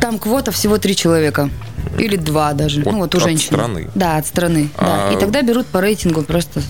там 0.00 0.18
квота 0.18 0.50
всего 0.50 0.78
три 0.78 0.96
человека. 0.96 1.50
Или 1.98 2.16
два 2.16 2.54
даже. 2.54 2.80
От- 2.80 2.86
ну, 2.86 2.98
вот 2.98 3.14
у 3.14 3.18
от 3.18 3.24
женщин. 3.24 3.46
страны? 3.48 3.90
Да, 3.94 4.16
от 4.16 4.26
страны. 4.26 4.70
А- 4.78 5.10
Да. 5.10 5.16
И 5.16 5.20
тогда 5.20 5.42
берут 5.42 5.66
по 5.66 5.80
рейтингу 5.80 6.22
просто 6.22 6.62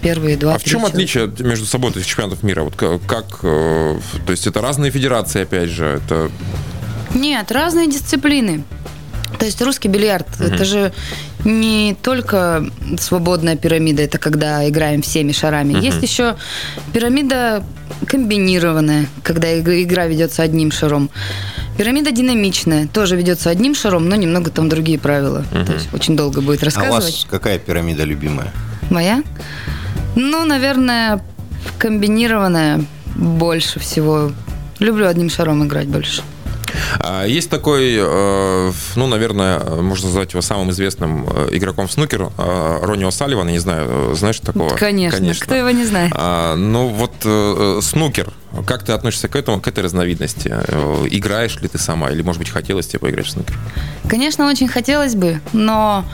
первые 0.00 0.36
два. 0.38 0.54
А 0.54 0.58
в 0.58 0.64
чем 0.64 0.86
отличие 0.86 1.30
между 1.40 1.66
собой 1.66 1.90
этих 1.90 2.06
чемпионатов 2.06 2.42
мира? 2.42 2.62
Вот 2.62 2.74
ка- 2.74 2.98
как, 3.06 3.26
э, 3.42 3.98
то 4.24 4.30
есть 4.32 4.46
это 4.46 4.62
разные 4.62 4.90
федерации, 4.90 5.42
опять 5.42 5.68
же, 5.68 5.84
это 6.02 6.30
Нет, 7.14 7.50
разные 7.52 7.88
дисциплины. 7.88 8.64
То 9.38 9.46
есть 9.46 9.60
русский 9.62 9.88
бильярд 9.88 10.26
это 10.40 10.64
же 10.64 10.92
не 11.44 11.96
только 12.02 12.66
свободная 12.98 13.56
пирамида, 13.56 14.02
это 14.02 14.18
когда 14.18 14.68
играем 14.68 15.00
всеми 15.02 15.32
шарами. 15.32 15.72
Есть 15.82 16.02
еще 16.02 16.36
пирамида 16.92 17.62
комбинированная, 18.06 19.06
когда 19.22 19.48
иг- 19.52 19.68
игра 19.68 20.06
ведется 20.06 20.42
одним 20.42 20.70
шаром. 20.72 21.08
Пирамида 21.78 22.10
динамичная, 22.10 22.86
тоже 22.88 23.16
ведется 23.16 23.48
одним 23.48 23.74
шаром, 23.74 24.08
но 24.08 24.16
немного 24.16 24.50
там 24.50 24.68
другие 24.68 24.98
правила. 24.98 25.44
То 25.50 25.72
есть 25.72 25.88
очень 25.94 26.16
долго 26.16 26.42
будет 26.42 26.60
А 26.62 26.64
у 26.64 26.66
рассказывать. 26.66 27.04
вас 27.04 27.26
какая 27.30 27.58
пирамида 27.58 28.04
любимая? 28.04 28.52
Моя? 28.90 29.22
Ну, 30.16 30.44
наверное, 30.44 31.22
комбинированная 31.78 32.84
больше 33.16 33.78
всего. 33.80 34.32
Люблю 34.80 35.06
одним 35.06 35.30
шаром 35.30 35.64
играть 35.64 35.88
больше. 35.88 36.22
А 36.98 37.24
Есть 37.24 37.50
такой, 37.50 37.96
э, 37.98 38.72
ну, 38.96 39.06
наверное, 39.06 39.58
можно 39.82 40.06
назвать 40.06 40.32
его 40.32 40.42
самым 40.42 40.70
известным 40.70 41.26
э, 41.28 41.48
игроком 41.52 41.86
в 41.86 41.92
снукер, 41.92 42.30
э, 42.36 42.78
Ронни 42.82 43.04
О'Салливан, 43.04 43.46
я 43.46 43.52
не 43.52 43.58
знаю, 43.58 43.86
э, 43.88 44.14
знаешь 44.16 44.40
такого? 44.40 44.76
Конечно, 44.76 45.32
кто 45.40 45.54
его 45.54 45.70
не 45.70 45.84
знает. 45.84 46.12
А, 46.14 46.56
ну, 46.56 46.88
вот 46.88 47.84
снукер, 47.84 48.32
как 48.66 48.84
ты 48.84 48.92
относишься 48.92 49.28
к 49.28 49.36
этому, 49.36 49.60
к 49.60 49.68
этой 49.68 49.84
разновидности? 49.84 50.48
Э, 50.52 51.06
Играешь 51.10 51.56
ли 51.60 51.68
ты 51.68 51.78
сама, 51.78 52.10
или, 52.10 52.22
может 52.22 52.40
быть, 52.40 52.50
хотелось 52.50 52.86
тебе 52.86 52.98
поиграть 53.00 53.26
в 53.26 53.30
снукер? 53.30 53.56
Конечно, 54.08 54.48
очень 54.48 54.68
хотелось 54.68 55.14
бы, 55.14 55.40
но, 55.52 56.04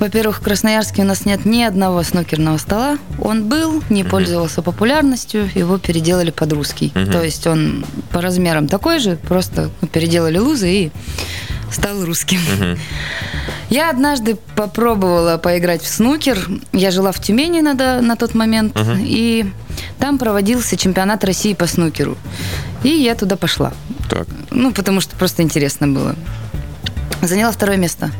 во-первых, 0.00 0.38
в 0.38 0.42
Красноярске 0.42 1.02
у 1.02 1.04
нас 1.04 1.26
нет 1.26 1.44
ни 1.44 1.62
одного 1.62 2.02
снукерного 2.02 2.58
стола. 2.58 2.98
Он 3.20 3.48
был, 3.48 3.82
не 3.90 4.04
пользовался 4.04 4.62
популярностью, 4.62 5.50
его 5.54 5.78
переделали 5.78 6.30
под 6.30 6.52
русский. 6.52 6.90
То 6.90 7.22
есть 7.22 7.46
он 7.46 7.84
по 8.10 8.20
размерам 8.20 8.68
такой 8.68 8.98
же, 8.98 9.16
просто 9.16 9.70
переделали 9.92 10.38
лузы 10.38 10.68
и 10.70 10.92
стал 11.70 12.04
русским. 12.04 12.38
Я 13.68 13.90
однажды 13.90 14.36
попробовала 14.54 15.38
поиграть 15.38 15.82
в 15.82 15.88
снукер. 15.88 16.38
Я 16.72 16.90
жила 16.90 17.10
в 17.10 17.20
Тюмени 17.20 17.60
на, 17.60 17.74
на 18.00 18.16
тот 18.16 18.34
момент, 18.34 18.78
и 18.98 19.50
там 19.98 20.18
проводился 20.18 20.76
чемпионат 20.76 21.24
России 21.24 21.54
по 21.54 21.66
снукеру. 21.66 22.16
И 22.82 22.88
я 22.88 23.14
туда 23.14 23.36
пошла. 23.36 23.72
Так. 24.08 24.26
Ну, 24.50 24.72
потому 24.72 25.00
что 25.00 25.16
просто 25.16 25.42
интересно 25.42 25.88
было. 25.88 26.14
Заняла 27.22 27.50
второе 27.50 27.76
место. 27.76 28.10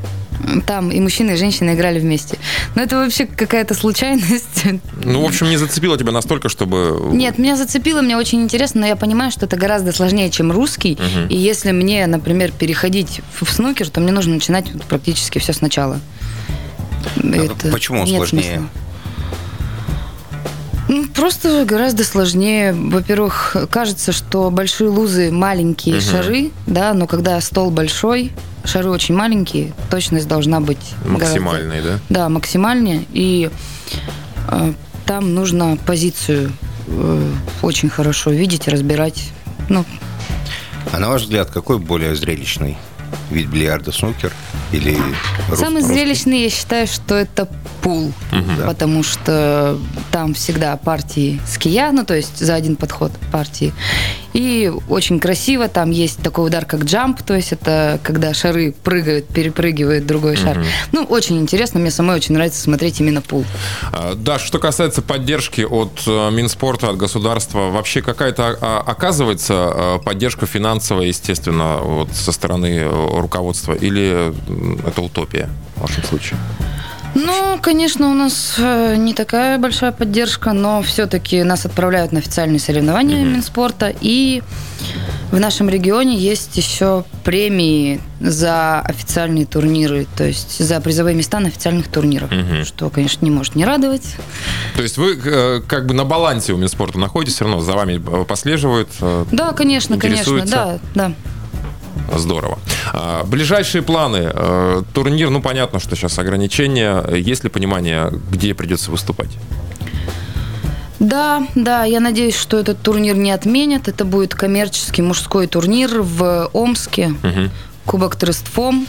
Там 0.66 0.90
и 0.90 1.00
мужчины, 1.00 1.32
и 1.32 1.36
женщины 1.36 1.74
играли 1.74 1.98
вместе. 1.98 2.38
Но 2.74 2.82
это 2.82 2.96
вообще 2.96 3.26
какая-то 3.26 3.74
случайность. 3.74 4.64
Ну, 5.02 5.22
в 5.22 5.24
общем, 5.24 5.48
не 5.48 5.56
зацепило 5.56 5.98
тебя 5.98 6.12
настолько, 6.12 6.48
чтобы... 6.48 7.10
Нет, 7.12 7.38
меня 7.38 7.56
зацепило, 7.56 8.02
мне 8.02 8.16
очень 8.16 8.42
интересно, 8.42 8.82
но 8.82 8.86
я 8.86 8.96
понимаю, 8.96 9.30
что 9.30 9.46
это 9.46 9.56
гораздо 9.56 9.92
сложнее, 9.92 10.30
чем 10.30 10.52
русский. 10.52 10.98
И 11.28 11.36
если 11.36 11.72
мне, 11.72 12.06
например, 12.06 12.52
переходить 12.52 13.20
в 13.40 13.50
снукер, 13.50 13.88
то 13.88 14.00
мне 14.00 14.12
нужно 14.12 14.34
начинать 14.34 14.66
практически 14.88 15.38
все 15.38 15.52
сначала. 15.52 16.00
Это 17.16 17.68
почему 17.70 18.04
нет 18.04 18.16
сложнее? 18.16 18.42
смысла. 18.42 18.68
Ну, 20.88 21.06
просто 21.08 21.64
гораздо 21.64 22.04
сложнее. 22.04 22.72
Во-первых, 22.72 23.56
кажется, 23.70 24.12
что 24.12 24.50
большие 24.50 24.88
лузы 24.88 25.30
маленькие 25.32 26.00
шары, 26.00 26.50
да, 26.66 26.94
но 26.94 27.06
когда 27.06 27.40
стол 27.40 27.70
большой, 27.70 28.32
шары 28.64 28.90
очень 28.90 29.14
маленькие, 29.16 29.72
точность 29.90 30.28
должна 30.28 30.60
быть 30.60 30.78
гораздо- 31.04 31.10
Максимальный, 31.24 31.82
да? 31.82 31.98
да, 32.08 32.28
максимальнее. 32.28 33.04
И 33.12 33.50
э, 34.48 34.72
там 35.06 35.34
нужно 35.34 35.76
позицию 35.86 36.52
э, 36.86 37.30
очень 37.62 37.88
хорошо 37.88 38.30
видеть, 38.30 38.68
разбирать. 38.68 39.30
Ну, 39.68 39.84
А 40.92 40.98
на 41.00 41.08
ваш 41.08 41.22
взгляд, 41.22 41.50
какой 41.50 41.78
более 41.78 42.14
зрелищный 42.14 42.78
вид 43.30 43.48
бильярда? 43.48 43.92
Снукер 43.92 44.32
или 44.72 44.96
рус- 45.48 45.58
самый 45.58 45.80
русский? 45.80 45.94
зрелищный, 45.94 46.42
я 46.42 46.50
считаю, 46.50 46.86
что 46.86 47.14
это 47.14 47.48
пул. 47.82 48.12
Потому 48.66 49.02
что 49.02 49.78
там 50.10 50.34
всегда 50.34 50.76
партии 50.76 51.40
с 51.46 51.56
кия, 51.58 51.92
ну, 51.92 52.04
то 52.04 52.14
есть 52.14 52.38
за 52.38 52.54
один 52.54 52.76
подход 52.76 53.12
партии. 53.32 53.72
И 54.36 54.70
очень 54.90 55.18
красиво, 55.18 55.66
там 55.66 55.90
есть 55.90 56.22
такой 56.22 56.48
удар, 56.48 56.66
как 56.66 56.84
джамп, 56.84 57.22
то 57.22 57.34
есть 57.34 57.52
это 57.52 57.98
когда 58.02 58.34
шары 58.34 58.72
прыгают, 58.72 59.26
перепрыгивают 59.28 60.04
другой 60.04 60.36
шар. 60.36 60.62
Ну, 60.92 61.04
очень 61.04 61.38
интересно, 61.38 61.80
мне 61.80 61.90
самой 61.90 62.16
очень 62.16 62.34
нравится 62.34 62.60
смотреть 62.60 63.00
именно 63.00 63.22
пул. 63.22 63.46
А, 63.92 64.14
Даш, 64.14 64.42
что 64.42 64.58
касается 64.58 65.00
поддержки 65.00 65.62
от 65.62 66.02
э, 66.06 66.30
Минспорта, 66.30 66.90
от 66.90 66.98
государства, 66.98 67.70
вообще 67.70 68.02
какая-то 68.02 68.58
а, 68.60 68.82
оказывается 68.86 69.72
э, 69.74 69.98
поддержка 70.04 70.44
финансовая, 70.44 71.06
естественно, 71.06 71.78
вот 71.78 72.10
со 72.12 72.30
стороны 72.30 72.80
э, 72.80 73.18
руководства, 73.18 73.72
или 73.72 74.34
это 74.86 75.00
утопия 75.00 75.48
в 75.76 75.82
вашем 75.82 76.04
случае? 76.04 76.38
Ну, 77.16 77.58
конечно, 77.62 78.10
у 78.10 78.14
нас 78.14 78.56
э, 78.58 78.96
не 78.96 79.14
такая 79.14 79.58
большая 79.58 79.90
поддержка, 79.90 80.52
но 80.52 80.82
все-таки 80.82 81.42
нас 81.42 81.64
отправляют 81.64 82.12
на 82.12 82.18
официальные 82.18 82.60
соревнования 82.60 83.24
Минспорта. 83.24 83.94
И 84.00 84.42
в 85.32 85.40
нашем 85.40 85.70
регионе 85.70 86.16
есть 86.16 86.56
еще 86.56 87.04
премии 87.24 88.00
за 88.20 88.80
официальные 88.80 89.46
турниры, 89.46 90.06
то 90.16 90.24
есть 90.24 90.58
за 90.62 90.80
призовые 90.80 91.16
места 91.16 91.40
на 91.40 91.48
официальных 91.48 91.88
турнирах, 91.88 92.30
что, 92.64 92.90
конечно, 92.90 93.24
не 93.24 93.30
может 93.30 93.54
не 93.54 93.64
радовать. 93.64 94.16
То 94.76 94.82
есть 94.82 94.98
вы 94.98 95.18
э, 95.24 95.62
как 95.66 95.86
бы 95.86 95.94
на 95.94 96.04
балансе 96.04 96.52
у 96.52 96.58
Минспорта 96.58 96.98
находитесь, 96.98 97.36
все 97.36 97.44
равно 97.44 97.60
за 97.60 97.72
вами 97.72 97.94
э, 97.94 98.24
послеживают. 98.24 98.90
Да, 99.32 99.52
конечно, 99.52 99.98
конечно, 99.98 100.44
да, 100.44 100.78
да. 100.94 101.12
Здорово. 102.14 102.58
А, 102.92 103.24
Ближайшие 103.24 103.82
планы. 103.82 104.30
Э, 104.32 104.82
Турнир, 104.92 105.30
ну 105.30 105.40
понятно, 105.42 105.80
что 105.80 105.96
сейчас 105.96 106.18
ограничения. 106.18 107.04
Есть 107.14 107.44
ли 107.44 107.50
понимание, 107.50 108.12
где 108.30 108.54
придется 108.54 108.90
выступать? 108.90 109.30
Да, 110.98 111.46
да, 111.54 111.84
я 111.84 112.00
надеюсь, 112.00 112.36
что 112.36 112.58
этот 112.58 112.80
турнир 112.80 113.16
не 113.16 113.30
отменят. 113.30 113.88
Это 113.88 114.04
будет 114.04 114.34
коммерческий 114.34 115.02
мужской 115.02 115.46
турнир 115.46 116.00
в 116.00 116.48
Омске. 116.52 117.14
Кубок 117.84 118.16
Трестфом. 118.16 118.86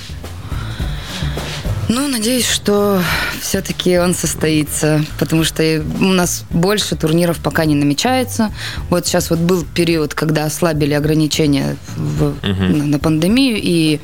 Ну, 1.89 2.07
надеюсь, 2.07 2.47
что 2.49 3.01
все-таки 3.47 3.97
он 3.97 4.13
состоится, 4.13 5.01
потому 5.19 5.45
что 5.45 5.63
у 6.01 6.03
нас 6.05 6.43
больше 6.49 6.97
турниров 6.97 7.39
пока 7.39 7.63
не 7.63 7.75
намечается. 7.75 8.51
Вот 8.89 9.07
сейчас 9.07 9.29
вот 9.29 9.39
был 9.39 9.63
период, 9.63 10.13
когда 10.13 10.43
ослабили 10.43 10.93
ограничения 10.93 11.77
в- 11.95 12.35
на, 12.43 12.83
на 12.85 12.99
пандемию, 12.99 13.57
и 13.61 13.99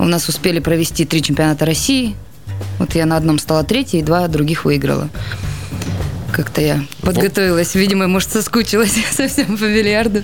у 0.00 0.04
нас 0.04 0.28
успели 0.28 0.58
провести 0.58 1.04
три 1.04 1.22
чемпионата 1.22 1.64
России. 1.64 2.16
Вот 2.80 2.96
я 2.96 3.06
на 3.06 3.16
одном 3.16 3.38
стала 3.38 3.62
третьей, 3.62 4.00
и 4.00 4.02
два 4.02 4.26
других 4.26 4.64
выиграла. 4.64 5.08
Как-то 6.32 6.60
я 6.60 6.84
подготовилась, 7.02 7.74
видимо, 7.76 8.08
может, 8.08 8.32
соскучилась 8.32 8.96
совсем 9.12 9.56
по 9.58 9.64
бильярду. 9.64 10.22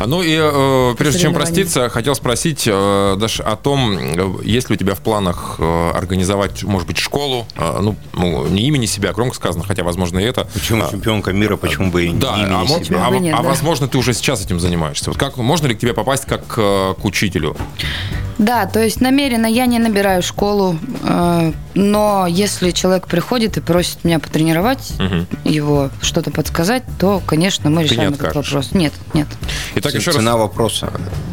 А, 0.00 0.06
Ну 0.06 0.22
и 0.22 0.36
э, 0.40 0.94
прежде 0.98 1.20
чем 1.20 1.34
проститься, 1.34 1.88
хотел 1.88 2.14
спросить, 2.14 2.64
э, 2.66 3.16
Даш, 3.18 3.40
о 3.40 3.56
том, 3.56 3.96
э, 3.98 4.32
есть 4.44 4.68
ли 4.70 4.74
у 4.74 4.78
тебя 4.78 4.94
в 4.94 5.00
планах 5.00 5.56
э, 5.58 5.90
организовать, 5.94 6.62
может 6.64 6.86
быть, 6.88 6.98
школу, 6.98 7.46
э, 7.56 7.78
ну, 7.80 7.96
ну, 8.12 8.46
не 8.46 8.62
имени 8.62 8.86
себя, 8.86 9.12
громко 9.12 9.36
сказано, 9.36 9.64
хотя, 9.64 9.82
возможно, 9.84 10.18
и 10.18 10.24
это. 10.24 10.46
Почему 10.52 10.84
А, 10.84 10.90
чемпионка 10.90 11.32
мира, 11.32 11.56
почему 11.56 11.90
бы 11.90 12.04
и 12.06 12.10
не 12.10 12.18
Да, 12.18 12.36
имени 12.36 12.64
а, 12.64 12.84
себя? 12.84 13.06
а- 13.06 13.10
нет, 13.10 13.34
а 13.38 13.42
да. 13.42 13.48
возможно, 13.48 13.88
ты 13.88 13.98
уже 13.98 14.12
сейчас 14.14 14.44
этим 14.44 14.60
занимаешься. 14.60 15.10
Вот 15.10 15.18
как 15.18 15.36
можно 15.36 15.66
ли 15.66 15.74
к 15.74 15.78
тебе 15.78 15.94
попасть 15.94 16.24
как 16.24 16.42
э, 16.56 16.94
к 17.00 17.04
учителю? 17.04 17.56
Да, 18.38 18.66
то 18.66 18.82
есть 18.82 19.00
намеренно 19.00 19.46
я 19.46 19.66
не 19.66 19.78
набираю 19.78 20.22
школу, 20.22 20.76
э, 21.04 21.52
но 21.74 22.26
если 22.28 22.70
человек 22.70 23.06
приходит 23.06 23.56
и 23.56 23.60
просит 23.60 24.04
меня 24.04 24.18
потренировать 24.18 24.92
его, 25.44 25.90
что-то 26.02 26.30
подсказать, 26.30 26.82
то, 26.98 27.22
конечно, 27.26 27.70
мы 27.70 27.84
Ты 27.84 27.94
решаем 27.94 28.12
этот 28.14 28.26
откажешь? 28.26 28.52
вопрос. 28.52 28.72
Нет, 28.72 28.92
нет. 29.14 29.26
Итак, 29.76 29.94
еще 29.94 30.12
Цена 30.12 30.32
раз. 30.32 30.40
вопроса. 30.40 30.92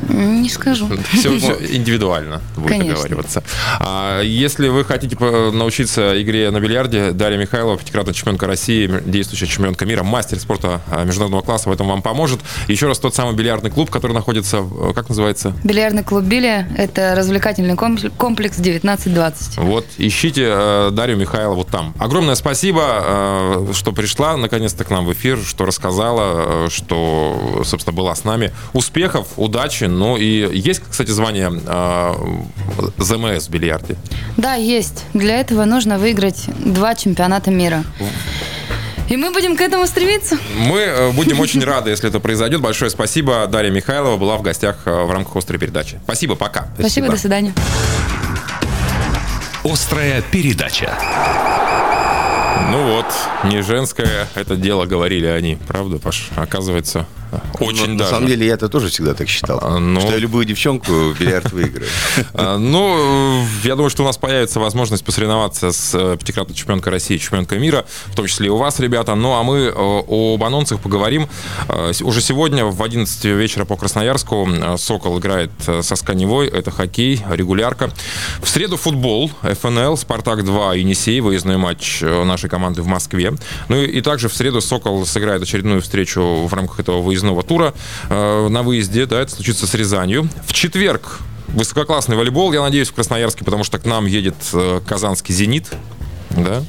Не 0.10 0.50
скажу. 0.50 0.90
Все, 1.14 1.30
индивидуально 1.72 2.42
будет 2.56 2.68
Конечно. 2.70 2.94
договариваться. 2.96 3.44
А 3.80 4.22
если 4.22 4.68
вы 4.68 4.84
хотите 4.86 5.16
научиться 5.52 6.22
игре 6.22 6.50
на 6.52 6.60
бильярде, 6.60 7.12
Дарья 7.12 7.38
Михайлова, 7.38 7.78
пятикратная 7.78 8.14
чемпионка 8.14 8.48
России, 8.48 8.90
действующая 9.06 9.48
чемпионка 9.48 9.86
мира, 9.86 10.04
мастер 10.04 10.40
спорта 10.40 10.82
а, 10.90 11.04
международного 11.04 11.42
класса, 11.42 11.70
в 11.70 11.72
этом 11.74 11.88
вам 11.88 12.02
поможет. 12.02 12.40
Еще 12.68 12.88
раз 12.88 13.00
тот 13.00 13.16
самый 13.16 13.36
бильярдный 13.36 13.70
клуб, 13.72 13.90
который 13.90 14.14
находится, 14.14 14.62
в- 14.62 14.94
как 14.94 15.10
называется? 15.10 15.54
Бильярдный 15.64 16.04
клуб 16.04 16.24
Билли– 16.24 16.66
это 16.78 17.14
развлекательный 17.16 17.76
комплекс- 17.76 18.12
комплекс 18.18 18.58
1920. 18.60 19.58
Вот, 19.58 19.86
ищите 19.98 20.31
э, 20.38 20.90
Дарью 20.92 21.18
Михайлову 21.18 21.64
там. 21.64 21.94
Огромное 22.00 22.36
спасибо, 22.36 23.04
э, 23.04 23.74
что 23.74 23.92
пришла 23.92 24.38
наконец-то 24.38 24.84
к 24.84 24.90
нам 24.90 25.06
в 25.06 25.14
эфир, 25.14 25.38
что 25.38 25.66
рассказала, 25.66 26.66
э, 26.66 26.70
что, 26.70 27.62
собственно, 27.66 27.96
была 27.96 28.16
с 28.16 28.24
нами. 28.24 28.52
Успехов, 28.74 29.28
удачи. 29.38 29.86
Ну 29.86 30.18
и 30.18 30.58
есть, 30.58 30.82
кстати, 30.90 31.12
звание 31.12 31.52
ЗМС 32.98 33.48
в 33.48 33.50
бильярде. 33.50 33.96
Да, 34.38 34.56
есть. 34.56 35.06
Для 35.14 35.40
этого 35.40 35.66
нужно 35.66 35.98
выиграть 35.98 36.46
два 36.60 36.96
чемпионата 36.96 37.52
мира. 37.52 37.84
И 39.10 39.18
мы 39.18 39.32
будем 39.32 39.58
к 39.58 39.62
этому 39.62 39.88
стремиться. 39.88 40.38
Мы 40.56 41.12
будем 41.14 41.40
очень 41.42 41.64
рады, 41.64 41.90
если 41.90 42.08
это 42.08 42.20
произойдет. 42.20 42.62
Большое 42.62 42.90
спасибо. 42.90 43.46
Дарья 43.48 43.72
Михайлова 43.72 44.18
была 44.18 44.38
в 44.38 44.42
гостях 44.42 44.86
в 44.86 45.12
рамках 45.12 45.36
«Острой 45.36 45.60
передачи». 45.60 46.00
Спасибо, 46.04 46.36
пока. 46.36 46.70
Спасибо, 46.80 47.10
до 47.10 47.18
свидания. 47.18 47.54
Острая 49.64 50.24
передача. 50.24 50.98
Ну 52.72 52.96
вот, 52.96 53.06
не 53.44 53.62
женское 53.62 54.28
это 54.34 54.56
дело, 54.56 54.86
говорили 54.86 55.28
они. 55.28 55.58
Правда, 55.68 56.00
Паш? 56.00 56.30
Оказывается, 56.36 57.06
очень 57.60 57.86
Ну, 57.88 57.94
На 57.94 57.98
даже. 58.00 58.12
самом 58.12 58.28
деле 58.28 58.46
я 58.48 58.54
это 58.54 58.70
тоже 58.70 58.90
всегда 58.90 59.14
так 59.14 59.28
считал. 59.30 59.60
А, 59.62 59.80
ну- 59.80 60.00
Что 60.02 60.12
я 60.12 60.18
любую 60.18 60.46
девчонку 60.46 60.92
в 60.92 61.20
бильярд 61.20 61.52
выиграю. 61.52 61.88
А, 62.34 62.58
Ну, 62.58 63.44
я 63.64 63.76
думаю, 63.76 63.90
что 63.90 64.04
у 64.04 64.06
нас 64.06 64.18
появится 64.18 64.60
возможность 64.60 65.04
посоревноваться 65.06 65.72
с 65.72 65.94
э, 65.94 66.18
пятикратной 66.20 66.56
чемпионкой 66.56 66.92
России, 66.94 67.18
чемпионкой 67.18 67.60
мира, 67.60 67.86
в 68.08 68.16
том 68.16 68.26
числе 68.28 68.48
и 68.48 68.50
у 68.50 68.58
вас, 68.58 68.80
ребята. 68.80 69.16
Ну, 69.16 69.34
а 69.34 69.44
мы 69.44 69.58
э, 69.60 70.34
об 70.36 70.44
анонсах 70.44 70.80
поговорим. 70.80 71.28
Э, 71.68 71.92
Уже 72.02 72.22
сегодня 72.22 72.66
в 72.66 72.82
11 72.82 73.26
вечера 73.26 73.66
по 73.66 73.76
Красноярску 73.78 74.48
«Сокол» 74.78 75.20
играет 75.20 75.52
со 75.82 75.96
«Сканевой». 75.96 76.48
Это 76.48 76.72
хоккей, 76.72 77.22
регулярка. 77.30 77.92
В 78.42 78.48
среду 78.50 78.78
футбол, 78.78 79.32
ФНЛ, 79.42 79.98
«Спартак-2», 79.98 80.78
Енисей, 80.80 81.20
выездной 81.22 81.58
матч 81.58 82.02
нашей 82.02 82.50
команды 82.50 82.82
в 82.82 82.88
Москве. 82.88 83.34
Ну 83.70 83.82
и, 83.82 84.02
также 84.02 84.30
в 84.30 84.34
среду 84.34 84.62
«Сокол» 84.62 85.06
сыграет 85.06 85.42
очередную 85.42 85.82
встречу 85.82 86.46
в 86.48 86.54
рамках 86.54 86.80
этого 86.80 87.02
выездного 87.22 87.44
тура 87.44 87.74
э, 88.10 88.48
на 88.50 88.64
выезде. 88.64 89.06
Да, 89.06 89.22
это 89.22 89.32
случится 89.32 89.68
с 89.68 89.74
Рязанью. 89.74 90.30
В 90.46 90.54
четверг 90.54 91.20
Высококлассный 91.48 92.16
волейбол, 92.16 92.54
я 92.54 92.62
надеюсь, 92.62 92.88
в 92.88 92.94
Красноярске, 92.94 93.44
потому 93.44 93.66
что 93.66 93.78
к 93.78 93.84
нам 93.86 94.06
едет 94.06 94.36
э, 94.54 94.80
казанский 94.88 95.36
«Зенит». 95.36 95.68
Да? 96.30 96.64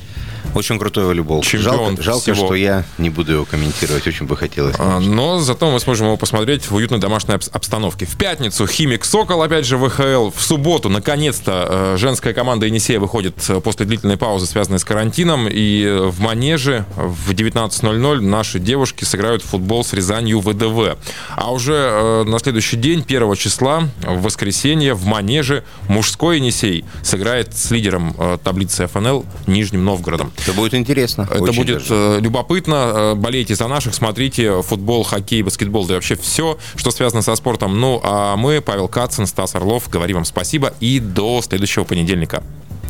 Очень 0.54 0.78
крутой 0.78 1.06
волейбол. 1.06 1.42
Чемпион 1.42 1.96
жалко, 1.96 2.02
жалко 2.02 2.20
всего. 2.32 2.46
что 2.46 2.54
я 2.54 2.84
не 2.98 3.10
буду 3.10 3.32
его 3.32 3.44
комментировать. 3.44 4.06
Очень 4.06 4.26
бы 4.26 4.36
хотелось. 4.36 4.74
А, 4.78 5.00
Но 5.00 5.38
зато 5.40 5.70
мы 5.70 5.80
сможем 5.80 6.06
его 6.06 6.16
посмотреть 6.16 6.70
в 6.70 6.74
уютной 6.74 6.98
домашней 6.98 7.34
обс- 7.34 7.50
обстановке. 7.52 8.06
В 8.06 8.16
пятницу 8.16 8.66
«Химик 8.66 9.04
Сокол», 9.04 9.42
опять 9.42 9.64
же, 9.66 9.78
ВХЛ. 9.78 10.30
В 10.30 10.40
субботу, 10.42 10.88
наконец-то, 10.88 11.66
э, 11.94 11.96
женская 11.98 12.34
команда 12.34 12.66
«Енисея» 12.66 13.00
выходит 13.00 13.34
э, 13.48 13.60
после 13.60 13.86
длительной 13.86 14.16
паузы, 14.16 14.46
связанной 14.46 14.78
с 14.78 14.84
карантином. 14.84 15.48
И 15.48 15.84
э, 15.84 16.06
в 16.06 16.20
Манеже 16.20 16.84
в 16.96 17.32
19.00 17.32 18.20
наши 18.20 18.58
девушки 18.58 19.04
сыграют 19.04 19.42
в 19.42 19.46
футбол 19.46 19.84
с 19.84 19.92
Рязанью 19.92 20.40
ВДВ. 20.40 20.96
А 21.36 21.52
уже 21.52 22.24
на 22.26 22.38
следующий 22.38 22.76
день, 22.76 23.04
1 23.06 23.34
числа, 23.36 23.88
в 24.02 24.22
воскресенье, 24.22 24.94
в 24.94 25.04
Манеже 25.04 25.64
мужской 25.88 26.36
«Енисей» 26.36 26.84
сыграет 27.02 27.56
с 27.56 27.70
лидером 27.70 28.14
таблицы 28.44 28.86
ФНЛ 28.86 29.24
Нижним 29.46 29.84
Новгородом. 29.84 30.32
Это 30.42 30.52
будет 30.54 30.74
интересно. 30.74 31.28
Это 31.30 31.42
очень 31.42 31.56
будет 31.56 31.78
даже. 31.78 31.94
э, 31.94 32.20
любопытно. 32.20 32.74
Э, 32.94 33.14
Болейте 33.14 33.54
за 33.54 33.68
наших, 33.68 33.94
смотрите 33.94 34.62
футбол, 34.62 35.04
хоккей, 35.04 35.42
баскетбол, 35.42 35.86
да 35.86 35.94
и 35.94 35.96
вообще 35.96 36.16
все, 36.16 36.58
что 36.76 36.90
связано 36.90 37.22
со 37.22 37.34
спортом. 37.36 37.78
Ну, 37.80 38.00
а 38.02 38.36
мы, 38.36 38.60
Павел 38.60 38.88
Кацин, 38.88 39.26
Стас 39.26 39.54
Орлов, 39.54 39.88
говорим 39.88 40.16
вам 40.16 40.24
спасибо 40.24 40.72
и 40.80 40.98
до 40.98 41.40
следующего 41.42 41.84
понедельника. 41.84 42.42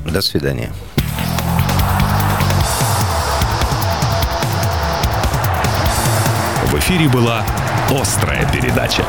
До 0.07 0.21
свидания. 0.21 0.73
В 6.67 6.79
эфире 6.79 7.09
была 7.09 7.45
«Острая 7.91 8.51
передача». 8.51 9.05